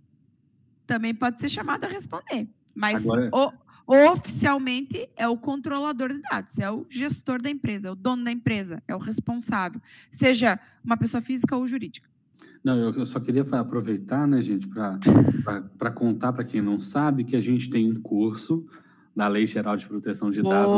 também 0.86 1.14
pode 1.14 1.40
ser 1.40 1.48
chamado 1.48 1.84
a 1.84 1.88
responder. 1.88 2.48
Mas 2.74 3.04
Agora... 3.04 3.30
o, 3.32 3.52
oficialmente 3.86 5.08
é 5.16 5.28
o 5.28 5.36
controlador 5.36 6.12
de 6.12 6.20
dados, 6.22 6.58
é 6.58 6.70
o 6.70 6.86
gestor 6.88 7.40
da 7.40 7.50
empresa, 7.50 7.88
é 7.88 7.90
o 7.90 7.94
dono 7.94 8.24
da 8.24 8.30
empresa, 8.30 8.82
é 8.88 8.94
o 8.94 8.98
responsável, 8.98 9.80
seja 10.10 10.58
uma 10.82 10.96
pessoa 10.96 11.20
física 11.20 11.56
ou 11.56 11.66
jurídica. 11.66 12.08
Não, 12.62 12.78
eu 12.78 13.04
só 13.04 13.20
queria 13.20 13.42
aproveitar, 13.42 14.26
né, 14.26 14.40
gente, 14.40 14.66
para 14.66 15.90
contar 15.90 16.32
para 16.32 16.44
quem 16.44 16.62
não 16.62 16.80
sabe 16.80 17.22
que 17.22 17.36
a 17.36 17.40
gente 17.40 17.68
tem 17.68 17.90
um 17.90 18.00
curso 18.00 18.66
da 19.14 19.28
Lei 19.28 19.46
Geral 19.46 19.76
de 19.76 19.86
Proteção 19.86 20.30
de 20.30 20.42
Dados 20.42 20.72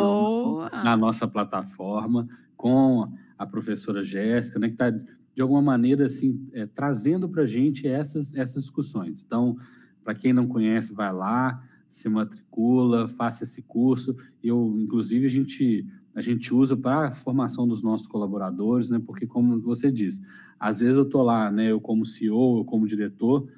na, 0.72 0.82
na, 0.82 0.96
nossa 0.96 1.28
plataforma, 1.28 2.26
com 2.56 3.08
a 3.38 3.46
professora 3.46 4.02
Jéssica, 4.02 4.58
né, 4.58 4.66
que 4.66 4.74
está, 4.74 4.90
de 4.90 5.40
alguma 5.40 5.62
maneira, 5.62 6.06
assim, 6.06 6.48
é, 6.52 6.66
trazendo 6.66 7.28
para 7.28 7.42
a 7.42 7.46
gente 7.46 7.86
essas, 7.86 8.34
essas 8.34 8.62
discussões. 8.62 9.22
Então, 9.24 9.56
para 10.02 10.14
quem 10.14 10.32
não 10.32 10.48
conhece, 10.48 10.92
vai 10.92 11.12
lá, 11.12 11.62
se 11.88 12.08
matricula, 12.08 13.08
faça 13.08 13.44
esse 13.44 13.62
curso. 13.62 14.16
Eu, 14.42 14.76
inclusive, 14.78 15.26
a 15.26 15.30
gente, 15.30 15.86
a 16.14 16.20
gente 16.20 16.52
usa 16.52 16.76
para 16.76 17.08
a 17.08 17.12
formação 17.12 17.66
dos 17.66 17.82
nossos 17.82 18.06
colaboradores, 18.06 18.88
né, 18.88 19.00
porque, 19.04 19.26
como 19.26 19.60
você 19.60 19.90
diz, 19.90 20.20
às 20.58 20.80
vezes 20.80 20.96
eu 20.96 21.02
estou 21.02 21.22
lá, 21.22 21.50
né, 21.50 21.70
eu 21.70 21.80
como 21.80 22.04
CEO, 22.04 22.58
eu 22.58 22.64
como 22.64 22.86
diretor, 22.86 23.48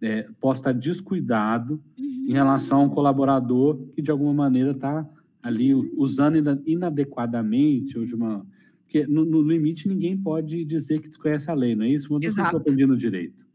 é, 0.00 0.28
posso 0.40 0.60
estar 0.60 0.72
descuidado 0.72 1.82
uhum. 1.98 2.26
em 2.28 2.32
relação 2.32 2.80
a 2.80 2.84
um 2.84 2.88
colaborador 2.88 3.76
que, 3.94 4.02
de 4.02 4.10
alguma 4.10 4.34
maneira, 4.34 4.72
está 4.72 5.08
ali 5.42 5.74
usando 5.96 6.62
inadequadamente 6.66 7.98
ou 7.98 8.04
de 8.04 8.14
uma... 8.14 8.46
Porque, 8.84 9.06
no, 9.06 9.24
no, 9.24 9.42
limite, 9.42 9.86
ninguém 9.86 10.16
pode 10.16 10.64
dizer 10.64 11.00
que 11.00 11.08
desconhece 11.08 11.50
a 11.50 11.54
lei, 11.54 11.74
não 11.74 11.84
é 11.84 11.90
isso? 11.90 12.08
Quando 12.08 12.24
eu 12.24 12.30
estou 12.30 12.44
aprendendo 12.44 12.96
direito. 12.96 13.47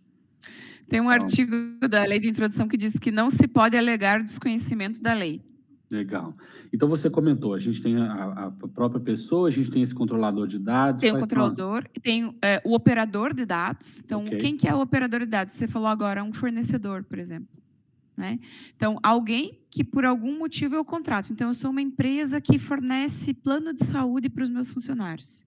Tem 0.94 1.02
um 1.02 1.10
artigo 1.10 1.56
da 1.90 2.06
lei 2.06 2.20
de 2.20 2.30
introdução 2.30 2.68
que 2.68 2.78
diz 2.78 3.00
que 3.00 3.10
não 3.10 3.32
se 3.32 3.48
pode 3.48 3.76
alegar 3.76 4.24
desconhecimento 4.24 5.02
da 5.02 5.12
lei. 5.12 5.42
Legal. 5.90 6.38
Então 6.72 6.88
você 6.88 7.10
comentou, 7.10 7.56
a 7.56 7.58
gente 7.58 7.82
tem 7.82 7.98
a, 7.98 8.46
a, 8.46 8.52
própria 8.68 9.02
pessoa, 9.02 9.48
a 9.48 9.52
gente 9.52 9.72
tem 9.72 9.82
esse 9.82 9.96
controlador 9.96 10.46
de 10.46 10.60
dados. 10.60 11.02
Tem 11.02 11.12
o 11.12 11.20
controlador 11.20 11.84
e 11.96 12.00
tem 12.00 12.38
é, 12.44 12.62
o 12.64 12.76
operador 12.76 13.34
de 13.34 13.44
dados. 13.44 14.04
Então, 14.06 14.24
okay. 14.24 14.38
quem 14.38 14.56
que 14.56 14.68
é 14.68 14.76
o 14.76 14.82
operador 14.82 15.22
de 15.22 15.26
dados? 15.26 15.56
Você 15.56 15.68
falou 15.68 15.88
agora 15.88 16.24
um 16.24 16.32
fornecedor, 16.32 17.04
por 17.04 17.18
exemplo. 17.18 17.60
Né? 18.16 18.40
Então, 18.76 19.00
alguém 19.02 19.64
que 19.72 19.84
por 19.84 20.06
algum 20.06 20.38
motivo 20.38 20.76
eu 20.76 20.86
contrato. 20.86 21.34
Então, 21.34 21.48
eu 21.48 21.56
sou 21.56 21.72
uma 21.72 21.82
empresa 21.82 22.40
que 22.40 22.60
fornece 22.60 23.34
plano 23.34 23.74
de 23.74 23.84
saúde 23.84 24.30
para 24.30 24.44
os 24.44 24.50
meus 24.50 24.72
funcionários. 24.72 25.44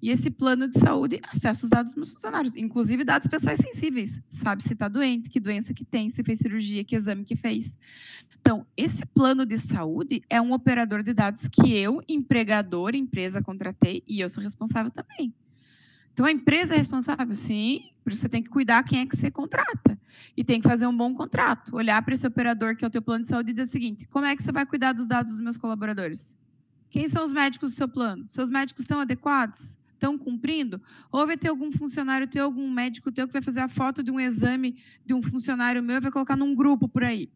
E 0.00 0.10
esse 0.10 0.30
plano 0.30 0.68
de 0.68 0.78
saúde 0.78 1.20
acessa 1.28 1.64
os 1.64 1.70
dados 1.70 1.92
dos 1.92 1.96
meus 1.96 2.12
funcionários, 2.12 2.54
inclusive 2.54 3.02
dados 3.02 3.26
pessoais 3.26 3.58
sensíveis. 3.58 4.22
Sabe 4.30 4.62
se 4.62 4.72
está 4.72 4.86
doente, 4.86 5.28
que 5.28 5.40
doença 5.40 5.74
que 5.74 5.84
tem, 5.84 6.08
se 6.08 6.22
fez 6.22 6.38
cirurgia, 6.38 6.84
que 6.84 6.94
exame 6.94 7.24
que 7.24 7.34
fez. 7.34 7.76
Então, 8.40 8.64
esse 8.76 9.04
plano 9.04 9.44
de 9.44 9.58
saúde 9.58 10.22
é 10.30 10.40
um 10.40 10.52
operador 10.52 11.02
de 11.02 11.12
dados 11.12 11.48
que 11.48 11.76
eu, 11.76 12.00
empregador, 12.08 12.94
empresa, 12.94 13.42
contratei 13.42 14.02
e 14.06 14.20
eu 14.20 14.30
sou 14.30 14.42
responsável 14.42 14.90
também. 14.90 15.34
Então, 16.12 16.26
a 16.26 16.32
empresa 16.32 16.74
é 16.74 16.76
responsável? 16.76 17.34
Sim, 17.36 17.90
por 18.02 18.12
isso 18.12 18.22
você 18.22 18.28
tem 18.28 18.42
que 18.42 18.50
cuidar 18.50 18.82
quem 18.82 19.00
é 19.00 19.06
que 19.06 19.16
você 19.16 19.30
contrata. 19.30 19.96
E 20.36 20.42
tem 20.42 20.60
que 20.60 20.68
fazer 20.68 20.86
um 20.86 20.96
bom 20.96 21.14
contrato. 21.14 21.76
Olhar 21.76 22.02
para 22.02 22.14
esse 22.14 22.26
operador 22.26 22.74
que 22.74 22.84
é 22.84 22.88
o 22.88 22.90
teu 22.90 23.02
plano 23.02 23.22
de 23.22 23.28
saúde 23.28 23.50
e 23.50 23.52
dizer 23.52 23.68
o 23.68 23.70
seguinte, 23.70 24.06
como 24.06 24.26
é 24.26 24.34
que 24.34 24.42
você 24.42 24.50
vai 24.50 24.66
cuidar 24.66 24.92
dos 24.92 25.06
dados 25.06 25.32
dos 25.32 25.40
meus 25.40 25.56
colaboradores? 25.56 26.36
Quem 26.90 27.08
são 27.08 27.24
os 27.24 27.30
médicos 27.30 27.70
do 27.72 27.76
seu 27.76 27.88
plano? 27.88 28.24
Seus 28.28 28.48
médicos 28.48 28.82
estão 28.82 28.98
adequados? 28.98 29.77
Estão 29.98 30.16
cumprindo? 30.16 30.80
Ou 31.10 31.26
vai 31.26 31.36
ter 31.36 31.48
algum 31.48 31.70
funcionário 31.70 32.26
teu, 32.26 32.44
algum 32.44 32.70
médico 32.70 33.10
teu 33.12 33.26
que 33.26 33.32
vai 33.32 33.42
fazer 33.42 33.60
a 33.60 33.68
foto 33.68 34.02
de 34.02 34.10
um 34.10 34.18
exame 34.18 34.76
de 35.04 35.12
um 35.12 35.22
funcionário 35.22 35.82
meu 35.82 35.96
e 35.96 36.00
vai 36.00 36.10
colocar 36.10 36.36
num 36.36 36.54
grupo 36.54 36.88
por 36.88 37.04
aí? 37.04 37.28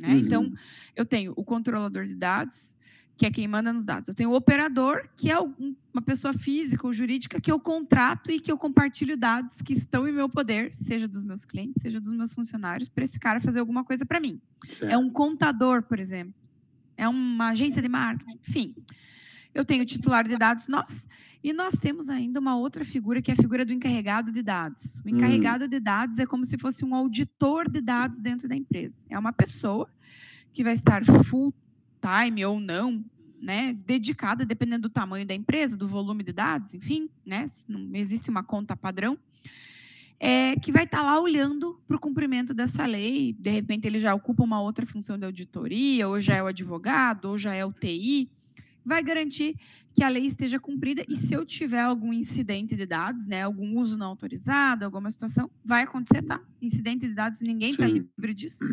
Né? 0.00 0.08
Uhum. 0.08 0.18
Então, 0.18 0.52
eu 0.96 1.04
tenho 1.04 1.32
o 1.36 1.44
controlador 1.44 2.04
de 2.04 2.14
dados, 2.14 2.76
que 3.16 3.26
é 3.26 3.30
quem 3.30 3.46
manda 3.46 3.72
nos 3.72 3.84
dados. 3.84 4.08
Eu 4.08 4.14
tenho 4.14 4.30
o 4.30 4.34
operador, 4.34 5.08
que 5.16 5.30
é 5.30 5.38
uma 5.38 6.02
pessoa 6.04 6.32
física 6.32 6.86
ou 6.86 6.92
jurídica 6.92 7.40
que 7.40 7.52
eu 7.52 7.60
contrato 7.60 8.32
e 8.32 8.40
que 8.40 8.50
eu 8.50 8.56
compartilho 8.56 9.16
dados 9.16 9.60
que 9.62 9.74
estão 9.74 10.08
em 10.08 10.12
meu 10.12 10.28
poder, 10.28 10.74
seja 10.74 11.06
dos 11.06 11.22
meus 11.22 11.44
clientes, 11.44 11.80
seja 11.82 12.00
dos 12.00 12.12
meus 12.12 12.32
funcionários, 12.32 12.88
para 12.88 13.04
esse 13.04 13.20
cara 13.20 13.38
fazer 13.38 13.60
alguma 13.60 13.84
coisa 13.84 14.04
para 14.04 14.18
mim. 14.18 14.40
Certo. 14.66 14.90
É 14.90 14.96
um 14.96 15.10
contador, 15.10 15.82
por 15.82 16.00
exemplo. 16.00 16.34
É 16.96 17.06
uma 17.06 17.50
agência 17.50 17.80
de 17.80 17.88
marketing, 17.88 18.38
enfim. 18.48 18.74
Eu 19.54 19.64
tenho 19.64 19.82
o 19.82 19.86
titular 19.86 20.26
de 20.26 20.36
dados, 20.36 20.66
nós, 20.66 21.06
e 21.44 21.52
nós 21.52 21.74
temos 21.74 22.08
ainda 22.08 22.40
uma 22.40 22.56
outra 22.56 22.84
figura, 22.84 23.20
que 23.20 23.30
é 23.30 23.34
a 23.34 23.36
figura 23.36 23.64
do 23.64 23.72
encarregado 23.72 24.32
de 24.32 24.42
dados. 24.42 25.00
O 25.04 25.08
encarregado 25.08 25.64
hum. 25.64 25.68
de 25.68 25.80
dados 25.80 26.18
é 26.18 26.26
como 26.26 26.44
se 26.44 26.56
fosse 26.56 26.84
um 26.84 26.94
auditor 26.94 27.68
de 27.68 27.80
dados 27.80 28.20
dentro 28.20 28.48
da 28.48 28.56
empresa. 28.56 29.06
É 29.10 29.18
uma 29.18 29.32
pessoa 29.32 29.88
que 30.52 30.64
vai 30.64 30.74
estar 30.74 31.04
full 31.24 31.52
time 32.00 32.44
ou 32.44 32.60
não, 32.60 33.04
né, 33.40 33.74
dedicada, 33.86 34.46
dependendo 34.46 34.82
do 34.82 34.90
tamanho 34.90 35.26
da 35.26 35.34
empresa, 35.34 35.76
do 35.76 35.88
volume 35.88 36.22
de 36.22 36.32
dados, 36.32 36.74
enfim, 36.74 37.08
né, 37.26 37.46
não 37.68 37.90
existe 37.94 38.30
uma 38.30 38.42
conta 38.42 38.76
padrão, 38.76 39.18
é, 40.20 40.54
que 40.56 40.70
vai 40.70 40.84
estar 40.84 41.02
lá 41.02 41.20
olhando 41.20 41.80
para 41.88 41.96
o 41.96 42.00
cumprimento 42.00 42.54
dessa 42.54 42.86
lei. 42.86 43.32
De 43.36 43.50
repente, 43.50 43.86
ele 43.86 43.98
já 43.98 44.14
ocupa 44.14 44.44
uma 44.44 44.60
outra 44.60 44.86
função 44.86 45.18
de 45.18 45.24
auditoria, 45.24 46.06
ou 46.06 46.20
já 46.20 46.36
é 46.36 46.42
o 46.42 46.46
advogado, 46.46 47.24
ou 47.24 47.36
já 47.36 47.52
é 47.52 47.64
o 47.64 47.72
TI 47.72 48.30
vai 48.84 49.02
garantir 49.02 49.56
que 49.94 50.02
a 50.02 50.08
lei 50.08 50.26
esteja 50.26 50.58
cumprida 50.58 51.04
e 51.08 51.16
se 51.16 51.34
eu 51.34 51.44
tiver 51.44 51.80
algum 51.80 52.12
incidente 52.12 52.74
de 52.74 52.86
dados, 52.86 53.26
né, 53.26 53.42
algum 53.42 53.78
uso 53.78 53.96
não 53.96 54.08
autorizado, 54.08 54.84
alguma 54.84 55.10
situação, 55.10 55.50
vai 55.64 55.82
acontecer, 55.82 56.22
tá? 56.22 56.40
Incidente 56.60 57.06
de 57.06 57.14
dados, 57.14 57.40
ninguém 57.40 57.70
está 57.70 57.86
livre 57.86 58.34
disso. 58.34 58.64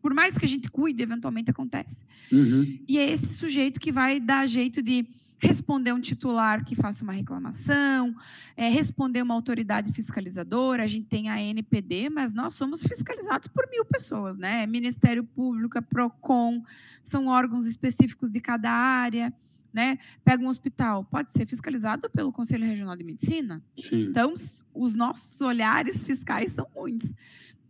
Por 0.00 0.14
mais 0.14 0.36
que 0.36 0.44
a 0.44 0.48
gente 0.48 0.70
cuide, 0.70 1.02
eventualmente 1.02 1.50
acontece. 1.50 2.04
Uhum. 2.30 2.78
E 2.88 2.98
é 2.98 3.08
esse 3.10 3.34
sujeito 3.34 3.78
que 3.78 3.92
vai 3.92 4.18
dar 4.18 4.46
jeito 4.48 4.82
de 4.82 5.06
responder 5.42 5.92
um 5.92 6.00
titular 6.00 6.64
que 6.64 6.76
faça 6.76 7.02
uma 7.02 7.12
reclamação, 7.12 8.14
é, 8.56 8.68
responder 8.68 9.20
uma 9.22 9.34
autoridade 9.34 9.92
fiscalizadora. 9.92 10.84
A 10.84 10.86
gente 10.86 11.06
tem 11.08 11.28
a 11.28 11.42
NPD, 11.42 12.08
mas 12.08 12.32
nós 12.32 12.54
somos 12.54 12.80
fiscalizados 12.80 13.48
por 13.48 13.68
mil 13.68 13.84
pessoas, 13.84 14.38
né? 14.38 14.64
Ministério 14.66 15.24
Público, 15.24 15.82
PROCON, 15.82 16.62
são 17.02 17.26
órgãos 17.26 17.66
específicos 17.66 18.30
de 18.30 18.40
cada 18.40 18.70
área. 18.70 19.32
Né? 19.72 19.98
Pega 20.22 20.44
um 20.44 20.48
hospital, 20.48 21.02
pode 21.02 21.32
ser 21.32 21.46
fiscalizado 21.46 22.10
pelo 22.10 22.30
Conselho 22.30 22.66
Regional 22.66 22.94
de 22.94 23.02
Medicina. 23.02 23.62
Sim. 23.74 24.02
Então, 24.02 24.34
os 24.74 24.94
nossos 24.94 25.40
olhares 25.40 26.02
fiscais 26.02 26.52
são 26.52 26.66
muitos. 26.76 27.10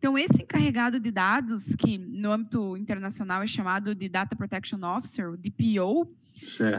Então, 0.03 0.19
esse 0.19 0.43
encarregado 0.43 0.99
de 0.99 1.13
dados, 1.13 1.77
que 1.77 1.97
no 1.97 2.33
âmbito 2.33 2.77
internacional 2.77 3.41
é 3.41 3.47
chamado 3.47 3.95
de 3.95 4.09
Data 4.09 4.35
Protection 4.35 4.81
Officer, 4.83 5.37
DPO, 5.37 6.11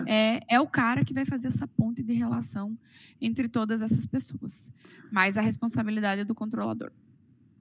é, 0.06 0.42
é 0.54 0.60
o 0.60 0.68
cara 0.68 1.06
que 1.06 1.14
vai 1.14 1.24
fazer 1.24 1.48
essa 1.48 1.66
ponte 1.66 2.04
de 2.04 2.12
relação 2.12 2.78
entre 3.22 3.48
todas 3.48 3.82
essas 3.82 4.06
pessoas. 4.06 4.74
Mas 5.10 5.38
a 5.38 5.42
responsabilidade 5.42 6.20
é 6.20 6.26
do 6.26 6.36
controlador. 6.36 6.92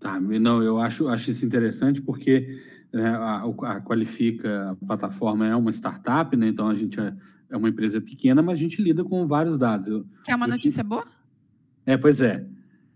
Tá, 0.00 0.18
não, 0.18 0.64
eu 0.64 0.80
acho, 0.80 1.06
acho 1.06 1.30
isso 1.30 1.46
interessante 1.46 2.02
porque 2.02 2.60
é, 2.92 3.06
a, 3.06 3.44
a, 3.44 3.80
Qualifica, 3.80 4.72
a 4.72 4.74
plataforma 4.84 5.46
é 5.46 5.54
uma 5.54 5.70
startup, 5.70 6.36
né? 6.36 6.48
Então 6.48 6.66
a 6.66 6.74
gente 6.74 6.98
é, 6.98 7.14
é 7.48 7.56
uma 7.56 7.68
empresa 7.68 8.00
pequena, 8.00 8.42
mas 8.42 8.58
a 8.58 8.60
gente 8.60 8.82
lida 8.82 9.04
com 9.04 9.28
vários 9.28 9.56
dados. 9.56 9.86
Eu, 9.86 10.04
Quer 10.24 10.34
uma 10.34 10.48
notícia 10.48 10.82
boa? 10.82 11.06
É, 11.86 11.96
pois 11.96 12.20
é. 12.20 12.44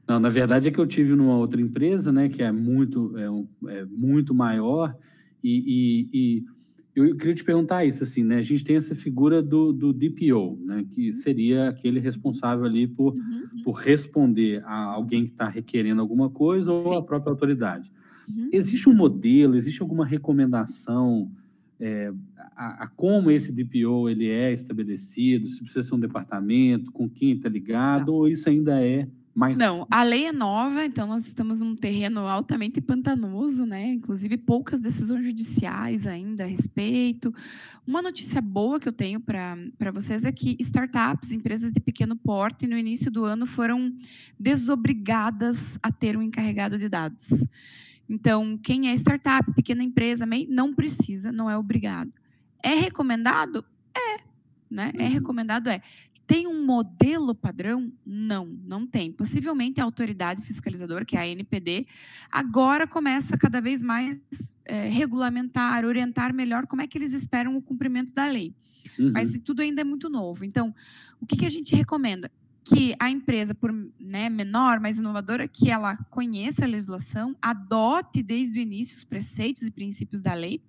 Não, 0.09 0.20
na 0.20 0.28
verdade 0.28 0.68
é 0.68 0.70
que 0.70 0.78
eu 0.78 0.86
tive 0.86 1.14
numa 1.14 1.36
outra 1.36 1.61
empresa, 1.61 2.12
né, 2.12 2.28
que 2.28 2.42
é 2.42 2.52
muito, 2.52 3.16
é, 3.18 3.30
um, 3.30 3.46
é 3.66 3.84
muito 3.84 4.32
maior 4.32 4.96
e, 5.42 6.09
e, 6.12 6.18
e, 6.18 6.44
eu 6.94 7.14
queria 7.16 7.34
te 7.34 7.44
perguntar 7.44 7.84
isso, 7.84 8.02
assim, 8.02 8.24
né, 8.24 8.36
a 8.36 8.42
gente 8.42 8.64
tem 8.64 8.76
essa 8.76 8.94
figura 8.94 9.42
do, 9.42 9.72
do 9.72 9.92
DPO, 9.92 10.59
né, 10.64 10.84
que 10.94 11.12
seria 11.12 11.68
aquele 11.68 12.00
responsável 12.00 12.64
ali 12.64 12.86
por, 12.86 13.14
uhum. 13.14 13.62
por 13.64 13.72
responder 13.72 14.62
a 14.64 14.84
alguém 14.84 15.24
que 15.24 15.30
está 15.32 15.48
requerendo 15.48 16.00
alguma 16.00 16.30
coisa 16.30 16.72
ou 16.72 16.78
Sim. 16.78 16.96
a 16.96 17.02
própria 17.02 17.32
autoridade. 17.32 17.92
Uhum. 18.28 18.48
Existe 18.52 18.88
um 18.88 18.94
modelo, 18.94 19.57
existe 19.57 19.82
alguma 19.82 20.07
recomendação 20.07 21.30
é, 21.78 22.11
a, 22.57 22.84
a, 22.84 22.86
como 22.88 23.30
esse 23.30 23.52
DPO 23.52 24.09
ele 24.09 24.28
é 24.28 24.52
estabelecido, 24.52 25.46
se 25.46 25.61
precisa 25.61 25.82
ser 25.82 25.94
um 25.94 26.00
departamento, 26.00 26.90
com 26.90 27.09
quem 27.09 27.32
está 27.32 27.48
ligado, 27.48 28.07
Não. 28.07 28.14
ou 28.14 28.28
isso 28.28 28.48
ainda 28.48 28.82
é 28.82 29.07
mais... 29.37 29.59
Não, 29.59 29.87
a 29.91 30.03
lei 30.03 30.24
é 30.24 30.32
nova, 30.32 30.87
então 30.87 31.07
nós 31.07 31.26
estamos 31.26 31.59
num 31.59 31.76
terreno 31.76 32.20
altamente 32.20 32.80
pantanoso, 32.80 33.66
né? 33.66 33.87
Inclusive 33.87 34.39
poucas 34.39 34.80
decisões 34.80 35.26
judiciais 35.26 36.07
ainda 36.07 36.45
a 36.45 36.47
respeito. 36.47 37.34
Uma 37.87 38.01
notícia 38.01 38.41
boa 38.41 38.80
que 38.80 38.89
eu 38.89 38.93
tenho 38.93 39.20
para 39.20 39.91
vocês 39.93 40.24
é 40.24 40.32
que 40.32 40.57
startups, 40.59 41.32
empresas 41.32 41.70
de 41.70 41.80
pequeno 41.80 42.16
porte, 42.16 42.66
no 42.66 42.78
início 42.78 43.11
do 43.11 43.26
ano 43.26 43.45
foram 43.45 43.95
desobrigadas 44.41 45.78
a 45.82 45.93
ter 45.93 46.16
um 46.16 46.22
encarregado 46.22 46.78
de 46.78 46.89
dados. 46.89 47.47
Então, 48.09 48.57
quem 48.57 48.89
é 48.89 48.95
startup, 48.95 49.53
pequena 49.53 49.82
empresa, 49.82 50.26
não 50.49 50.72
precisa, 50.72 51.30
não 51.30 51.51
é 51.51 51.59
obrigado. 51.59 52.11
É 52.62 52.74
recomendado? 52.74 53.62
É. 53.95 54.16
Né? 54.70 54.93
É 54.95 55.05
uhum. 55.05 55.12
recomendado, 55.12 55.68
é. 55.68 55.82
Tem 56.26 56.46
um 56.46 56.64
modelo 56.64 57.34
padrão? 57.34 57.92
Não, 58.04 58.46
não 58.46 58.86
tem. 58.86 59.12
Possivelmente 59.12 59.80
a 59.80 59.84
autoridade 59.84 60.42
fiscalizadora, 60.42 61.04
que 61.04 61.16
é 61.16 61.20
a 61.20 61.28
NPD, 61.28 61.86
agora 62.30 62.86
começa 62.86 63.38
cada 63.38 63.60
vez 63.60 63.80
mais 63.80 64.18
é, 64.64 64.88
regulamentar, 64.88 65.84
orientar 65.84 66.34
melhor 66.34 66.66
como 66.66 66.82
é 66.82 66.86
que 66.86 66.98
eles 66.98 67.12
esperam 67.12 67.56
o 67.56 67.62
cumprimento 67.62 68.12
da 68.12 68.26
lei. 68.26 68.52
Uhum. 68.98 69.12
Mas 69.12 69.38
tudo 69.38 69.62
ainda 69.62 69.82
é 69.82 69.84
muito 69.84 70.08
novo. 70.08 70.44
Então, 70.44 70.74
o 71.20 71.26
que, 71.26 71.36
que 71.36 71.46
a 71.46 71.50
gente 71.50 71.74
recomenda? 71.74 72.30
que 72.68 72.96
a 72.98 73.08
empresa, 73.08 73.54
por 73.54 73.72
né, 73.98 74.28
menor, 74.28 74.80
mais 74.80 74.98
inovadora, 74.98 75.46
que 75.46 75.70
ela 75.70 75.96
conheça 76.10 76.64
a 76.64 76.68
legislação, 76.68 77.36
adote 77.40 78.24
desde 78.24 78.58
o 78.58 78.62
início 78.62 78.96
os 78.96 79.04
preceitos 79.04 79.62
e 79.62 79.70
princípios 79.70 80.20
da 80.20 80.34
lei. 80.34 80.60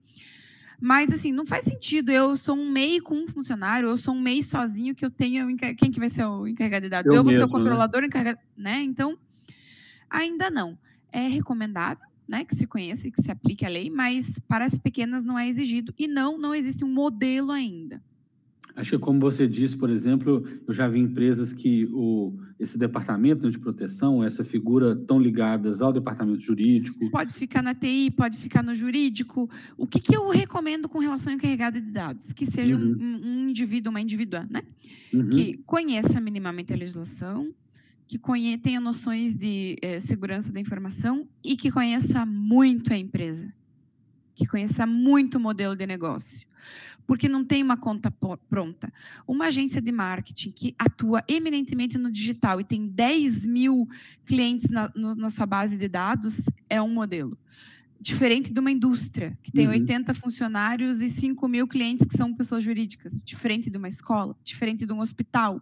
Mas, 0.79 1.11
assim, 1.11 1.31
não 1.31 1.45
faz 1.45 1.65
sentido. 1.65 2.11
Eu 2.11 2.37
sou 2.37 2.55
um 2.55 2.69
MEI 2.69 2.99
com 3.01 3.15
um 3.15 3.27
funcionário, 3.27 3.89
eu 3.89 3.97
sou 3.97 4.13
um 4.13 4.21
MEI 4.21 4.43
sozinho 4.43 4.93
que 4.93 5.03
eu 5.03 5.09
tenho. 5.09 5.55
Quem 5.57 5.91
que 5.91 5.99
vai 5.99 6.09
ser 6.09 6.25
o 6.25 6.47
encarregado 6.47 6.83
de 6.83 6.89
dados? 6.89 7.11
Eu, 7.11 7.17
eu 7.17 7.23
vou 7.23 7.31
ser 7.31 7.43
o 7.43 7.47
né? 7.47 7.51
controlador 7.51 8.01
né? 8.01 8.07
encarregado, 8.07 8.39
né? 8.55 8.81
Então, 8.83 9.17
ainda 10.09 10.49
não. 10.49 10.77
É 11.11 11.27
recomendável, 11.27 12.05
né, 12.27 12.43
que 12.43 12.53
se 12.53 12.67
conheça 12.67 13.07
e 13.07 13.11
que 13.11 13.21
se 13.21 13.31
aplique 13.31 13.65
a 13.65 13.69
lei, 13.69 13.89
mas 13.89 14.37
para 14.39 14.65
as 14.65 14.77
pequenas 14.77 15.23
não 15.23 15.39
é 15.39 15.47
exigido. 15.47 15.93
E 15.97 16.07
não, 16.07 16.37
não 16.37 16.53
existe 16.53 16.83
um 16.83 16.93
modelo 16.93 17.51
ainda. 17.51 18.03
Acho 18.77 18.91
que, 18.91 18.99
como 18.99 19.19
você 19.19 19.47
disse, 19.47 19.75
por 19.75 19.89
exemplo, 19.89 20.45
eu 20.67 20.71
já 20.71 20.87
vi 20.87 20.99
empresas 20.99 21.51
que 21.51 21.89
o, 21.91 22.37
esse 22.59 22.77
departamento 22.77 23.49
de 23.49 23.57
proteção, 23.57 24.23
essa 24.23 24.45
figura 24.45 24.95
tão 24.95 25.19
ligadas 25.19 25.81
ao 25.81 25.91
departamento 25.91 26.41
jurídico. 26.41 27.09
Pode 27.09 27.33
ficar 27.33 27.63
na 27.63 27.73
TI, 27.73 28.11
pode 28.15 28.37
ficar 28.37 28.61
no 28.61 28.75
jurídico. 28.75 29.49
O 29.75 29.87
que, 29.87 29.99
que 29.99 30.15
eu 30.15 30.29
recomendo 30.29 30.87
com 30.87 30.99
relação 30.99 31.33
ao 31.33 31.37
encarregado 31.37 31.81
de 31.81 31.89
dados? 31.89 32.31
Que 32.33 32.45
seja 32.45 32.75
uhum. 32.75 32.95
um, 32.99 33.45
um, 33.45 33.49
indivíduo, 33.49 33.89
uma 33.89 33.99
indivídua, 33.99 34.45
né? 34.47 34.61
Uhum. 35.11 35.27
Que 35.27 35.57
conheça 35.65 36.21
minimamente 36.21 36.71
a 36.71 36.75
legislação, 36.75 37.51
que 38.07 38.19
conhe, 38.19 38.59
tenha 38.59 38.79
noções 38.79 39.35
de 39.35 39.75
eh, 39.81 39.99
segurança 39.99 40.51
da 40.51 40.59
informação 40.59 41.27
e 41.43 41.57
que 41.57 41.71
conheça 41.71 42.27
muito 42.27 42.93
a 42.93 42.97
empresa, 42.97 43.51
que 44.35 44.45
conheça 44.45 44.85
muito 44.85 45.39
o 45.39 45.41
modelo 45.41 45.75
de 45.75 45.87
negócio 45.87 46.47
porque 47.07 47.29
não 47.29 47.43
tem 47.43 47.63
uma 47.63 47.77
conta 47.77 48.11
pronta. 48.11 48.91
Uma 49.25 49.45
agência 49.45 49.81
de 49.81 49.91
marketing 49.91 50.51
que 50.51 50.75
atua 50.77 51.23
eminentemente 51.27 51.97
no 51.97 52.11
digital 52.11 52.59
e 52.59 52.65
tem 52.65 52.85
10 52.85 53.45
mil 53.45 53.87
clientes 54.25 54.69
na, 54.69 54.91
no, 54.93 55.15
na 55.15 55.29
sua 55.29 55.45
base 55.45 55.77
de 55.77 55.87
dados 55.87 56.45
é 56.69 56.81
um 56.81 56.93
modelo. 56.93 57.37
Diferente 57.99 58.53
de 58.53 58.59
uma 58.59 58.69
indústria, 58.69 59.37
que 59.41 59.51
tem 59.51 59.65
uhum. 59.65 59.73
80 59.73 60.13
funcionários 60.13 61.01
e 61.01 61.09
5 61.09 61.47
mil 61.47 61.65
clientes 61.65 62.05
que 62.05 62.15
são 62.15 62.33
pessoas 62.33 62.63
jurídicas. 62.63 63.23
Diferente 63.23 63.69
de 63.69 63.77
uma 63.77 63.87
escola, 63.87 64.35
diferente 64.43 64.85
de 64.85 64.91
um 64.91 64.99
hospital. 64.99 65.61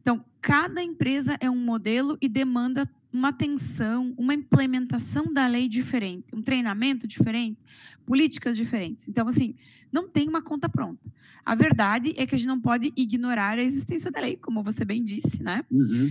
Então, 0.00 0.24
cada 0.40 0.82
empresa 0.82 1.36
é 1.38 1.50
um 1.50 1.62
modelo 1.62 2.16
e 2.20 2.28
demanda 2.28 2.90
uma 3.16 3.28
atenção, 3.28 4.14
uma 4.18 4.34
implementação 4.34 5.32
da 5.32 5.46
lei 5.46 5.68
diferente, 5.68 6.34
um 6.34 6.42
treinamento 6.42 7.08
diferente, 7.08 7.58
políticas 8.04 8.56
diferentes. 8.56 9.08
Então, 9.08 9.26
assim, 9.26 9.54
não 9.90 10.06
tem 10.06 10.28
uma 10.28 10.42
conta 10.42 10.68
pronta. 10.68 11.10
A 11.44 11.54
verdade 11.54 12.12
é 12.18 12.26
que 12.26 12.34
a 12.34 12.38
gente 12.38 12.46
não 12.46 12.60
pode 12.60 12.92
ignorar 12.94 13.58
a 13.58 13.62
existência 13.62 14.10
da 14.10 14.20
lei, 14.20 14.36
como 14.36 14.62
você 14.62 14.84
bem 14.84 15.02
disse, 15.02 15.42
né? 15.42 15.64
Uhum. 15.70 16.10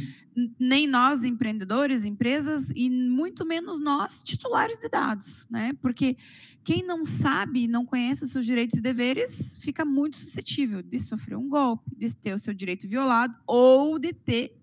Nem 0.60 0.88
nós, 0.88 1.24
empreendedores, 1.24 2.06
empresas, 2.06 2.72
e 2.76 2.90
muito 2.90 3.46
menos 3.46 3.80
nós, 3.80 4.24
titulares 4.24 4.80
de 4.80 4.90
dados, 4.90 5.48
né? 5.50 5.74
Porque 5.82 6.18
quem 6.64 6.84
não 6.84 7.06
sabe, 7.06 7.68
não 7.68 7.86
conhece 7.86 8.24
os 8.24 8.32
seus 8.32 8.46
direitos 8.46 8.80
e 8.80 8.82
deveres, 8.82 9.58
fica 9.62 9.86
muito 9.86 10.18
suscetível 10.18 10.82
de 10.82 11.00
sofrer 11.00 11.38
um 11.38 11.48
golpe, 11.48 11.96
de 11.96 12.14
ter 12.16 12.34
o 12.34 12.40
seu 12.40 12.54
direito 12.54 12.88
violado 12.88 13.38
ou 13.46 14.00
de 14.00 14.12
ter 14.12 14.58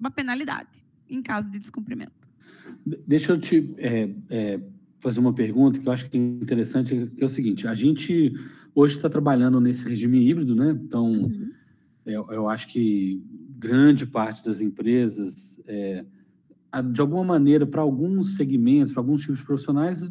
uma 0.00 0.10
penalidade 0.10 0.82
em 1.08 1.22
caso 1.22 1.50
de 1.50 1.58
descumprimento. 1.58 2.12
Deixa 3.06 3.32
eu 3.32 3.40
te 3.40 3.74
é, 3.78 4.10
é, 4.30 4.60
fazer 4.98 5.20
uma 5.20 5.32
pergunta 5.32 5.78
que 5.78 5.86
eu 5.86 5.92
acho 5.92 6.08
que 6.08 6.16
é 6.16 6.20
interessante, 6.20 7.06
que 7.16 7.22
é 7.22 7.26
o 7.26 7.28
seguinte: 7.28 7.66
a 7.66 7.74
gente 7.74 8.32
hoje 8.74 8.96
está 8.96 9.08
trabalhando 9.08 9.60
nesse 9.60 9.84
regime 9.88 10.28
híbrido, 10.28 10.54
né? 10.54 10.70
Então, 10.70 11.10
uhum. 11.10 11.50
eu, 12.06 12.26
eu, 12.30 12.48
acho 12.48 12.68
que 12.68 13.22
grande 13.58 14.06
parte 14.06 14.44
das 14.44 14.60
empresas, 14.60 15.60
é, 15.66 16.04
de 16.92 17.00
alguma 17.00 17.24
maneira, 17.24 17.66
para 17.66 17.82
alguns 17.82 18.36
segmentos, 18.36 18.92
para 18.92 19.00
alguns 19.00 19.22
tipos 19.22 19.38
de 19.38 19.44
profissionais, 19.44 20.10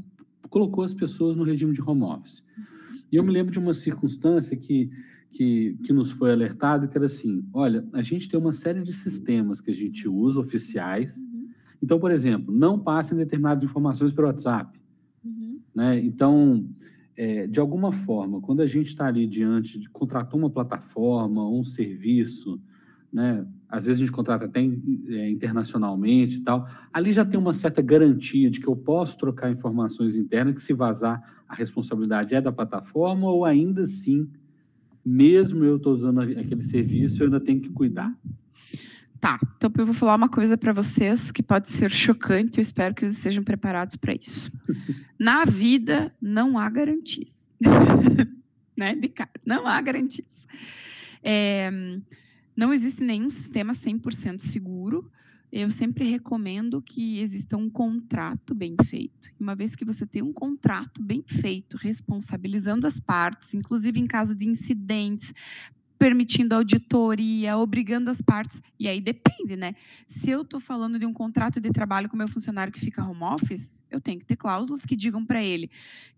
colocou 0.49 0.83
as 0.83 0.93
pessoas 0.93 1.35
no 1.35 1.43
regime 1.43 1.73
de 1.73 1.81
home 1.81 2.03
office. 2.03 2.43
E 3.11 3.15
eu 3.15 3.23
me 3.23 3.31
lembro 3.31 3.51
de 3.51 3.59
uma 3.59 3.73
circunstância 3.73 4.55
que 4.55 4.89
que, 5.31 5.77
que 5.83 5.93
nos 5.93 6.11
foi 6.11 6.31
alertado, 6.31 6.87
que 6.87 6.97
era 6.97 7.05
assim, 7.05 7.43
olha, 7.53 7.87
a 7.93 8.01
gente 8.01 8.27
tem 8.27 8.39
uma 8.39 8.53
série 8.53 8.81
de 8.81 8.91
sistemas 8.91 9.61
que 9.61 9.71
a 9.71 9.73
gente 9.73 10.07
usa, 10.07 10.39
oficiais. 10.39 11.19
Uhum. 11.19 11.49
Então, 11.81 11.99
por 11.99 12.11
exemplo, 12.11 12.53
não 12.53 12.77
passem 12.77 13.17
determinadas 13.17 13.63
informações 13.63 14.11
pelo 14.11 14.27
WhatsApp. 14.27 14.79
Uhum. 15.23 15.59
Né? 15.73 15.99
Então, 15.99 16.67
é, 17.15 17.47
de 17.47 17.59
alguma 17.59 17.91
forma, 17.91 18.41
quando 18.41 18.61
a 18.61 18.67
gente 18.67 18.87
está 18.87 19.07
ali 19.07 19.25
diante 19.25 19.79
de 19.79 19.89
contratar 19.89 20.35
uma 20.35 20.49
plataforma, 20.49 21.49
um 21.49 21.63
serviço, 21.63 22.61
né? 23.11 23.45
às 23.69 23.85
vezes 23.85 24.01
a 24.01 24.05
gente 24.05 24.15
contrata 24.15 24.45
até 24.45 24.59
é, 24.59 25.29
internacionalmente 25.29 26.37
e 26.37 26.41
tal, 26.41 26.67
ali 26.91 27.13
já 27.13 27.23
tem 27.23 27.39
uma 27.39 27.53
certa 27.53 27.81
garantia 27.81 28.49
de 28.49 28.59
que 28.59 28.67
eu 28.67 28.75
posso 28.75 29.17
trocar 29.17 29.49
informações 29.49 30.17
internas, 30.17 30.55
que 30.55 30.61
se 30.61 30.73
vazar, 30.73 31.21
a 31.47 31.55
responsabilidade 31.55 32.35
é 32.35 32.41
da 32.41 32.51
plataforma, 32.51 33.29
ou 33.29 33.45
ainda 33.45 33.83
assim 33.83 34.29
mesmo 35.05 35.63
eu 35.63 35.77
estou 35.77 35.93
usando 35.93 36.21
aquele 36.21 36.61
serviço, 36.61 37.21
eu 37.21 37.25
ainda 37.25 37.39
tenho 37.39 37.61
que 37.61 37.69
cuidar. 37.69 38.13
Tá, 39.19 39.39
então 39.55 39.71
eu 39.77 39.85
vou 39.85 39.93
falar 39.93 40.15
uma 40.15 40.29
coisa 40.29 40.57
para 40.57 40.73
vocês 40.73 41.31
que 41.31 41.43
pode 41.43 41.69
ser 41.69 41.91
chocante, 41.91 42.57
eu 42.57 42.61
espero 42.61 42.95
que 42.95 43.01
vocês 43.01 43.13
estejam 43.13 43.43
preparados 43.43 43.95
para 43.95 44.13
isso. 44.13 44.51
Na 45.19 45.45
vida, 45.45 46.11
não 46.19 46.57
há 46.57 46.67
garantias. 46.69 47.51
né, 48.75 48.95
de 48.95 49.07
cara, 49.07 49.29
não 49.45 49.67
há 49.67 49.79
garantias. 49.79 50.47
É, 51.23 51.69
não 52.55 52.73
existe 52.73 53.03
nenhum 53.03 53.29
sistema 53.29 53.73
100% 53.73 54.39
seguro, 54.39 55.11
eu 55.51 55.69
sempre 55.69 56.09
recomendo 56.09 56.81
que 56.81 57.19
exista 57.19 57.57
um 57.57 57.69
contrato 57.69 58.55
bem 58.55 58.75
feito. 58.85 59.29
Uma 59.39 59.53
vez 59.53 59.75
que 59.75 59.83
você 59.83 60.05
tem 60.05 60.21
um 60.21 60.31
contrato 60.31 61.03
bem 61.03 61.21
feito, 61.27 61.75
responsabilizando 61.75 62.87
as 62.87 62.99
partes, 62.99 63.53
inclusive 63.53 63.99
em 63.99 64.07
caso 64.07 64.33
de 64.33 64.45
incidentes, 64.45 65.33
permitindo 66.01 66.55
auditoria, 66.55 67.55
obrigando 67.55 68.09
as 68.09 68.23
partes. 68.23 68.59
E 68.79 68.87
aí 68.87 68.99
depende, 68.99 69.55
né? 69.55 69.75
Se 70.07 70.31
eu 70.31 70.41
estou 70.41 70.59
falando 70.59 70.97
de 70.97 71.05
um 71.05 71.13
contrato 71.13 71.61
de 71.61 71.69
trabalho 71.69 72.09
com 72.09 72.17
meu 72.17 72.27
funcionário 72.27 72.73
que 72.73 72.79
fica 72.79 73.07
home 73.07 73.21
office, 73.21 73.83
eu 73.87 74.01
tenho 74.01 74.17
que 74.17 74.25
ter 74.25 74.35
cláusulas 74.35 74.83
que 74.83 74.95
digam 74.95 75.23
para 75.23 75.43
ele 75.43 75.69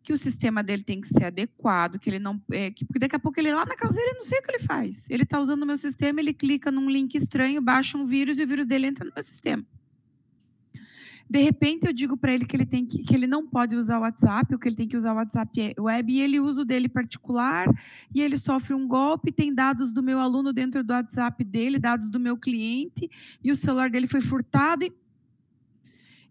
que 0.01 0.13
o 0.13 0.17
sistema 0.17 0.63
dele 0.63 0.83
tem 0.83 1.01
que 1.01 1.07
ser 1.09 1.25
adequado, 1.25 1.99
que 1.99 2.09
ele 2.09 2.19
não. 2.19 2.41
É, 2.49 2.71
que, 2.71 2.85
porque 2.85 2.99
daqui 2.99 3.17
a 3.17 3.19
pouco 3.19 3.37
ele 3.41 3.53
lá 3.53 3.65
na 3.65 3.75
casa 3.75 3.95
dele 3.95 4.13
não 4.13 4.23
sei 4.23 4.39
o 4.39 4.41
que 4.41 4.51
ele 4.51 4.59
faz. 4.59 5.05
Ele 5.09 5.23
está 5.23 5.41
usando 5.41 5.63
o 5.63 5.65
meu 5.65 5.75
sistema, 5.75 6.21
ele 6.21 6.33
clica 6.33 6.71
num 6.71 6.89
link 6.89 7.15
estranho, 7.15 7.61
baixa 7.61 7.97
um 7.97 8.05
vírus 8.05 8.39
e 8.39 8.43
o 8.43 8.47
vírus 8.47 8.65
dele 8.65 8.87
entra 8.87 9.03
no 9.03 9.11
meu 9.13 9.23
sistema. 9.23 9.65
De 11.29 11.41
repente 11.41 11.87
eu 11.87 11.93
digo 11.93 12.15
para 12.15 12.33
ele 12.33 12.45
que 12.45 12.55
ele 12.55 12.65
tem 12.65 12.85
que, 12.85 13.01
que 13.03 13.15
ele 13.15 13.25
não 13.25 13.47
pode 13.47 13.75
usar 13.75 13.97
o 13.97 14.01
WhatsApp, 14.01 14.53
ou 14.53 14.59
que 14.59 14.67
ele 14.67 14.75
tem 14.75 14.87
que 14.87 14.97
usar 14.97 15.13
o 15.13 15.15
WhatsApp 15.15 15.73
web, 15.79 16.13
e 16.13 16.21
ele 16.21 16.39
usa 16.39 16.61
o 16.61 16.65
dele 16.65 16.87
particular, 16.87 17.67
e 18.13 18.21
ele 18.21 18.37
sofre 18.37 18.73
um 18.73 18.87
golpe, 18.87 19.31
tem 19.31 19.53
dados 19.53 19.91
do 19.91 20.03
meu 20.03 20.19
aluno 20.19 20.53
dentro 20.53 20.83
do 20.83 20.93
WhatsApp 20.93 21.43
dele, 21.43 21.79
dados 21.79 22.09
do 22.09 22.19
meu 22.19 22.37
cliente, 22.37 23.09
e 23.43 23.51
o 23.51 23.55
celular 23.55 23.89
dele 23.89 24.07
foi 24.07 24.21
furtado. 24.21 24.83
E, 24.83 24.93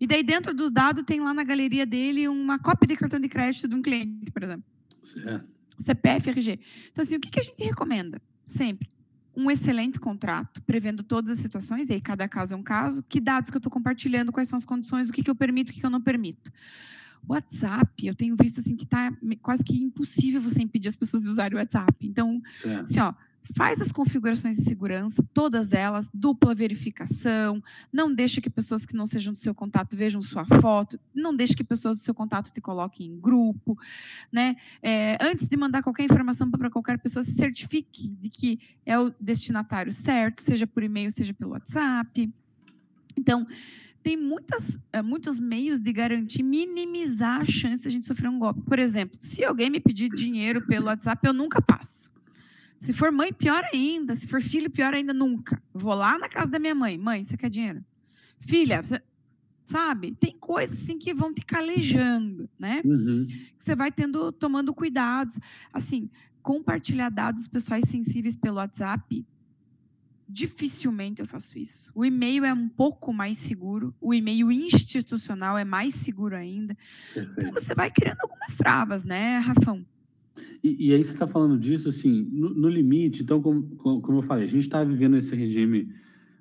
e 0.01 0.07
daí 0.07 0.23
dentro 0.23 0.55
dos 0.55 0.71
dados 0.71 1.05
tem 1.05 1.21
lá 1.21 1.33
na 1.33 1.45
galeria 1.45 1.87
dele 1.87 2.29
uma 2.29 2.59
cópia 2.59 2.89
de 2.89 2.97
cartão 2.97 3.19
de 3.19 3.29
crédito 3.29 3.67
de 3.67 3.75
um 3.75 3.83
cliente, 3.83 4.31
por 4.31 4.43
exemplo. 4.43 4.65
Certo. 5.03 5.51
CPF, 5.81 6.31
RG. 6.31 6.61
Então 6.93 7.03
assim, 7.03 7.17
o 7.17 7.21
que, 7.21 7.31
que 7.31 7.41
a 7.41 7.43
gente 7.43 7.65
recomenda? 7.65 8.21
Sempre 8.45 8.92
um 9.35 9.51
excelente 9.51 9.99
contrato, 9.99 10.63
prevendo 10.63 11.03
todas 11.03 11.31
as 11.33 11.39
situações, 11.39 11.89
e 11.89 11.95
aí 11.95 12.01
cada 12.01 12.29
caso 12.29 12.55
é 12.55 12.57
um 12.57 12.63
caso, 12.63 13.03
que 13.03 13.21
dados 13.21 13.51
que 13.51 13.57
eu 13.57 13.61
estou 13.61 13.73
compartilhando, 13.73 14.33
quais 14.33 14.49
são 14.49 14.57
as 14.57 14.65
condições, 14.65 15.09
o 15.09 15.13
que, 15.13 15.23
que 15.23 15.31
eu 15.31 15.35
permito, 15.35 15.71
o 15.71 15.75
que, 15.75 15.81
que 15.81 15.87
eu 15.87 15.91
não 15.91 16.01
permito. 16.01 16.53
WhatsApp, 17.27 18.07
eu 18.07 18.15
tenho 18.15 18.37
visto 18.37 18.61
assim 18.61 18.77
que 18.77 18.85
está 18.85 19.13
quase 19.41 19.63
que 19.63 19.81
impossível 19.83 20.41
você 20.41 20.61
impedir 20.61 20.89
as 20.89 20.97
pessoas 20.97 21.23
de 21.23 21.29
usarem 21.29 21.57
o 21.57 21.61
WhatsApp. 21.61 21.95
Então, 22.03 22.43
certo. 22.51 22.87
assim, 22.87 23.01
ó, 23.01 23.15
faz 23.55 23.81
as 23.81 23.91
configurações 23.91 24.57
de 24.57 24.63
segurança, 24.63 25.25
todas 25.35 25.73
elas, 25.73 26.09
dupla 26.13 26.55
verificação, 26.55 27.63
não 27.93 28.13
deixa 28.15 28.41
que 28.41 28.49
pessoas 28.49 28.87
que 28.87 28.95
não 28.95 29.07
sejam 29.07 29.33
do 29.33 29.39
seu 29.39 29.55
contato 29.55 29.97
vejam 29.97 30.23
sua 30.23 30.45
foto, 30.45 30.99
não 31.15 31.35
deixa 31.35 31.55
que 31.55 31.65
pessoas 31.65 31.97
do 31.97 32.03
seu 32.03 32.15
contato 32.15 32.53
te 32.53 32.61
coloquem 32.61 33.07
em 33.07 33.21
grupo, 33.21 33.77
né? 34.31 34.57
É, 34.83 35.19
antes 35.21 35.47
de 35.47 35.57
mandar 35.57 35.83
qualquer 35.83 36.05
informação 36.05 36.51
para 36.51 36.71
qualquer 36.71 36.99
pessoa, 36.99 37.23
se 37.23 37.33
certifique 37.33 38.09
de 38.09 38.29
que 38.29 38.59
é 38.87 38.99
o 38.99 39.13
destinatário 39.21 39.93
certo, 39.93 40.41
seja 40.41 40.67
por 40.67 40.83
e-mail, 40.83 41.11
seja 41.11 41.35
pelo 41.35 41.51
WhatsApp. 41.51 42.33
Então, 43.17 43.47
tem 44.03 44.17
muitas, 44.17 44.79
é, 44.93 45.01
muitos 45.01 45.39
meios 45.39 45.81
de 45.81 45.93
garantir, 45.93 46.43
minimizar 46.43 47.43
a 47.43 47.45
chance 47.45 47.83
de 47.83 47.89
a 47.89 47.91
gente 47.91 48.07
sofrer 48.07 48.29
um 48.29 48.39
golpe. 48.39 48.61
Por 48.63 48.79
exemplo, 48.79 49.17
se 49.21 49.45
alguém 49.45 49.71
me 49.71 49.81
pedir 49.81 50.09
dinheiro 50.09 50.67
pelo 50.67 50.87
WhatsApp, 50.87 51.25
eu 51.27 51.33
nunca 51.33 51.63
passo. 51.63 52.12
Se 52.83 52.93
for 52.93 53.13
mãe, 53.13 53.33
pior 53.33 53.63
ainda. 53.73 54.17
Se 54.17 54.27
for 54.27 54.43
filho, 54.43 54.69
pior 54.69 54.93
ainda, 54.93 55.15
nunca. 55.15 55.63
Vou 55.73 55.95
lá 55.95 56.19
na 56.19 56.29
casa 56.29 56.51
da 56.51 56.59
minha 56.59 56.75
mãe. 56.75 56.99
Mãe, 56.99 57.23
você 57.23 57.37
quer 57.37 57.49
dinheiro? 57.49 57.85
Filha, 58.41 58.83
você... 58.83 59.01
sabe? 59.65 60.17
Tem 60.17 60.37
coisas 60.37 60.83
assim 60.83 60.99
que 60.99 61.15
vão 61.15 61.33
te 61.33 61.45
calejando, 61.45 62.51
né? 62.59 62.83
Uhum. 62.85 63.29
Você 63.57 63.77
vai 63.77 63.93
tendo, 63.93 64.33
tomando 64.33 64.75
cuidados. 64.75 65.39
Assim, 65.73 66.11
compartilhar 66.43 67.09
dados 67.09 67.47
pessoais 67.47 67.85
sensíveis 67.89 68.35
pelo 68.35 68.57
WhatsApp, 68.57 69.25
dificilmente 70.29 71.21
eu 71.21 71.27
faço 71.29 71.57
isso. 71.57 71.93
O 71.95 72.05
e-mail 72.05 72.45
é 72.45 72.53
um 72.53 72.69
pouco 72.69 73.13
mais 73.13 73.39
seguro, 73.39 73.95
o 74.01 74.13
e-mail 74.13 74.51
institucional 74.51 75.57
é 75.57 75.65
mais 75.65 75.95
seguro 75.95 76.35
ainda. 76.35 76.77
Perfeito. 77.15 77.39
Então 77.39 77.53
você 77.53 77.77
vai 77.77 77.93
criando 77.93 78.23
algumas 78.23 78.57
travas, 78.57 79.05
né, 79.05 79.39
Rafão? 79.39 79.87
E, 80.63 80.89
e 80.89 80.95
aí 80.95 81.05
você 81.05 81.13
está 81.13 81.27
falando 81.27 81.59
disso, 81.59 81.89
assim, 81.89 82.29
no, 82.31 82.55
no 82.55 82.69
limite, 82.69 83.23
então, 83.23 83.41
como, 83.43 83.63
como 84.01 84.19
eu 84.19 84.23
falei, 84.23 84.45
a 84.45 84.49
gente 84.49 84.63
está 84.63 84.83
vivendo 84.83 85.17
esse 85.17 85.35
regime 85.35 85.89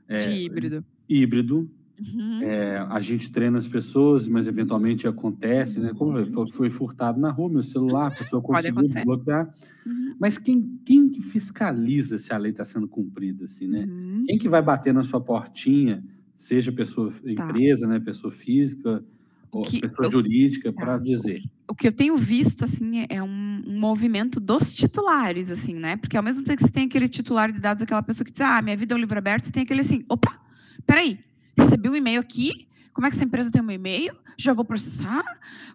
é, 0.08 0.18
de 0.20 0.46
híbrido. 0.46 0.86
híbrido 1.10 1.70
uhum. 2.00 2.42
é, 2.42 2.78
a 2.78 3.00
gente 3.00 3.32
treina 3.32 3.58
as 3.58 3.68
pessoas, 3.68 4.28
mas 4.28 4.48
eventualmente 4.48 5.08
acontece, 5.08 5.80
né? 5.80 5.94
Como 5.94 6.26
foi, 6.28 6.52
foi 6.52 6.70
furtado 6.70 7.20
na 7.20 7.32
rua, 7.32 7.50
meu 7.50 7.64
celular, 7.64 8.08
a 8.08 8.12
pessoa 8.12 8.42
conseguiu 8.42 8.88
desbloquear. 8.88 9.54
Uhum. 9.86 10.16
Mas 10.20 10.38
quem, 10.38 10.80
quem 10.86 11.10
que 11.10 11.22
fiscaliza 11.22 12.18
se 12.18 12.34
a 12.34 12.38
lei 12.38 12.52
está 12.52 12.66
sendo 12.66 12.88
cumprida, 12.88 13.46
assim, 13.46 13.68
né? 13.68 13.86
Uhum. 13.86 14.24
Quem 14.26 14.38
que 14.38 14.50
vai 14.50 14.62
bater 14.62 14.94
na 14.94 15.04
sua 15.04 15.22
portinha, 15.22 16.04
seja 16.36 16.72
pessoa, 16.72 17.12
tá. 17.12 17.32
empresa, 17.32 17.86
tá. 17.86 17.94
né, 17.94 18.00
pessoa 18.00 18.32
física, 18.32 19.04
que, 19.52 19.82
pessoa 19.82 20.06
eu, 20.06 20.12
jurídica, 20.12 20.72
para 20.72 20.98
tá. 20.98 21.04
dizer? 21.04 21.42
O 21.68 21.76
que 21.76 21.88
eu 21.88 21.92
tenho 21.92 22.16
visto, 22.16 22.64
assim, 22.64 23.06
é 23.10 23.22
um 23.22 23.52
um 23.66 23.80
movimento 23.80 24.40
dos 24.40 24.74
titulares, 24.74 25.50
assim, 25.50 25.76
né? 25.76 25.96
Porque 25.96 26.18
ao 26.18 26.24
mesmo 26.24 26.44
tempo 26.44 26.58
que 26.58 26.64
você 26.64 26.72
tem 26.72 26.86
aquele 26.86 27.08
titular 27.08 27.52
de 27.52 27.60
dados, 27.60 27.84
aquela 27.84 28.04
pessoa 28.04 28.26
que 28.26 28.32
diz, 28.32 28.42
ah, 28.42 28.62
minha 28.62 28.76
vida 28.76 28.94
é 28.94 28.98
um 28.98 29.00
livro 29.00 29.18
aberto, 29.18 29.46
você 29.46 29.52
tem 29.52 29.64
aquele 29.64 29.82
assim, 29.82 30.04
opa, 30.10 30.40
peraí, 30.86 31.20
recebi 31.58 31.90
um 31.90 31.96
e-mail 31.96 32.20
aqui, 32.20 32.68
como 32.94 33.08
é 33.08 33.10
que 33.10 33.16
essa 33.16 33.26
empresa 33.26 33.52
tem 33.52 33.62
um 33.62 33.72
e-mail? 33.72 34.16
Já 34.38 34.54
vou 34.54 34.66
processar? 34.66 35.24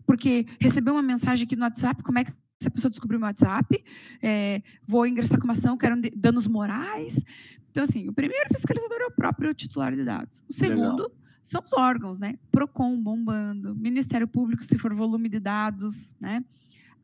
Porque 0.04 0.46
recebeu 0.60 0.94
uma 0.94 1.02
mensagem 1.02 1.46
aqui 1.46 1.56
no 1.56 1.62
WhatsApp, 1.62 2.02
como 2.02 2.18
é 2.18 2.24
que 2.24 2.32
essa 2.60 2.70
pessoa 2.70 2.90
descobriu 2.90 3.18
meu 3.18 3.28
WhatsApp? 3.28 3.82
É, 4.22 4.62
vou 4.86 5.06
ingressar 5.06 5.38
com 5.38 5.44
uma 5.44 5.52
ação, 5.52 5.76
quero 5.76 5.96
danos 6.14 6.46
morais. 6.46 7.24
Então, 7.70 7.84
assim, 7.84 8.08
o 8.08 8.12
primeiro 8.12 8.48
fiscalizador 8.52 8.98
é 9.00 9.06
o 9.06 9.10
próprio 9.10 9.54
titular 9.54 9.94
de 9.94 10.04
dados. 10.04 10.44
O 10.48 10.52
segundo 10.52 11.04
Legal. 11.04 11.10
São 11.46 11.62
os 11.64 11.72
órgãos, 11.72 12.18
né? 12.18 12.38
PROCON 12.50 13.00
bombando, 13.00 13.74
Ministério 13.74 14.26
Público, 14.26 14.64
se 14.64 14.76
for 14.78 14.92
volume 14.92 15.28
de 15.28 15.38
dados, 15.38 16.14
né? 16.20 16.44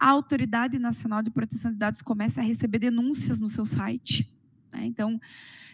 a 0.02 0.08
Autoridade 0.08 0.80
Nacional 0.80 1.22
de 1.22 1.30
Proteção 1.30 1.70
de 1.70 1.78
Dados 1.78 2.02
começa 2.02 2.40
a 2.40 2.44
receber 2.44 2.80
denúncias 2.80 3.38
no 3.38 3.46
seu 3.46 3.64
site. 3.64 4.28
Né? 4.72 4.84
Então, 4.84 5.20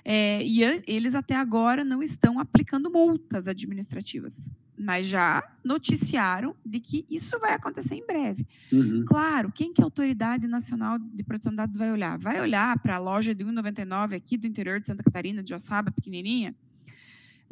é, 0.05 0.45
e 0.45 0.63
eles 0.87 1.15
até 1.15 1.35
agora 1.35 1.83
não 1.83 2.03
estão 2.03 2.39
aplicando 2.39 2.91
multas 2.91 3.49
administrativas, 3.49 4.53
mas 4.77 5.07
já 5.07 5.43
noticiaram 5.65 6.55
de 6.63 6.79
que 6.79 7.07
isso 7.09 7.39
vai 7.39 7.55
acontecer 7.55 7.95
em 7.95 8.07
breve. 8.07 8.47
Uhum. 8.71 9.07
Claro, 9.07 9.51
quem 9.51 9.73
que 9.73 9.81
a 9.81 9.85
Autoridade 9.87 10.47
Nacional 10.47 10.99
de 10.99 11.23
Proteção 11.25 11.53
de 11.53 11.57
Dados 11.57 11.77
vai 11.79 11.91
olhar? 11.91 12.19
Vai 12.19 12.39
olhar 12.39 12.79
para 12.81 12.97
a 12.97 12.99
loja 12.99 13.35
de 13.35 13.43
1,99 13.43 14.15
aqui 14.15 14.37
do 14.37 14.47
interior 14.47 14.79
de 14.79 14.89
Santa 14.89 15.03
Catarina, 15.03 15.43
de 15.43 15.49
Joaçaba, 15.49 15.91
pequenininha? 15.91 16.55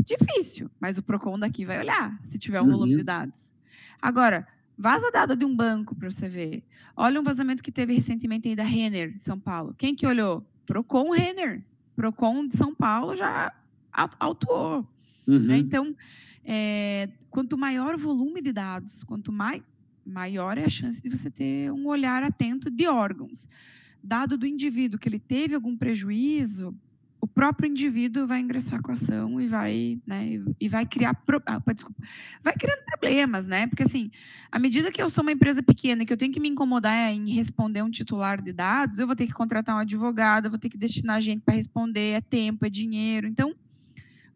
Difícil, 0.05 0.71
mas 0.81 0.99
o 0.99 1.03
PROCON 1.03 1.39
daqui 1.39 1.65
vai 1.65 1.79
olhar, 1.79 2.19
se 2.23 2.39
tiver 2.39 2.61
um 2.61 2.67
uhum. 2.67 2.73
volume 2.73 2.97
de 2.97 3.03
dados. 3.03 3.55
Agora, 4.01 4.47
Vaza 4.79 5.11
dado 5.11 5.35
de 5.35 5.45
um 5.45 5.57
banco 5.57 5.95
para 5.95 6.11
você 6.11 6.29
ver. 6.29 6.63
Olha 6.95 7.19
um 7.19 7.25
vazamento 7.25 7.63
que 7.63 7.73
teve 7.73 7.95
recentemente 7.95 8.49
aí 8.49 8.55
da 8.55 8.63
Renner, 8.63 9.11
de 9.13 9.21
São 9.21 9.39
Paulo. 9.39 9.75
Quem 9.77 9.95
que 9.95 10.07
olhou? 10.07 10.45
Procon 10.67 11.11
Renner. 11.13 11.65
Procon 11.95 12.47
de 12.47 12.57
São 12.57 12.75
Paulo 12.75 13.17
já 13.17 13.55
autuou. 14.21 14.87
Uhum. 15.27 15.39
Né? 15.39 15.57
Então, 15.57 15.97
é, 16.45 17.09
quanto 17.31 17.57
maior 17.57 17.95
o 17.95 17.99
volume 17.99 18.43
de 18.43 18.53
dados, 18.53 19.03
quanto 19.03 19.33
mais, 19.33 19.63
maior 20.05 20.59
é 20.59 20.65
a 20.65 20.69
chance 20.69 21.03
de 21.03 21.09
você 21.09 21.31
ter 21.31 21.73
um 21.73 21.87
olhar 21.87 22.23
atento 22.23 22.71
de 22.71 22.87
órgãos. 22.87 23.49
Dado 24.05 24.37
do 24.37 24.47
indivíduo 24.47 25.01
que 25.01 25.09
ele 25.09 25.19
teve 25.19 25.55
algum 25.55 25.75
prejuízo, 25.75 26.77
o 27.27 27.29
próprio 27.29 27.69
indivíduo 27.69 28.25
vai 28.25 28.39
ingressar 28.39 28.81
com 28.81 28.93
a 28.93 28.95
ação 28.95 29.41
e 29.41 29.49
vai, 29.49 29.99
né, 30.07 30.41
e 30.61 30.69
vai 30.69 30.87
criar, 30.87 31.13
pro, 31.13 31.43
ah, 31.45 31.61
desculpa, 31.75 32.01
vai 32.41 32.55
criando 32.55 32.85
problemas, 32.85 33.49
né? 33.49 33.67
Porque 33.67 33.83
assim, 33.83 34.13
à 34.51 34.61
medida 34.61 34.93
que 34.93 35.03
eu 35.03 35.11
sou 35.11 35.23
uma 35.23 35.33
empresa 35.33 35.61
pequena 35.61 36.03
e 36.03 36.07
que 36.07 36.13
eu 36.13 36.17
tenho 36.17 36.33
que 36.33 36.39
me 36.39 36.49
incomodar 36.49 37.13
em 37.13 37.29
responder 37.31 37.83
um 37.83 37.91
titular 37.91 38.41
de 38.41 38.53
dados, 38.53 39.01
eu 39.01 39.09
vou 39.09 39.17
ter 39.17 39.27
que 39.27 39.33
contratar 39.33 39.75
um 39.75 39.81
advogado, 39.81 40.47
eu 40.47 40.51
vou 40.51 40.59
ter 40.59 40.69
que 40.69 40.79
destinar 40.79 41.21
gente 41.21 41.43
para 41.43 41.55
responder, 41.55 42.13
é 42.13 42.21
tempo, 42.21 42.65
é 42.65 42.71
dinheiro. 42.71 43.27
Então, 43.27 43.53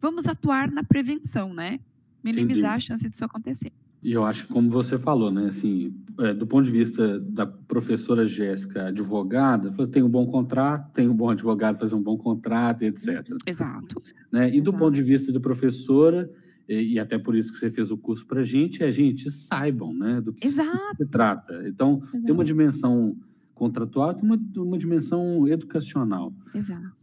vamos 0.01 0.27
atuar 0.27 0.69
na 0.69 0.83
prevenção, 0.83 1.55
né? 1.55 1.79
Minimizar 2.25 2.73
Entendi. 2.73 2.77
a 2.77 2.81
chance 2.81 3.09
disso 3.09 3.25
acontecer. 3.25 3.73
E 4.03 4.13
eu 4.13 4.25
acho 4.25 4.47
que, 4.47 4.53
como 4.53 4.71
você 4.71 4.99
falou, 4.99 5.31
né, 5.31 5.47
assim, 5.47 5.95
é, 6.19 6.33
do 6.33 6.47
ponto 6.47 6.65
de 6.65 6.71
vista 6.71 7.21
da 7.21 7.47
professora 7.47 8.25
Jéssica, 8.25 8.89
advogada, 8.89 9.71
tem 9.89 10.03
um 10.03 10.09
bom 10.09 10.27
contrato, 10.27 10.91
tem 10.93 11.07
um 11.07 11.15
bom 11.15 11.29
advogado 11.29 11.79
fazer 11.79 11.95
um 11.95 12.03
bom 12.03 12.17
contrato, 12.17 12.83
etc. 12.83 13.27
Exato. 13.47 14.01
Né? 14.33 14.49
E 14.49 14.61
do 14.61 14.71
Exato. 14.71 14.79
ponto 14.79 14.95
de 14.95 15.03
vista 15.03 15.33
de 15.33 15.41
professora, 15.41 16.31
e, 16.69 16.95
e, 16.95 16.99
até 17.01 17.19
por 17.19 17.35
isso 17.35 17.53
que 17.53 17.59
você 17.59 17.69
fez 17.69 17.91
o 17.91 17.99
curso 17.99 18.25
para 18.25 18.41
a 18.41 18.45
gente, 18.45 18.83
é, 18.83 18.93
gente, 18.93 19.29
saibam 19.29 19.93
né, 19.93 20.21
do 20.21 20.33
que 20.33 20.47
Exato. 20.47 20.97
se 20.97 21.11
trata. 21.11 21.65
Então, 21.67 22.01
Exato. 22.01 22.21
tem 22.21 22.33
uma 22.33 22.45
dimensão 22.45 23.17
contratual 23.55 24.17
e 24.17 24.25
uma, 24.25 24.39
uma 24.57 24.79
dimensão 24.79 25.49
educacional. 25.49 26.33
Exato. 26.55 26.97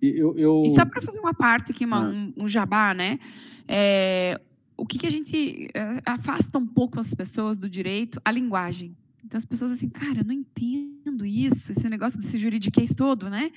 E, 0.00 0.08
eu, 0.08 0.36
eu... 0.36 0.62
e 0.66 0.70
só 0.74 0.84
para 0.84 1.00
fazer 1.00 1.20
uma 1.20 1.32
parte 1.32 1.72
aqui, 1.72 1.86
uma, 1.86 2.04
ah. 2.04 2.10
um, 2.10 2.32
um 2.36 2.46
jabá, 2.46 2.92
né? 2.92 3.18
É, 3.66 4.38
o 4.76 4.86
que, 4.86 4.98
que 4.98 5.06
a 5.06 5.10
gente 5.10 5.70
eh, 5.74 6.02
afasta 6.04 6.58
um 6.58 6.66
pouco 6.66 6.98
as 6.98 7.14
pessoas 7.14 7.58
do 7.58 7.68
direito? 7.68 8.20
A 8.24 8.30
linguagem. 8.30 8.96
Então, 9.24 9.38
as 9.38 9.44
pessoas 9.44 9.70
assim, 9.70 9.88
cara, 9.88 10.20
eu 10.20 10.24
não 10.24 10.34
entendo 10.34 11.24
isso, 11.24 11.72
esse 11.72 11.88
negócio 11.88 12.20
desse 12.20 12.36
juridiquês 12.36 12.92
todo, 12.94 13.30
né? 13.30 13.50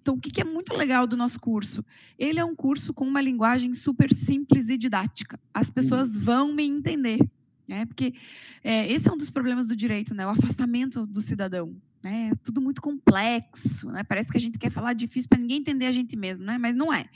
Então, 0.00 0.14
o 0.14 0.20
que, 0.20 0.30
que 0.30 0.40
é 0.40 0.44
muito 0.44 0.74
legal 0.74 1.06
do 1.06 1.16
nosso 1.16 1.38
curso? 1.38 1.84
Ele 2.18 2.38
é 2.38 2.44
um 2.44 2.54
curso 2.54 2.94
com 2.94 3.04
uma 3.04 3.20
linguagem 3.20 3.74
super 3.74 4.12
simples 4.12 4.70
e 4.70 4.76
didática. 4.76 5.38
As 5.52 5.68
pessoas 5.68 6.14
uhum. 6.14 6.22
vão 6.22 6.54
me 6.54 6.64
entender. 6.64 7.18
Né? 7.68 7.84
Porque 7.84 8.14
é, 8.64 8.90
esse 8.90 9.08
é 9.08 9.12
um 9.12 9.18
dos 9.18 9.30
problemas 9.30 9.66
do 9.66 9.76
direito, 9.76 10.14
né? 10.14 10.26
o 10.26 10.30
afastamento 10.30 11.06
do 11.06 11.20
cidadão. 11.20 11.76
Né? 12.02 12.30
É 12.32 12.34
tudo 12.42 12.60
muito 12.60 12.80
complexo, 12.80 13.90
né? 13.90 14.02
Parece 14.04 14.30
que 14.30 14.36
a 14.36 14.40
gente 14.40 14.58
quer 14.58 14.70
falar 14.70 14.92
difícil 14.92 15.28
para 15.28 15.38
ninguém 15.38 15.58
entender 15.58 15.86
a 15.86 15.92
gente 15.92 16.16
mesmo, 16.16 16.44
né? 16.44 16.58
Mas 16.58 16.74
não 16.74 16.92
é. 16.92 17.06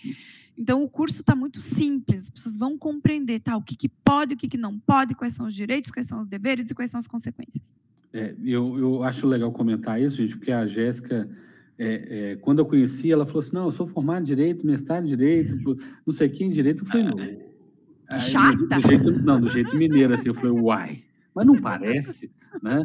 Então 0.56 0.82
o 0.82 0.88
curso 0.88 1.20
está 1.20 1.34
muito 1.34 1.60
simples, 1.60 2.24
as 2.24 2.30
pessoas 2.30 2.56
vão 2.56 2.78
compreender, 2.78 3.40
tá? 3.40 3.56
O 3.56 3.62
que, 3.62 3.76
que 3.76 3.88
pode, 3.88 4.34
o 4.34 4.36
que, 4.36 4.48
que 4.48 4.56
não 4.58 4.78
pode, 4.78 5.14
quais 5.14 5.34
são 5.34 5.46
os 5.46 5.54
direitos, 5.54 5.90
quais 5.90 6.06
são 6.06 6.20
os 6.20 6.26
deveres 6.26 6.70
e 6.70 6.74
quais 6.74 6.90
são 6.90 6.98
as 6.98 7.06
consequências. 7.06 7.76
É, 8.12 8.34
eu, 8.44 8.78
eu 8.78 9.02
acho 9.02 9.26
legal 9.26 9.50
comentar 9.50 10.00
isso, 10.00 10.16
gente, 10.16 10.36
porque 10.36 10.52
a 10.52 10.66
Jéssica, 10.66 11.28
é, 11.76 12.30
é, 12.32 12.36
quando 12.36 12.60
eu 12.60 12.66
conheci, 12.66 13.10
ela 13.10 13.26
falou 13.26 13.40
assim: 13.40 13.54
não, 13.54 13.64
eu 13.64 13.72
sou 13.72 13.86
formado 13.86 14.22
em 14.22 14.24
direito, 14.24 14.64
mestrado 14.64 15.04
em 15.04 15.08
direito, 15.08 15.76
não 16.06 16.14
sei 16.14 16.28
quem 16.28 16.46
em 16.46 16.50
direito. 16.50 16.84
Eu 16.84 16.86
falei, 16.86 17.04
não. 17.04 17.16
Que 17.16 18.20
chata! 18.20 18.76
Do 18.76 18.80
jeito, 18.80 19.10
não, 19.10 19.40
do 19.40 19.48
jeito 19.48 19.76
mineiro, 19.76 20.14
assim, 20.14 20.28
eu 20.28 20.34
falei, 20.34 20.52
uai, 20.52 21.02
mas 21.34 21.44
não 21.44 21.60
parece, 21.60 22.30
né? 22.62 22.84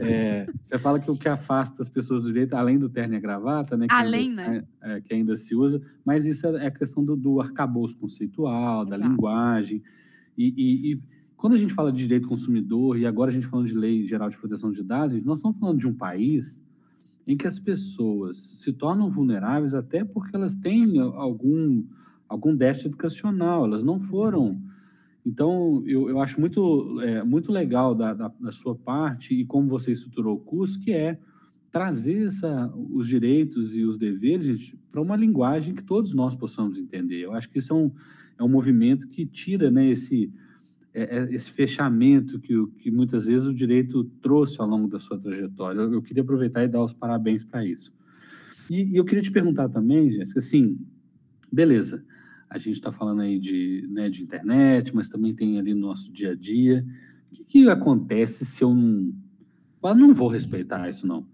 É, 0.00 0.46
você 0.62 0.78
fala 0.78 0.98
que 0.98 1.10
o 1.10 1.16
que 1.16 1.28
afasta 1.28 1.82
as 1.82 1.88
pessoas 1.88 2.22
do 2.22 2.28
direito, 2.28 2.54
além 2.54 2.78
do 2.78 2.88
terno 2.88 3.14
e 3.14 3.16
a 3.16 3.20
gravata, 3.20 3.76
né? 3.76 3.86
Que 3.86 3.94
além, 3.94 4.30
ainda, 4.30 4.48
né? 4.48 4.64
É, 4.82 4.92
é, 4.92 5.00
que 5.00 5.14
ainda 5.14 5.36
se 5.36 5.54
usa, 5.54 5.80
mas 6.04 6.26
isso 6.26 6.46
é 6.46 6.66
a 6.66 6.70
questão 6.70 7.04
do, 7.04 7.16
do 7.16 7.40
arcabouço 7.40 7.98
conceitual, 7.98 8.86
Exato. 8.86 8.90
da 8.90 9.08
linguagem. 9.08 9.82
E, 10.36 10.54
e, 10.56 10.92
e, 10.92 11.02
quando 11.36 11.54
a 11.54 11.58
gente 11.58 11.74
fala 11.74 11.92
de 11.92 11.98
direito 11.98 12.28
consumidor, 12.28 12.98
e 12.98 13.06
agora 13.06 13.30
a 13.30 13.34
gente 13.34 13.46
falando 13.46 13.68
de 13.68 13.74
lei 13.74 14.06
geral 14.06 14.30
de 14.30 14.38
proteção 14.38 14.72
de 14.72 14.82
dados, 14.82 15.22
nós 15.22 15.38
estamos 15.38 15.58
falando 15.58 15.78
de 15.78 15.86
um 15.86 15.94
país 15.94 16.62
em 17.26 17.36
que 17.36 17.46
as 17.46 17.58
pessoas 17.58 18.38
se 18.38 18.72
tornam 18.72 19.10
vulneráveis 19.10 19.74
até 19.74 20.04
porque 20.04 20.34
elas 20.34 20.54
têm 20.54 20.98
algum, 20.98 21.84
algum 22.28 22.54
déficit 22.54 22.88
educacional, 22.88 23.64
elas 23.64 23.82
não 23.82 23.98
foram 23.98 24.62
então, 25.26 25.82
eu, 25.84 26.08
eu 26.08 26.20
acho 26.20 26.38
muito, 26.38 27.00
é, 27.00 27.24
muito 27.24 27.50
legal 27.50 27.96
da, 27.96 28.14
da, 28.14 28.28
da, 28.28 28.52
sua 28.52 28.76
parte 28.76 29.34
e 29.34 29.44
como 29.44 29.68
você 29.68 29.90
estruturou 29.90 30.36
o 30.36 30.40
curso, 30.40 30.78
que 30.78 30.92
é 30.92 31.18
trazer 31.72 32.28
essa, 32.28 32.72
os 32.74 33.08
direitos 33.08 33.76
e 33.76 33.84
os 33.84 33.98
deveres 33.98 34.72
para 34.88 35.02
uma 35.02 35.16
linguagem 35.16 35.74
que 35.74 35.82
todos 35.82 36.14
nós 36.14 36.36
possamos 36.36 36.78
entender. 36.78 37.24
Eu 37.24 37.32
acho 37.32 37.50
que 37.50 37.58
isso 37.58 37.72
é 37.72 37.76
um, 37.76 37.90
é 38.38 38.44
um 38.44 38.48
movimento 38.48 39.08
que 39.08 39.26
tira 39.26 39.68
né, 39.68 39.90
esse, 39.90 40.32
é, 40.94 41.18
é 41.18 41.34
esse 41.34 41.50
fechamento 41.50 42.38
que, 42.38 42.54
que 42.78 42.88
muitas 42.92 43.26
vezes 43.26 43.48
o 43.48 43.54
direito 43.54 44.04
trouxe 44.22 44.60
ao 44.60 44.68
longo 44.68 44.86
da 44.86 45.00
sua 45.00 45.18
trajetória. 45.18 45.80
Eu, 45.80 45.92
eu 45.92 46.02
queria 46.02 46.22
aproveitar 46.22 46.62
e 46.62 46.68
dar 46.68 46.84
os 46.84 46.92
parabéns 46.92 47.42
para 47.42 47.66
isso. 47.66 47.92
E, 48.70 48.92
e 48.92 48.96
eu 48.96 49.04
queria 49.04 49.22
te 49.22 49.32
perguntar 49.32 49.68
também, 49.68 50.12
Jéssica, 50.12 50.38
assim, 50.38 50.78
beleza, 51.52 52.04
a 52.48 52.58
gente 52.58 52.74
está 52.74 52.92
falando 52.92 53.22
aí 53.22 53.38
de, 53.38 53.86
né, 53.90 54.08
de 54.08 54.22
internet, 54.22 54.94
mas 54.94 55.08
também 55.08 55.34
tem 55.34 55.58
ali 55.58 55.74
no 55.74 55.80
nosso 55.80 56.12
dia 56.12 56.32
a 56.32 56.34
dia. 56.34 56.84
O 57.30 57.34
que, 57.34 57.44
que 57.44 57.68
acontece 57.68 58.44
se 58.44 58.62
eu 58.62 58.74
não. 58.74 59.12
Eu 59.82 59.94
não 59.94 60.14
vou 60.14 60.28
respeitar 60.28 60.88
isso, 60.88 61.06
não. 61.06 61.26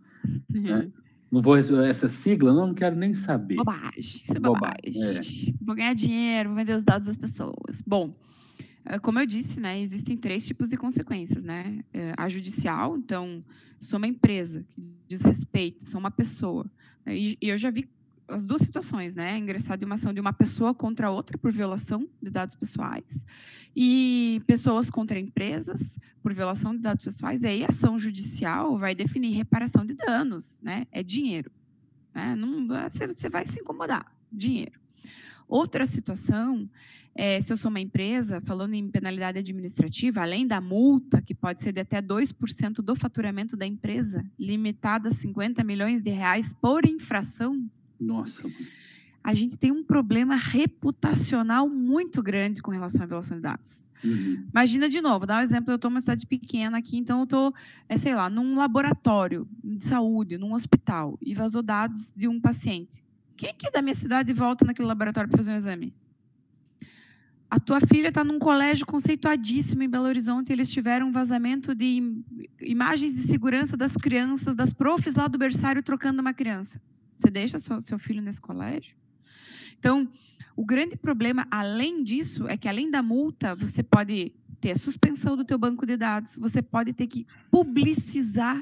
Né? 0.48 0.90
Não 1.30 1.40
vou 1.40 1.56
essa 1.56 2.08
sigla, 2.08 2.52
não, 2.52 2.66
não 2.66 2.74
quero 2.74 2.94
nem 2.94 3.14
saber. 3.14 3.56
Bobagem, 3.56 4.00
isso 4.00 4.36
é 4.36 4.40
bobagem. 4.40 4.92
bobagem. 4.92 5.48
É. 5.48 5.64
Vou 5.64 5.74
ganhar 5.74 5.94
dinheiro, 5.94 6.50
vou 6.50 6.58
vender 6.58 6.76
os 6.76 6.84
dados 6.84 7.06
das 7.06 7.16
pessoas. 7.16 7.82
Bom, 7.86 8.12
eh, 8.84 8.98
como 8.98 9.18
eu 9.18 9.26
disse, 9.26 9.58
né, 9.58 9.80
existem 9.80 10.14
três 10.14 10.46
tipos 10.46 10.68
de 10.68 10.76
consequências, 10.76 11.42
né? 11.42 11.82
Eh, 11.94 12.12
a 12.18 12.28
judicial, 12.28 12.98
então, 12.98 13.40
sou 13.80 13.96
uma 13.96 14.06
empresa 14.06 14.62
que 14.68 14.82
diz 15.08 15.22
respeito, 15.22 15.88
sou 15.88 15.98
uma 15.98 16.10
pessoa. 16.10 16.70
Né? 17.06 17.16
E 17.16 17.38
eu 17.40 17.56
já 17.56 17.70
vi 17.70 17.88
as 18.28 18.46
duas 18.46 18.62
situações, 18.62 19.14
né? 19.14 19.36
Ingressar 19.36 19.76
de 19.76 19.84
uma 19.84 19.94
ação 19.94 20.12
de 20.12 20.20
uma 20.20 20.32
pessoa 20.32 20.74
contra 20.74 21.10
outra 21.10 21.36
por 21.38 21.52
violação 21.52 22.08
de 22.20 22.30
dados 22.30 22.54
pessoais 22.54 23.24
e 23.74 24.42
pessoas 24.46 24.90
contra 24.90 25.18
empresas 25.18 25.98
por 26.22 26.32
violação 26.32 26.74
de 26.74 26.80
dados 26.80 27.04
pessoais. 27.04 27.42
E 27.42 27.46
aí 27.46 27.64
a 27.64 27.68
ação 27.68 27.98
judicial 27.98 28.78
vai 28.78 28.94
definir 28.94 29.32
reparação 29.34 29.84
de 29.84 29.94
danos, 29.94 30.58
né? 30.62 30.86
É 30.90 31.02
dinheiro, 31.02 31.50
né? 32.14 32.34
Não, 32.34 32.66
você 32.66 33.28
vai 33.28 33.46
se 33.46 33.60
incomodar, 33.60 34.14
dinheiro. 34.30 34.80
Outra 35.48 35.84
situação 35.84 36.68
é, 37.14 37.40
se 37.40 37.52
eu 37.52 37.56
sou 37.56 37.68
uma 37.68 37.80
empresa, 37.80 38.40
falando 38.40 38.74
em 38.74 38.88
penalidade 38.88 39.38
administrativa, 39.38 40.22
além 40.22 40.46
da 40.46 40.60
multa, 40.60 41.20
que 41.20 41.34
pode 41.34 41.60
ser 41.60 41.72
de 41.72 41.80
até 41.80 42.00
2% 42.00 42.76
do 42.76 42.96
faturamento 42.96 43.54
da 43.54 43.66
empresa, 43.66 44.24
limitada 44.38 45.08
a 45.08 45.12
50 45.12 45.62
milhões 45.62 46.00
de 46.00 46.10
reais 46.10 46.54
por 46.54 46.86
infração, 46.86 47.68
nossa. 48.02 48.50
A 49.24 49.34
gente 49.34 49.56
tem 49.56 49.70
um 49.70 49.84
problema 49.84 50.34
reputacional 50.34 51.68
muito 51.68 52.20
grande 52.20 52.60
com 52.60 52.72
relação 52.72 53.04
à 53.04 53.06
violação 53.06 53.36
de 53.36 53.42
dados. 53.42 53.88
Uhum. 54.02 54.46
Imagina 54.50 54.88
de 54.88 55.00
novo, 55.00 55.24
dá 55.24 55.36
um 55.36 55.40
exemplo, 55.40 55.70
eu 55.70 55.76
estou 55.76 55.90
numa 55.90 56.00
cidade 56.00 56.26
pequena 56.26 56.78
aqui, 56.78 56.98
então 56.98 57.18
eu 57.18 57.24
estou, 57.24 57.54
é, 57.88 57.96
sei 57.96 58.16
lá, 58.16 58.28
num 58.28 58.56
laboratório 58.56 59.46
de 59.62 59.84
saúde, 59.84 60.36
num 60.36 60.52
hospital, 60.52 61.16
e 61.22 61.34
vazou 61.34 61.62
dados 61.62 62.12
de 62.16 62.26
um 62.26 62.40
paciente. 62.40 63.02
Quem 63.36 63.54
que 63.54 63.70
da 63.70 63.80
minha 63.80 63.94
cidade 63.94 64.32
volta 64.32 64.64
naquele 64.64 64.88
laboratório 64.88 65.30
para 65.30 65.38
fazer 65.38 65.52
um 65.52 65.56
exame? 65.56 65.94
A 67.48 67.60
tua 67.60 67.80
filha 67.80 68.08
está 68.08 68.24
num 68.24 68.38
colégio 68.38 68.86
conceituadíssimo 68.86 69.82
em 69.82 69.88
Belo 69.88 70.06
Horizonte, 70.06 70.48
e 70.48 70.52
eles 70.52 70.72
tiveram 70.72 71.08
um 71.08 71.12
vazamento 71.12 71.74
de 71.76 72.24
imagens 72.60 73.14
de 73.14 73.22
segurança 73.22 73.76
das 73.76 73.94
crianças, 73.94 74.56
das 74.56 74.72
profs 74.72 75.14
lá 75.14 75.28
do 75.28 75.38
berçário 75.38 75.82
trocando 75.82 76.20
uma 76.20 76.32
criança. 76.32 76.80
Você 77.22 77.30
deixa 77.30 77.58
seu, 77.58 77.98
filho 78.00 78.20
nesse 78.20 78.40
colégio? 78.40 78.96
Então, 79.78 80.08
o 80.56 80.64
grande 80.64 80.96
problema, 80.96 81.46
além 81.50 82.02
disso, 82.02 82.48
é 82.48 82.56
que 82.56 82.68
além 82.68 82.90
da 82.90 83.00
multa, 83.00 83.54
você 83.54 83.80
pode 83.80 84.34
ter 84.60 84.72
a 84.72 84.76
suspensão 84.76 85.36
do 85.36 85.44
teu 85.44 85.56
banco 85.56 85.86
de 85.86 85.96
dados, 85.96 86.36
você 86.36 86.60
pode 86.60 86.92
ter 86.92 87.06
que 87.06 87.24
publicizar 87.48 88.60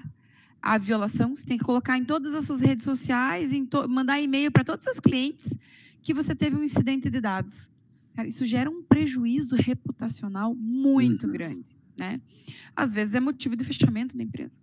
a 0.61 0.77
violação, 0.77 1.35
você 1.35 1.47
tem 1.47 1.57
que 1.57 1.65
colocar 1.65 1.97
em 1.97 2.05
todas 2.05 2.35
as 2.35 2.45
suas 2.45 2.61
redes 2.61 2.85
sociais, 2.85 3.51
mandar 3.89 4.21
e-mail 4.21 4.53
para 4.53 4.63
todos 4.63 4.81
os 4.81 4.93
seus 4.93 5.01
clientes 5.01 5.57
que 6.03 6.13
você 6.13 6.35
teve 6.35 6.57
um 6.57 6.63
incidente 6.63 7.09
de 7.09 7.21
dados. 7.21 7.73
Cara, 8.15 8.29
isso 8.29 8.45
gera 8.45 8.71
um 8.71 8.83
prejuízo 8.83 9.57
reputacional 9.57 10.55
muito 10.55 11.27
uhum. 11.27 11.33
grande, 11.33 11.77
né? 11.97 12.21
Às 12.77 12.93
vezes 12.93 13.15
é 13.15 13.21
motivo 13.21 13.57
de 13.57 13.65
fechamento 13.65 14.19
da 14.19 14.23
empresa. 14.23 14.59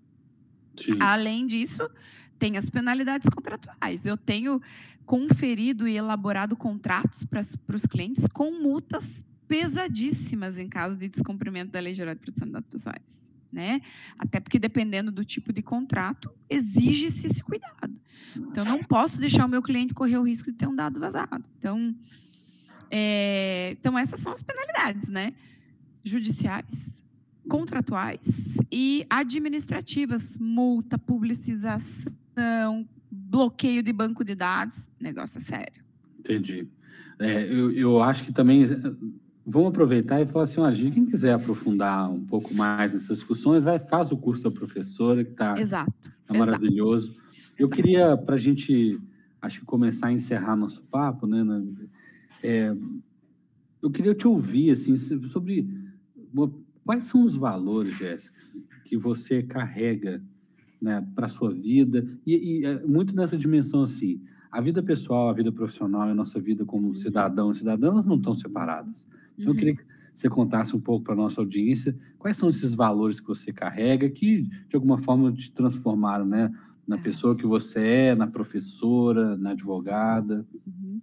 Sim. 0.75 0.97
Além 0.99 1.47
disso, 1.47 1.89
tem 2.37 2.57
as 2.57 2.69
penalidades 2.69 3.27
contratuais. 3.29 4.05
Eu 4.05 4.17
tenho 4.17 4.61
conferido 5.05 5.87
e 5.87 5.95
elaborado 5.95 6.55
contratos 6.55 7.23
para 7.25 7.75
os 7.75 7.85
clientes 7.85 8.27
com 8.27 8.51
multas 8.51 9.23
pesadíssimas 9.47 10.59
em 10.59 10.67
caso 10.67 10.97
de 10.97 11.07
descumprimento 11.07 11.71
da 11.71 11.79
Lei 11.79 11.93
Geral 11.93 12.13
de 12.13 12.21
Proteção 12.21 12.47
de 12.47 12.53
Dados 12.53 12.69
Pessoais. 12.69 13.31
Né? 13.51 13.81
Até 14.19 14.41
porque, 14.41 14.59
dependendo 14.59 15.09
do 15.09 15.23
tipo 15.23 15.53
de 15.53 15.61
contrato, 15.61 16.29
exige-se 16.49 17.27
esse 17.27 17.41
cuidado. 17.41 17.95
Então, 18.35 18.65
não 18.65 18.83
posso 18.83 19.19
deixar 19.19 19.45
o 19.45 19.49
meu 19.49 19.61
cliente 19.61 19.93
correr 19.93 20.17
o 20.17 20.23
risco 20.23 20.51
de 20.51 20.57
ter 20.57 20.67
um 20.67 20.75
dado 20.75 20.99
vazado. 20.99 21.49
Então, 21.57 21.95
é, 22.91 23.75
então 23.79 23.97
essas 23.97 24.19
são 24.19 24.33
as 24.33 24.43
penalidades, 24.43 25.09
né? 25.09 25.33
Judiciais, 26.03 27.01
contratuais 27.47 28.57
e 28.71 29.05
administrativas, 29.09 30.37
multa, 30.37 30.97
publicização, 30.97 32.13
bloqueio 33.11 33.81
de 33.81 33.91
banco 33.91 34.23
de 34.23 34.35
dados, 34.35 34.89
negócio 34.99 35.37
é 35.37 35.41
sério. 35.41 35.83
Entendi. 36.19 36.67
É, 37.19 37.43
eu, 37.45 37.71
eu 37.71 38.03
acho 38.03 38.23
que 38.23 38.31
também 38.31 38.67
vamos 39.45 39.69
aproveitar 39.69 40.21
e 40.21 40.27
falar 40.27 40.43
assim, 40.43 40.59
ó, 40.59 40.71
quem 40.71 41.05
quiser 41.05 41.33
aprofundar 41.33 42.11
um 42.11 42.25
pouco 42.25 42.53
mais 42.53 42.91
nessas 42.91 43.17
discussões, 43.17 43.63
vai 43.63 43.79
faz 43.79 44.11
o 44.11 44.17
curso 44.17 44.43
da 44.43 44.51
professora 44.51 45.23
que 45.23 45.31
está 45.31 45.55
tá 46.25 46.33
maravilhoso. 46.33 47.11
Exato. 47.11 47.27
Eu 47.57 47.69
queria 47.69 48.17
para 48.17 48.35
a 48.35 48.37
gente, 48.37 48.99
acho 49.41 49.61
que 49.61 49.65
começar 49.65 50.07
a 50.07 50.13
encerrar 50.13 50.55
nosso 50.55 50.83
papo, 50.83 51.25
né? 51.25 51.43
É, 52.43 52.75
eu 53.81 53.89
queria 53.89 54.13
te 54.13 54.27
ouvir 54.27 54.71
assim 54.71 54.97
sobre 54.97 55.67
quais 56.85 57.05
são 57.05 57.23
os 57.23 57.35
valores, 57.35 57.97
Jéssica, 57.97 58.37
que 58.83 58.97
você 58.97 59.41
carrega 59.41 60.21
né, 60.81 61.05
para 61.15 61.25
a 61.25 61.29
sua 61.29 61.51
vida, 61.51 62.05
e, 62.25 62.61
e, 62.61 62.65
é 62.65 62.85
muito 62.85 63.15
nessa 63.15 63.37
dimensão 63.37 63.83
assim, 63.83 64.21
a 64.51 64.61
vida 64.61 64.81
pessoal, 64.81 65.29
a 65.29 65.33
vida 65.33 65.51
profissional 65.51 66.07
e 66.07 66.11
a 66.11 66.15
nossa 66.15 66.39
vida 66.39 66.65
como 66.65 66.93
cidadão 66.93 67.51
e 67.51 67.55
cidadãs 67.55 68.05
não 68.05 68.15
estão 68.15 68.35
separadas. 68.35 69.07
Então, 69.37 69.53
eu 69.53 69.55
queria 69.55 69.73
uhum. 69.73 69.77
que 69.77 69.85
você 70.13 70.29
contasse 70.29 70.75
um 70.75 70.79
pouco 70.79 71.05
para 71.05 71.13
a 71.13 71.17
nossa 71.17 71.41
audiência 71.41 71.95
quais 72.17 72.37
são 72.37 72.49
esses 72.49 72.73
valores 72.73 73.19
que 73.19 73.27
você 73.27 73.53
carrega 73.53 74.09
que, 74.09 74.41
de 74.41 74.75
alguma 74.75 74.97
forma, 74.97 75.31
te 75.31 75.51
transformaram 75.51 76.25
né, 76.25 76.51
na 76.87 76.95
é. 76.95 76.99
pessoa 76.99 77.35
que 77.35 77.45
você 77.45 77.79
é, 77.79 78.15
na 78.15 78.25
professora, 78.25 79.37
na 79.37 79.51
advogada. 79.51 80.45
Uhum. 80.65 81.01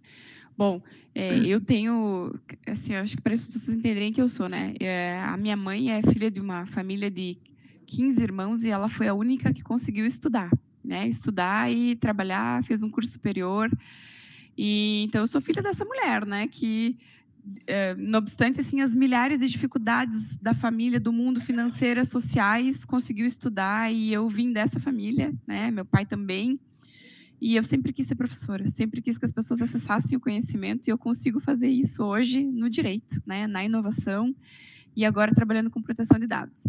Bom, 0.57 0.81
é, 1.15 1.39
eu 1.39 1.61
tenho, 1.61 2.33
assim, 2.67 2.95
eu 2.95 3.01
acho 3.01 3.17
que 3.17 3.23
para 3.23 3.35
as 3.35 3.45
pessoas 3.45 3.77
entenderem 3.77 4.13
que 4.13 4.23
eu 4.23 4.29
sou, 4.29 4.49
né? 4.49 4.75
É, 4.79 5.21
a 5.21 5.37
minha 5.37 5.57
mãe 5.57 5.91
é 5.91 6.01
filha 6.03 6.31
de 6.31 6.41
uma 6.41 6.65
família 6.65 7.11
de 7.11 7.37
15 7.85 8.23
irmãos 8.23 8.65
e 8.65 8.71
ela 8.71 8.89
foi 8.89 9.09
a 9.09 9.15
única 9.15 9.53
que 9.53 9.63
conseguiu 9.63 10.07
estudar, 10.07 10.51
né? 10.83 11.07
Estudar 11.09 11.71
e 11.71 11.95
trabalhar, 11.97 12.65
fez 12.65 12.83
um 12.83 12.91
curso 12.91 13.13
superior. 13.13 13.71
E 14.57 15.05
então 15.05 15.21
eu 15.23 15.27
sou 15.27 15.41
filha 15.41 15.63
dessa 15.63 15.85
mulher, 15.85 16.27
né? 16.27 16.47
Que 16.49 16.97
é, 17.67 17.95
não 17.95 18.19
obstante 18.19 18.61
assim 18.61 18.81
as 18.81 18.95
milhares 18.95 19.39
de 19.39 19.49
dificuldades 19.49 20.37
da 20.39 20.55
família, 20.55 20.99
do 20.99 21.13
mundo 21.13 21.41
financeiras, 21.41 22.09
sociais, 22.09 22.85
conseguiu 22.85 23.27
estudar 23.27 23.93
e 23.93 24.13
eu 24.13 24.29
vim 24.29 24.53
dessa 24.53 24.81
família, 24.81 25.33
né? 25.47 25.71
Meu 25.71 25.85
pai 25.85 26.07
também. 26.07 26.59
E 27.41 27.57
eu 27.57 27.65
sempre 27.65 27.93
quis 27.93 28.07
ser 28.07 28.15
professora, 28.15 28.67
sempre 28.69 29.03
quis 29.03 29.19
que 29.19 29.25
as 29.27 29.33
pessoas 29.33 29.61
acessassem 29.61 30.17
o 30.17 30.21
conhecimento 30.21 30.87
e 30.87 30.91
eu 30.91 30.97
consigo 30.97 31.41
fazer 31.41 31.69
isso 31.69 32.03
hoje 32.03 32.43
no 32.43 32.71
direito, 32.71 33.21
né, 33.27 33.47
na 33.47 33.63
inovação 33.63 34.35
e 34.97 35.05
agora 35.05 35.35
trabalhando 35.35 35.71
com 35.71 35.83
proteção 35.83 36.19
de 36.19 36.27
dados. 36.27 36.63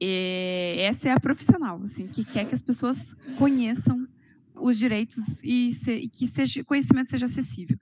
E 0.00 0.76
essa 0.78 1.08
é 1.08 1.12
a 1.12 1.20
profissional, 1.20 1.80
assim, 1.84 2.08
que 2.08 2.24
quer 2.24 2.46
que 2.46 2.54
as 2.54 2.62
pessoas 2.62 3.14
conheçam 3.38 4.06
os 4.54 4.78
direitos 4.78 5.42
e, 5.42 5.72
se, 5.72 5.92
e 5.92 6.08
que 6.08 6.26
seja, 6.26 6.64
conhecimento 6.64 7.10
seja 7.10 7.26
acessível. 7.26 7.78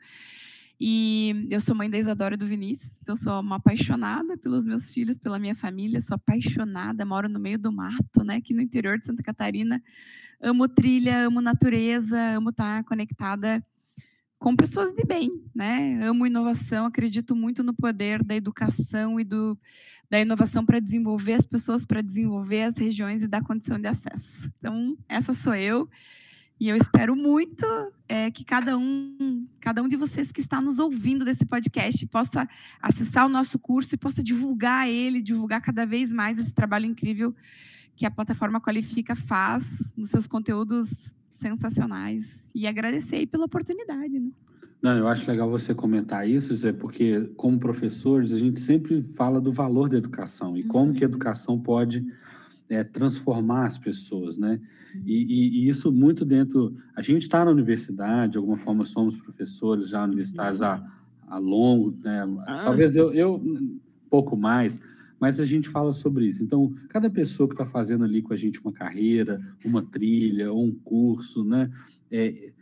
E 0.82 1.46
eu 1.50 1.60
sou 1.60 1.74
mãe 1.74 1.90
da 1.90 1.98
Isadora 1.98 2.34
e 2.34 2.38
do 2.38 2.46
Vinícius, 2.46 3.02
então 3.02 3.14
sou 3.14 3.38
uma 3.40 3.56
apaixonada 3.56 4.38
pelos 4.38 4.64
meus 4.64 4.90
filhos, 4.90 5.18
pela 5.18 5.38
minha 5.38 5.54
família, 5.54 6.00
sou 6.00 6.14
apaixonada, 6.14 7.04
moro 7.04 7.28
no 7.28 7.38
meio 7.38 7.58
do 7.58 7.70
mato, 7.70 8.24
né, 8.24 8.36
aqui 8.36 8.54
no 8.54 8.62
interior 8.62 8.98
de 8.98 9.04
Santa 9.04 9.22
Catarina. 9.22 9.82
Amo 10.40 10.66
trilha, 10.66 11.26
amo 11.26 11.42
natureza, 11.42 12.18
amo 12.34 12.48
estar 12.48 12.82
conectada 12.84 13.62
com 14.40 14.56
pessoas 14.56 14.90
de 14.92 15.04
bem, 15.04 15.30
né? 15.54 16.02
Amo 16.02 16.26
inovação, 16.26 16.86
acredito 16.86 17.36
muito 17.36 17.62
no 17.62 17.74
poder 17.74 18.24
da 18.24 18.34
educação 18.34 19.20
e 19.20 19.24
do, 19.24 19.56
da 20.08 20.18
inovação 20.18 20.64
para 20.64 20.80
desenvolver 20.80 21.34
as 21.34 21.44
pessoas, 21.44 21.84
para 21.84 22.00
desenvolver 22.00 22.62
as 22.62 22.78
regiões 22.78 23.22
e 23.22 23.28
dar 23.28 23.44
condição 23.44 23.78
de 23.78 23.86
acesso. 23.86 24.50
Então, 24.58 24.96
essa 25.06 25.34
sou 25.34 25.54
eu. 25.54 25.88
E 26.58 26.68
eu 26.68 26.76
espero 26.76 27.14
muito 27.14 27.66
é, 28.08 28.30
que 28.30 28.42
cada 28.42 28.78
um, 28.78 29.40
cada 29.60 29.82
um 29.82 29.88
de 29.88 29.96
vocês 29.96 30.32
que 30.32 30.40
está 30.40 30.58
nos 30.58 30.78
ouvindo 30.78 31.24
desse 31.24 31.44
podcast 31.44 32.06
possa 32.06 32.48
acessar 32.80 33.26
o 33.26 33.30
nosso 33.30 33.58
curso 33.58 33.94
e 33.94 33.98
possa 33.98 34.22
divulgar 34.22 34.88
ele, 34.88 35.20
divulgar 35.20 35.60
cada 35.60 35.84
vez 35.84 36.10
mais 36.12 36.38
esse 36.38 36.54
trabalho 36.54 36.86
incrível 36.86 37.34
que 37.94 38.06
a 38.06 38.10
plataforma 38.10 38.60
Qualifica 38.60 39.14
faz 39.14 39.94
nos 39.96 40.08
seus 40.08 40.26
conteúdos 40.26 41.14
sensacionais. 41.40 42.50
E 42.54 42.66
agradecer 42.66 43.26
pela 43.26 43.44
oportunidade. 43.44 44.18
Né? 44.18 44.30
Não, 44.82 44.96
eu 44.96 45.08
acho 45.08 45.28
legal 45.30 45.50
você 45.50 45.74
comentar 45.74 46.28
isso, 46.28 46.56
Zé, 46.56 46.72
porque 46.72 47.30
como 47.36 47.58
professores 47.58 48.32
a 48.32 48.38
gente 48.38 48.60
sempre 48.60 49.04
fala 49.14 49.40
do 49.40 49.52
valor 49.52 49.88
da 49.88 49.98
educação 49.98 50.56
e 50.56 50.62
como 50.62 50.92
que 50.92 51.04
a 51.04 51.06
uhum. 51.06 51.12
educação 51.12 51.60
pode 51.60 52.06
é, 52.68 52.84
transformar 52.84 53.66
as 53.66 53.76
pessoas, 53.76 54.38
né? 54.38 54.60
E, 55.04 55.24
e, 55.24 55.48
e, 55.58 55.68
isso 55.68 55.90
muito 55.90 56.24
dentro. 56.24 56.76
A 56.94 57.02
gente 57.02 57.22
está 57.22 57.44
na 57.44 57.50
universidade, 57.50 58.32
de 58.32 58.38
alguma 58.38 58.56
forma 58.56 58.84
somos 58.84 59.16
professores 59.16 59.88
já 59.88 60.04
universitários 60.04 60.62
há, 60.62 60.82
há 61.26 61.38
longo, 61.38 61.94
né? 62.02 62.22
Ah. 62.46 62.62
Talvez 62.64 62.96
eu, 62.96 63.12
eu 63.12 63.42
pouco 64.08 64.36
mais, 64.36 64.78
mas 65.20 65.38
a 65.38 65.44
gente 65.44 65.68
fala 65.68 65.92
sobre 65.92 66.26
isso. 66.26 66.42
Então, 66.42 66.72
cada 66.88 67.10
pessoa 67.10 67.46
que 67.46 67.54
está 67.54 67.66
fazendo 67.66 68.04
ali 68.04 68.22
com 68.22 68.32
a 68.32 68.36
gente 68.36 68.60
uma 68.60 68.72
carreira, 68.72 69.38
uma 69.64 69.82
trilha 69.82 70.50
ou 70.50 70.64
um 70.64 70.74
curso, 70.74 71.44
né? 71.44 71.70
É, 72.10 72.52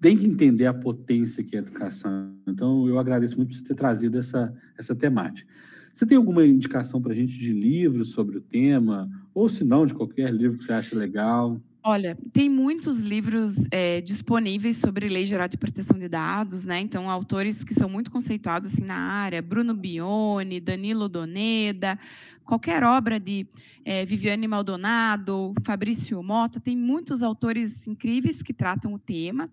tem 0.00 0.16
que 0.16 0.26
entender 0.26 0.66
a 0.66 0.74
potência 0.74 1.42
que 1.42 1.56
é 1.56 1.58
a 1.58 1.62
educação. 1.62 2.32
Então, 2.46 2.86
eu 2.86 2.98
agradeço 2.98 3.36
muito 3.36 3.48
por 3.48 3.56
você 3.56 3.64
ter 3.64 3.74
trazido 3.74 4.16
essa, 4.18 4.54
essa 4.78 4.94
temática. 4.94 5.50
Você 5.92 6.06
tem 6.06 6.16
alguma 6.16 6.46
indicação 6.46 7.00
para 7.00 7.12
a 7.12 7.14
gente 7.14 7.38
de 7.38 7.52
livros 7.52 8.10
sobre 8.10 8.36
o 8.36 8.40
tema? 8.40 9.10
Ou 9.34 9.48
se 9.48 9.64
não, 9.64 9.86
de 9.86 9.94
qualquer 9.94 10.32
livro 10.32 10.58
que 10.58 10.64
você 10.64 10.72
acha 10.72 10.96
legal? 10.96 11.60
Olha, 11.88 12.18
tem 12.32 12.50
muitos 12.50 12.98
livros 12.98 13.68
é, 13.70 14.00
disponíveis 14.00 14.76
sobre 14.76 15.08
lei 15.08 15.24
geral 15.24 15.46
de 15.46 15.56
proteção 15.56 15.96
de 15.96 16.08
dados, 16.08 16.64
né? 16.64 16.80
Então, 16.80 17.08
autores 17.08 17.62
que 17.62 17.72
são 17.72 17.88
muito 17.88 18.10
conceituados 18.10 18.72
assim 18.72 18.84
na 18.84 18.96
área, 18.96 19.40
Bruno 19.40 19.72
Bione, 19.72 20.58
Danilo 20.58 21.08
Doneda, 21.08 21.96
qualquer 22.44 22.82
obra 22.82 23.20
de 23.20 23.46
é, 23.84 24.04
Viviane 24.04 24.48
Maldonado, 24.48 25.54
Fabrício 25.62 26.20
Mota, 26.24 26.58
tem 26.58 26.76
muitos 26.76 27.22
autores 27.22 27.86
incríveis 27.86 28.42
que 28.42 28.52
tratam 28.52 28.92
o 28.92 28.98
tema. 28.98 29.48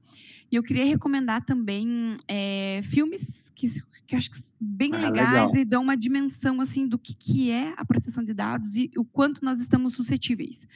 E 0.52 0.56
eu 0.56 0.64
queria 0.64 0.86
recomendar 0.86 1.46
também 1.46 2.16
é, 2.28 2.82
filmes 2.84 3.52
que 3.56 3.68
que 4.06 4.16
eu 4.16 4.20
acho 4.20 4.32
que 4.32 4.40
bem 4.60 4.92
ah, 4.96 4.98
legais 4.98 5.52
legal. 5.52 5.56
e 5.56 5.64
dão 5.64 5.82
uma 5.82 5.96
dimensão 5.96 6.60
assim 6.60 6.86
do 6.86 7.00
que, 7.00 7.14
que 7.14 7.52
é 7.52 7.74
a 7.78 7.86
proteção 7.86 8.22
de 8.22 8.34
dados 8.34 8.76
e 8.76 8.92
o 8.98 9.06
quanto 9.06 9.46
nós 9.46 9.62
estamos 9.62 9.94
suscetíveis. 9.94 10.68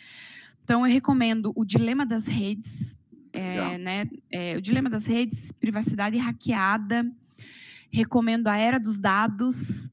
Então, 0.68 0.86
eu 0.86 0.92
recomendo 0.92 1.54
o 1.56 1.64
Dilema 1.64 2.06
das 2.06 2.28
Redes, 2.28 3.00
é, 3.32 3.78
né, 3.78 4.06
é, 4.30 4.58
o 4.58 4.62
Dilema 4.62 4.90
das 4.90 5.06
Redes, 5.06 5.50
Privacidade 5.54 6.18
Hackeada, 6.18 7.10
recomendo 7.90 8.50
a 8.50 8.58
Era 8.58 8.78
dos 8.78 9.00
Dados, 9.00 9.90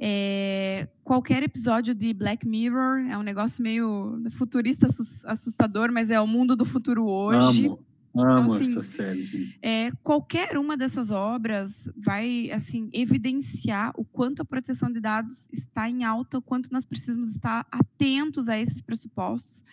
é, 0.00 0.88
qualquer 1.04 1.44
episódio 1.44 1.94
de 1.94 2.12
Black 2.12 2.44
Mirror, 2.44 3.06
é 3.08 3.16
um 3.16 3.22
negócio 3.22 3.62
meio 3.62 4.20
futurista 4.32 4.88
assustador, 5.26 5.92
mas 5.92 6.10
é 6.10 6.20
o 6.20 6.26
mundo 6.26 6.56
do 6.56 6.64
futuro 6.64 7.06
hoje. 7.06 7.66
Amo. 7.66 7.86
Amo 8.16 8.56
então, 8.56 8.62
assim, 8.62 8.72
essa 8.72 8.82
série. 8.82 9.56
É, 9.62 9.92
qualquer 10.02 10.58
uma 10.58 10.76
dessas 10.76 11.12
obras 11.12 11.88
vai 11.96 12.50
assim 12.50 12.90
evidenciar 12.92 13.92
o 13.96 14.04
quanto 14.04 14.42
a 14.42 14.44
proteção 14.44 14.90
de 14.90 14.98
dados 14.98 15.48
está 15.52 15.88
em 15.88 16.02
alta, 16.02 16.38
o 16.38 16.42
quanto 16.42 16.72
nós 16.72 16.84
precisamos 16.84 17.28
estar 17.28 17.64
atentos 17.70 18.48
a 18.48 18.58
esses 18.58 18.80
pressupostos, 18.80 19.64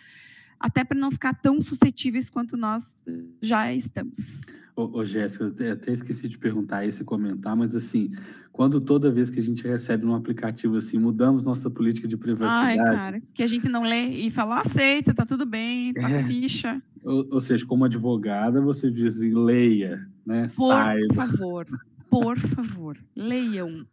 até 0.64 0.82
para 0.82 0.98
não 0.98 1.10
ficar 1.10 1.34
tão 1.34 1.60
suscetíveis 1.60 2.30
quanto 2.30 2.56
nós 2.56 3.02
já 3.42 3.70
estamos. 3.70 4.40
Ô, 4.74 5.00
ô 5.00 5.04
Jéssica, 5.04 5.52
eu 5.58 5.72
até 5.74 5.92
esqueci 5.92 6.26
de 6.26 6.38
perguntar 6.38 6.86
esse 6.86 7.04
comentar, 7.04 7.54
mas 7.54 7.74
assim, 7.76 8.10
quando 8.50 8.80
toda 8.80 9.10
vez 9.10 9.28
que 9.28 9.38
a 9.38 9.42
gente 9.42 9.68
recebe 9.68 10.06
um 10.06 10.14
aplicativo 10.14 10.76
assim, 10.76 10.98
mudamos 10.98 11.44
nossa 11.44 11.70
política 11.70 12.08
de 12.08 12.16
privacidade. 12.16 12.80
Ai, 12.80 12.96
cara, 12.96 13.20
que 13.34 13.42
a 13.42 13.46
gente 13.46 13.68
não 13.68 13.82
lê 13.82 14.08
e 14.08 14.30
fala, 14.30 14.62
aceita, 14.62 15.12
tá 15.12 15.26
tudo 15.26 15.44
bem, 15.44 15.92
tá 15.92 16.08
é. 16.08 16.24
ficha. 16.24 16.82
Ou, 17.04 17.28
ou, 17.32 17.40
seja, 17.40 17.66
como 17.66 17.84
advogada, 17.84 18.62
você 18.62 18.90
diz 18.90 19.20
leia, 19.20 20.08
né? 20.24 20.48
Por 20.56 20.72
Saiba. 20.72 21.14
favor, 21.14 21.66
por 22.08 22.38
favor, 22.38 22.98
leiam. 23.14 23.86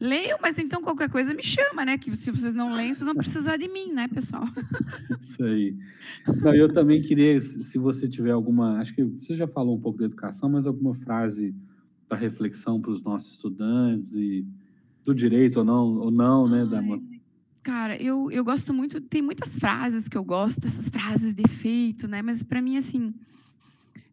Leiam, 0.00 0.38
mas 0.40 0.58
então 0.58 0.80
qualquer 0.80 1.10
coisa 1.10 1.34
me 1.34 1.42
chama, 1.42 1.84
né? 1.84 1.98
Que 1.98 2.16
se 2.16 2.30
vocês 2.30 2.54
não 2.54 2.72
leem, 2.72 2.94
vocês 2.94 3.04
vão 3.04 3.14
precisar 3.14 3.58
de 3.58 3.68
mim, 3.68 3.92
né, 3.92 4.08
pessoal? 4.08 4.44
Isso 5.20 5.44
aí. 5.44 5.76
Não, 6.40 6.54
eu 6.54 6.72
também 6.72 7.02
queria, 7.02 7.38
se 7.40 7.78
você 7.78 8.08
tiver 8.08 8.30
alguma, 8.30 8.78
acho 8.78 8.94
que 8.94 9.04
você 9.04 9.34
já 9.34 9.46
falou 9.46 9.76
um 9.76 9.80
pouco 9.80 9.98
da 9.98 10.06
educação, 10.06 10.48
mas 10.48 10.66
alguma 10.66 10.94
frase 10.94 11.54
para 12.08 12.16
reflexão 12.16 12.80
para 12.80 12.90
os 12.90 13.02
nossos 13.02 13.32
estudantes 13.34 14.14
e 14.14 14.46
do 15.04 15.14
direito 15.14 15.58
ou 15.58 15.64
não, 15.64 15.98
ou 15.98 16.10
não, 16.10 16.48
né, 16.48 16.64
da 16.64 16.82
Cara, 17.62 18.00
eu, 18.02 18.30
eu 18.30 18.42
gosto 18.42 18.72
muito, 18.72 19.02
tem 19.02 19.20
muitas 19.20 19.54
frases 19.54 20.08
que 20.08 20.16
eu 20.16 20.24
gosto, 20.24 20.66
essas 20.66 20.88
frases 20.88 21.34
de 21.34 21.42
efeito, 21.44 22.08
né? 22.08 22.22
Mas 22.22 22.42
para 22.42 22.62
mim, 22.62 22.78
assim, 22.78 23.14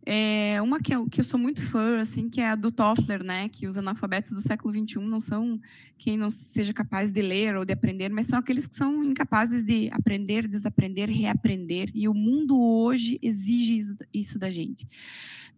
é 0.09 0.61
uma 0.61 0.79
que 0.79 0.95
eu, 0.95 1.05
que 1.05 1.19
eu 1.19 1.25
sou 1.25 1.37
muito 1.37 1.61
fã, 1.61 1.99
assim, 1.99 2.29
que 2.29 2.39
é 2.39 2.51
a 2.51 2.55
do 2.55 2.71
Toffler, 2.71 3.21
né? 3.21 3.49
Que 3.49 3.67
os 3.67 3.77
analfabetos 3.77 4.31
do 4.31 4.39
século 4.39 4.73
XXI 4.73 4.99
não 4.99 5.19
são 5.19 5.59
quem 5.97 6.15
não 6.15 6.31
seja 6.31 6.71
capaz 6.71 7.11
de 7.11 7.21
ler 7.21 7.57
ou 7.57 7.65
de 7.65 7.73
aprender, 7.73 8.07
mas 8.07 8.27
são 8.27 8.39
aqueles 8.39 8.67
que 8.67 8.75
são 8.77 9.03
incapazes 9.03 9.63
de 9.63 9.89
aprender, 9.91 10.47
desaprender, 10.47 11.09
reaprender. 11.09 11.91
E 11.93 12.07
o 12.07 12.13
mundo 12.13 12.57
hoje 12.57 13.19
exige 13.21 13.79
isso, 13.79 13.97
isso 14.13 14.39
da 14.39 14.49
gente. 14.49 14.87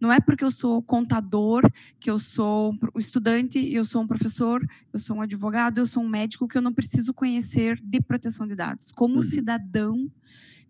Não 0.00 0.12
é 0.12 0.18
porque 0.18 0.42
eu 0.42 0.50
sou 0.50 0.82
contador, 0.82 1.62
que 2.00 2.10
eu 2.10 2.18
sou 2.18 2.74
um 2.92 2.98
estudante, 2.98 3.72
eu 3.72 3.84
sou 3.84 4.02
um 4.02 4.06
professor, 4.08 4.66
eu 4.92 4.98
sou 4.98 5.18
um 5.18 5.20
advogado, 5.20 5.78
eu 5.78 5.86
sou 5.86 6.02
um 6.02 6.08
médico, 6.08 6.48
que 6.48 6.58
eu 6.58 6.62
não 6.62 6.72
preciso 6.72 7.14
conhecer 7.14 7.80
de 7.80 8.00
proteção 8.00 8.48
de 8.48 8.56
dados. 8.56 8.90
Como 8.90 9.14
uhum. 9.14 9.22
cidadão, 9.22 10.10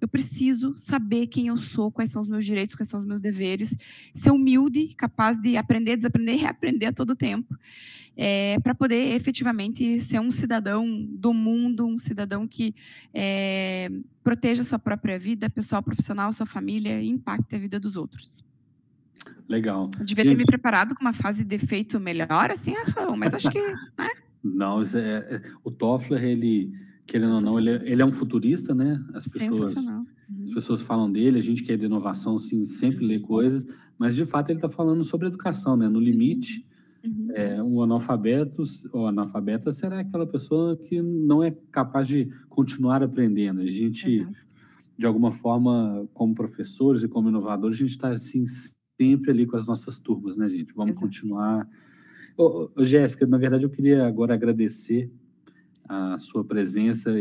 eu 0.01 0.09
preciso 0.09 0.74
saber 0.76 1.26
quem 1.26 1.48
eu 1.48 1.57
sou, 1.57 1.90
quais 1.90 2.11
são 2.11 2.22
os 2.22 2.28
meus 2.28 2.44
direitos, 2.44 2.74
quais 2.74 2.88
são 2.88 2.98
os 2.98 3.05
meus 3.05 3.20
deveres, 3.20 3.76
ser 4.14 4.30
humilde, 4.30 4.94
capaz 4.96 5.36
de 5.40 5.57
aprender, 5.57 5.96
desaprender 5.96 6.34
e 6.36 6.38
reaprender 6.38 6.88
a 6.88 6.92
todo 6.92 7.14
tempo, 7.14 7.55
é, 8.16 8.59
para 8.61 8.74
poder 8.74 9.14
efetivamente 9.14 10.01
ser 10.01 10.20
um 10.20 10.30
cidadão 10.30 10.98
do 11.11 11.32
mundo, 11.32 11.86
um 11.86 11.98
cidadão 11.98 12.46
que 12.46 12.74
é, 13.14 13.90
proteja 14.22 14.62
a 14.62 14.64
sua 14.64 14.78
própria 14.78 15.18
vida, 15.18 15.48
pessoal, 15.51 15.82
profissional, 15.82 16.32
sua 16.32 16.46
família 16.46 17.01
e 17.01 17.09
impacte 17.09 17.55
a 17.55 17.59
vida 17.59 17.78
dos 17.78 17.96
outros. 17.96 18.44
Legal. 19.48 19.90
Eu 19.98 20.05
devia 20.05 20.24
ter 20.24 20.36
me 20.36 20.44
preparado 20.44 20.94
com 20.94 21.01
uma 21.01 21.12
fase 21.12 21.44
de 21.44 21.57
efeito 21.57 21.98
melhor, 21.98 22.51
assim, 22.51 22.72
Rafael, 22.72 23.16
mas 23.16 23.34
acho 23.34 23.51
que. 23.51 23.61
Né? 23.61 23.76
Não, 24.42 24.80
é, 24.82 24.86
é, 24.96 25.42
o 25.62 25.70
Toffler, 25.70 26.22
ele, 26.24 26.72
querendo 27.11 27.35
ou 27.35 27.41
não, 27.41 27.59
ele, 27.59 27.71
é, 27.71 27.83
ele 27.85 28.03
é 28.03 28.07
um 28.07 28.13
futurista, 28.13 28.73
né? 28.73 29.05
As 29.13 29.27
pessoas, 29.27 29.75
uhum. 29.75 30.07
as 30.45 30.51
pessoas 30.51 30.81
falam 30.81 31.11
dele, 31.11 31.41
a 31.41 31.43
gente 31.43 31.65
que 31.65 31.73
é 31.73 31.77
de 31.77 31.85
inovação, 31.85 32.39
sim, 32.39 32.65
sempre 32.65 33.05
lê 33.05 33.19
coisas, 33.19 33.67
mas 33.99 34.15
de 34.15 34.25
fato 34.25 34.51
ele 34.51 34.59
está 34.59 34.69
falando 34.69 35.03
sobre 35.03 35.27
educação, 35.27 35.77
né? 35.77 35.89
No 35.89 35.99
limite, 35.99 36.65
uhum. 37.05 37.29
é, 37.35 37.61
um 37.61 37.83
analfabeto 37.83 38.63
ou 38.93 39.09
analfabeta 39.09 39.73
será 39.73 39.99
aquela 39.99 40.25
pessoa 40.25 40.77
que 40.77 41.03
não 41.03 41.43
é 41.43 41.51
capaz 41.73 42.07
de 42.07 42.31
continuar 42.49 43.03
aprendendo. 43.03 43.61
A 43.61 43.67
gente, 43.67 44.21
uhum. 44.21 44.33
de 44.97 45.05
alguma 45.05 45.33
forma, 45.33 46.09
como 46.15 46.33
professores 46.33 47.03
e 47.03 47.09
como 47.09 47.29
inovadores, 47.29 47.77
a 47.77 47.81
gente 47.81 47.91
está 47.91 48.11
assim 48.11 48.45
sempre 48.97 49.33
ali 49.33 49.47
com 49.47 49.57
as 49.57 49.67
nossas 49.67 49.99
turmas, 49.99 50.37
né, 50.37 50.49
gente? 50.49 50.73
Vamos 50.75 50.93
Exato. 50.93 51.07
continuar. 51.07 51.69
Ô, 52.37 52.71
ô, 52.77 52.85
Jéssica, 52.85 53.27
na 53.27 53.37
verdade 53.37 53.65
eu 53.65 53.71
queria 53.71 54.07
agora 54.07 54.33
agradecer 54.33 55.11
a 55.91 56.18
sua 56.18 56.45
presença. 56.45 57.12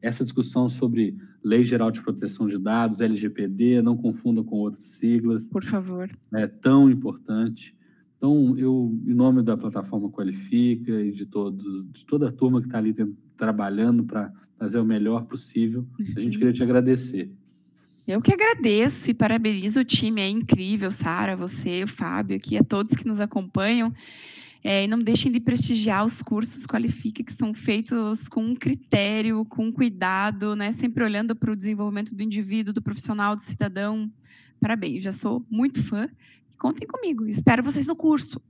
Essa 0.00 0.24
discussão 0.24 0.66
sobre 0.66 1.14
Lei 1.44 1.62
Geral 1.62 1.90
de 1.90 2.02
Proteção 2.02 2.48
de 2.48 2.58
Dados, 2.58 3.02
LGPD, 3.02 3.82
não 3.82 3.94
confunda 3.94 4.42
com 4.42 4.56
outras 4.56 4.88
siglas. 4.88 5.46
Por 5.46 5.64
favor. 5.64 6.10
É 6.32 6.46
tão 6.46 6.90
importante. 6.90 7.76
Então, 8.16 8.56
eu, 8.56 8.98
em 9.06 9.12
nome 9.12 9.42
da 9.42 9.58
plataforma 9.58 10.10
Qualifica 10.10 10.92
e 11.02 11.12
de 11.12 11.26
todos, 11.26 11.84
de 11.92 12.06
toda 12.06 12.28
a 12.28 12.32
turma 12.32 12.60
que 12.60 12.66
está 12.66 12.78
ali 12.78 12.94
trabalhando 13.36 14.04
para 14.04 14.32
fazer 14.58 14.78
o 14.78 14.84
melhor 14.84 15.26
possível, 15.26 15.86
a 16.16 16.20
gente 16.20 16.34
uhum. 16.34 16.38
queria 16.38 16.52
te 16.52 16.62
agradecer. 16.62 17.30
Eu 18.06 18.22
que 18.22 18.32
agradeço 18.32 19.10
e 19.10 19.14
parabenizo 19.14 19.80
o 19.80 19.84
time, 19.84 20.22
é 20.22 20.28
incrível, 20.28 20.90
Sara, 20.90 21.36
você, 21.36 21.84
o 21.84 21.88
Fábio, 21.88 22.36
aqui, 22.36 22.56
a 22.56 22.64
todos 22.64 22.92
que 22.92 23.06
nos 23.06 23.20
acompanham. 23.20 23.92
É, 24.66 24.84
e 24.84 24.88
não 24.88 24.98
deixem 24.98 25.30
de 25.30 25.38
prestigiar 25.38 26.06
os 26.06 26.22
cursos 26.22 26.66
Qualifica, 26.66 27.22
que 27.22 27.32
são 27.34 27.52
feitos 27.52 28.26
com 28.28 28.42
um 28.42 28.54
critério, 28.54 29.44
com 29.44 29.70
cuidado, 29.70 30.56
né? 30.56 30.72
sempre 30.72 31.04
olhando 31.04 31.36
para 31.36 31.52
o 31.52 31.56
desenvolvimento 31.56 32.14
do 32.14 32.22
indivíduo, 32.22 32.72
do 32.72 32.80
profissional, 32.80 33.36
do 33.36 33.42
cidadão. 33.42 34.10
Parabéns, 34.58 35.02
já 35.02 35.12
sou 35.12 35.44
muito 35.50 35.82
fã. 35.82 36.08
Contem 36.56 36.88
comigo, 36.88 37.26
espero 37.26 37.62
vocês 37.62 37.84
no 37.84 37.94
curso. 37.94 38.40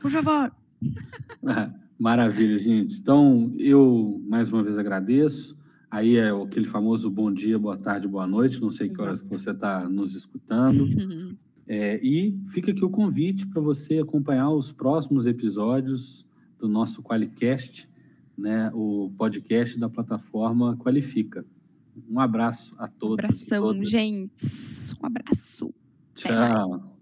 Por 0.00 0.08
favor. 0.08 0.54
Maravilha, 1.98 2.56
gente. 2.58 3.00
Então, 3.00 3.52
eu 3.58 4.22
mais 4.28 4.52
uma 4.52 4.62
vez 4.62 4.78
agradeço. 4.78 5.58
Aí 5.90 6.16
é 6.16 6.30
aquele 6.30 6.66
famoso 6.66 7.10
bom 7.10 7.32
dia, 7.32 7.58
boa 7.58 7.76
tarde, 7.76 8.06
boa 8.06 8.26
noite. 8.26 8.60
Não 8.60 8.70
sei 8.70 8.88
que 8.88 9.00
horas 9.00 9.20
que 9.20 9.28
você 9.28 9.50
está 9.50 9.88
nos 9.88 10.14
escutando. 10.14 10.86
É, 11.68 11.98
e 12.02 12.38
fica 12.52 12.70
aqui 12.70 12.84
o 12.84 12.90
convite 12.90 13.46
para 13.46 13.60
você 13.60 13.98
acompanhar 13.98 14.50
os 14.50 14.70
próximos 14.70 15.26
episódios 15.26 16.26
do 16.58 16.68
nosso 16.68 17.02
Qualicast, 17.02 17.88
né, 18.38 18.70
o 18.72 19.10
podcast 19.16 19.78
da 19.78 19.88
plataforma 19.88 20.76
Qualifica. 20.76 21.44
Um 22.08 22.20
abraço 22.20 22.74
a 22.78 22.86
todos. 22.86 23.16
Um 23.16 23.24
abração, 23.24 23.84
gente. 23.84 24.94
Um 25.02 25.06
abraço. 25.06 25.74
Tchau. 26.14 26.95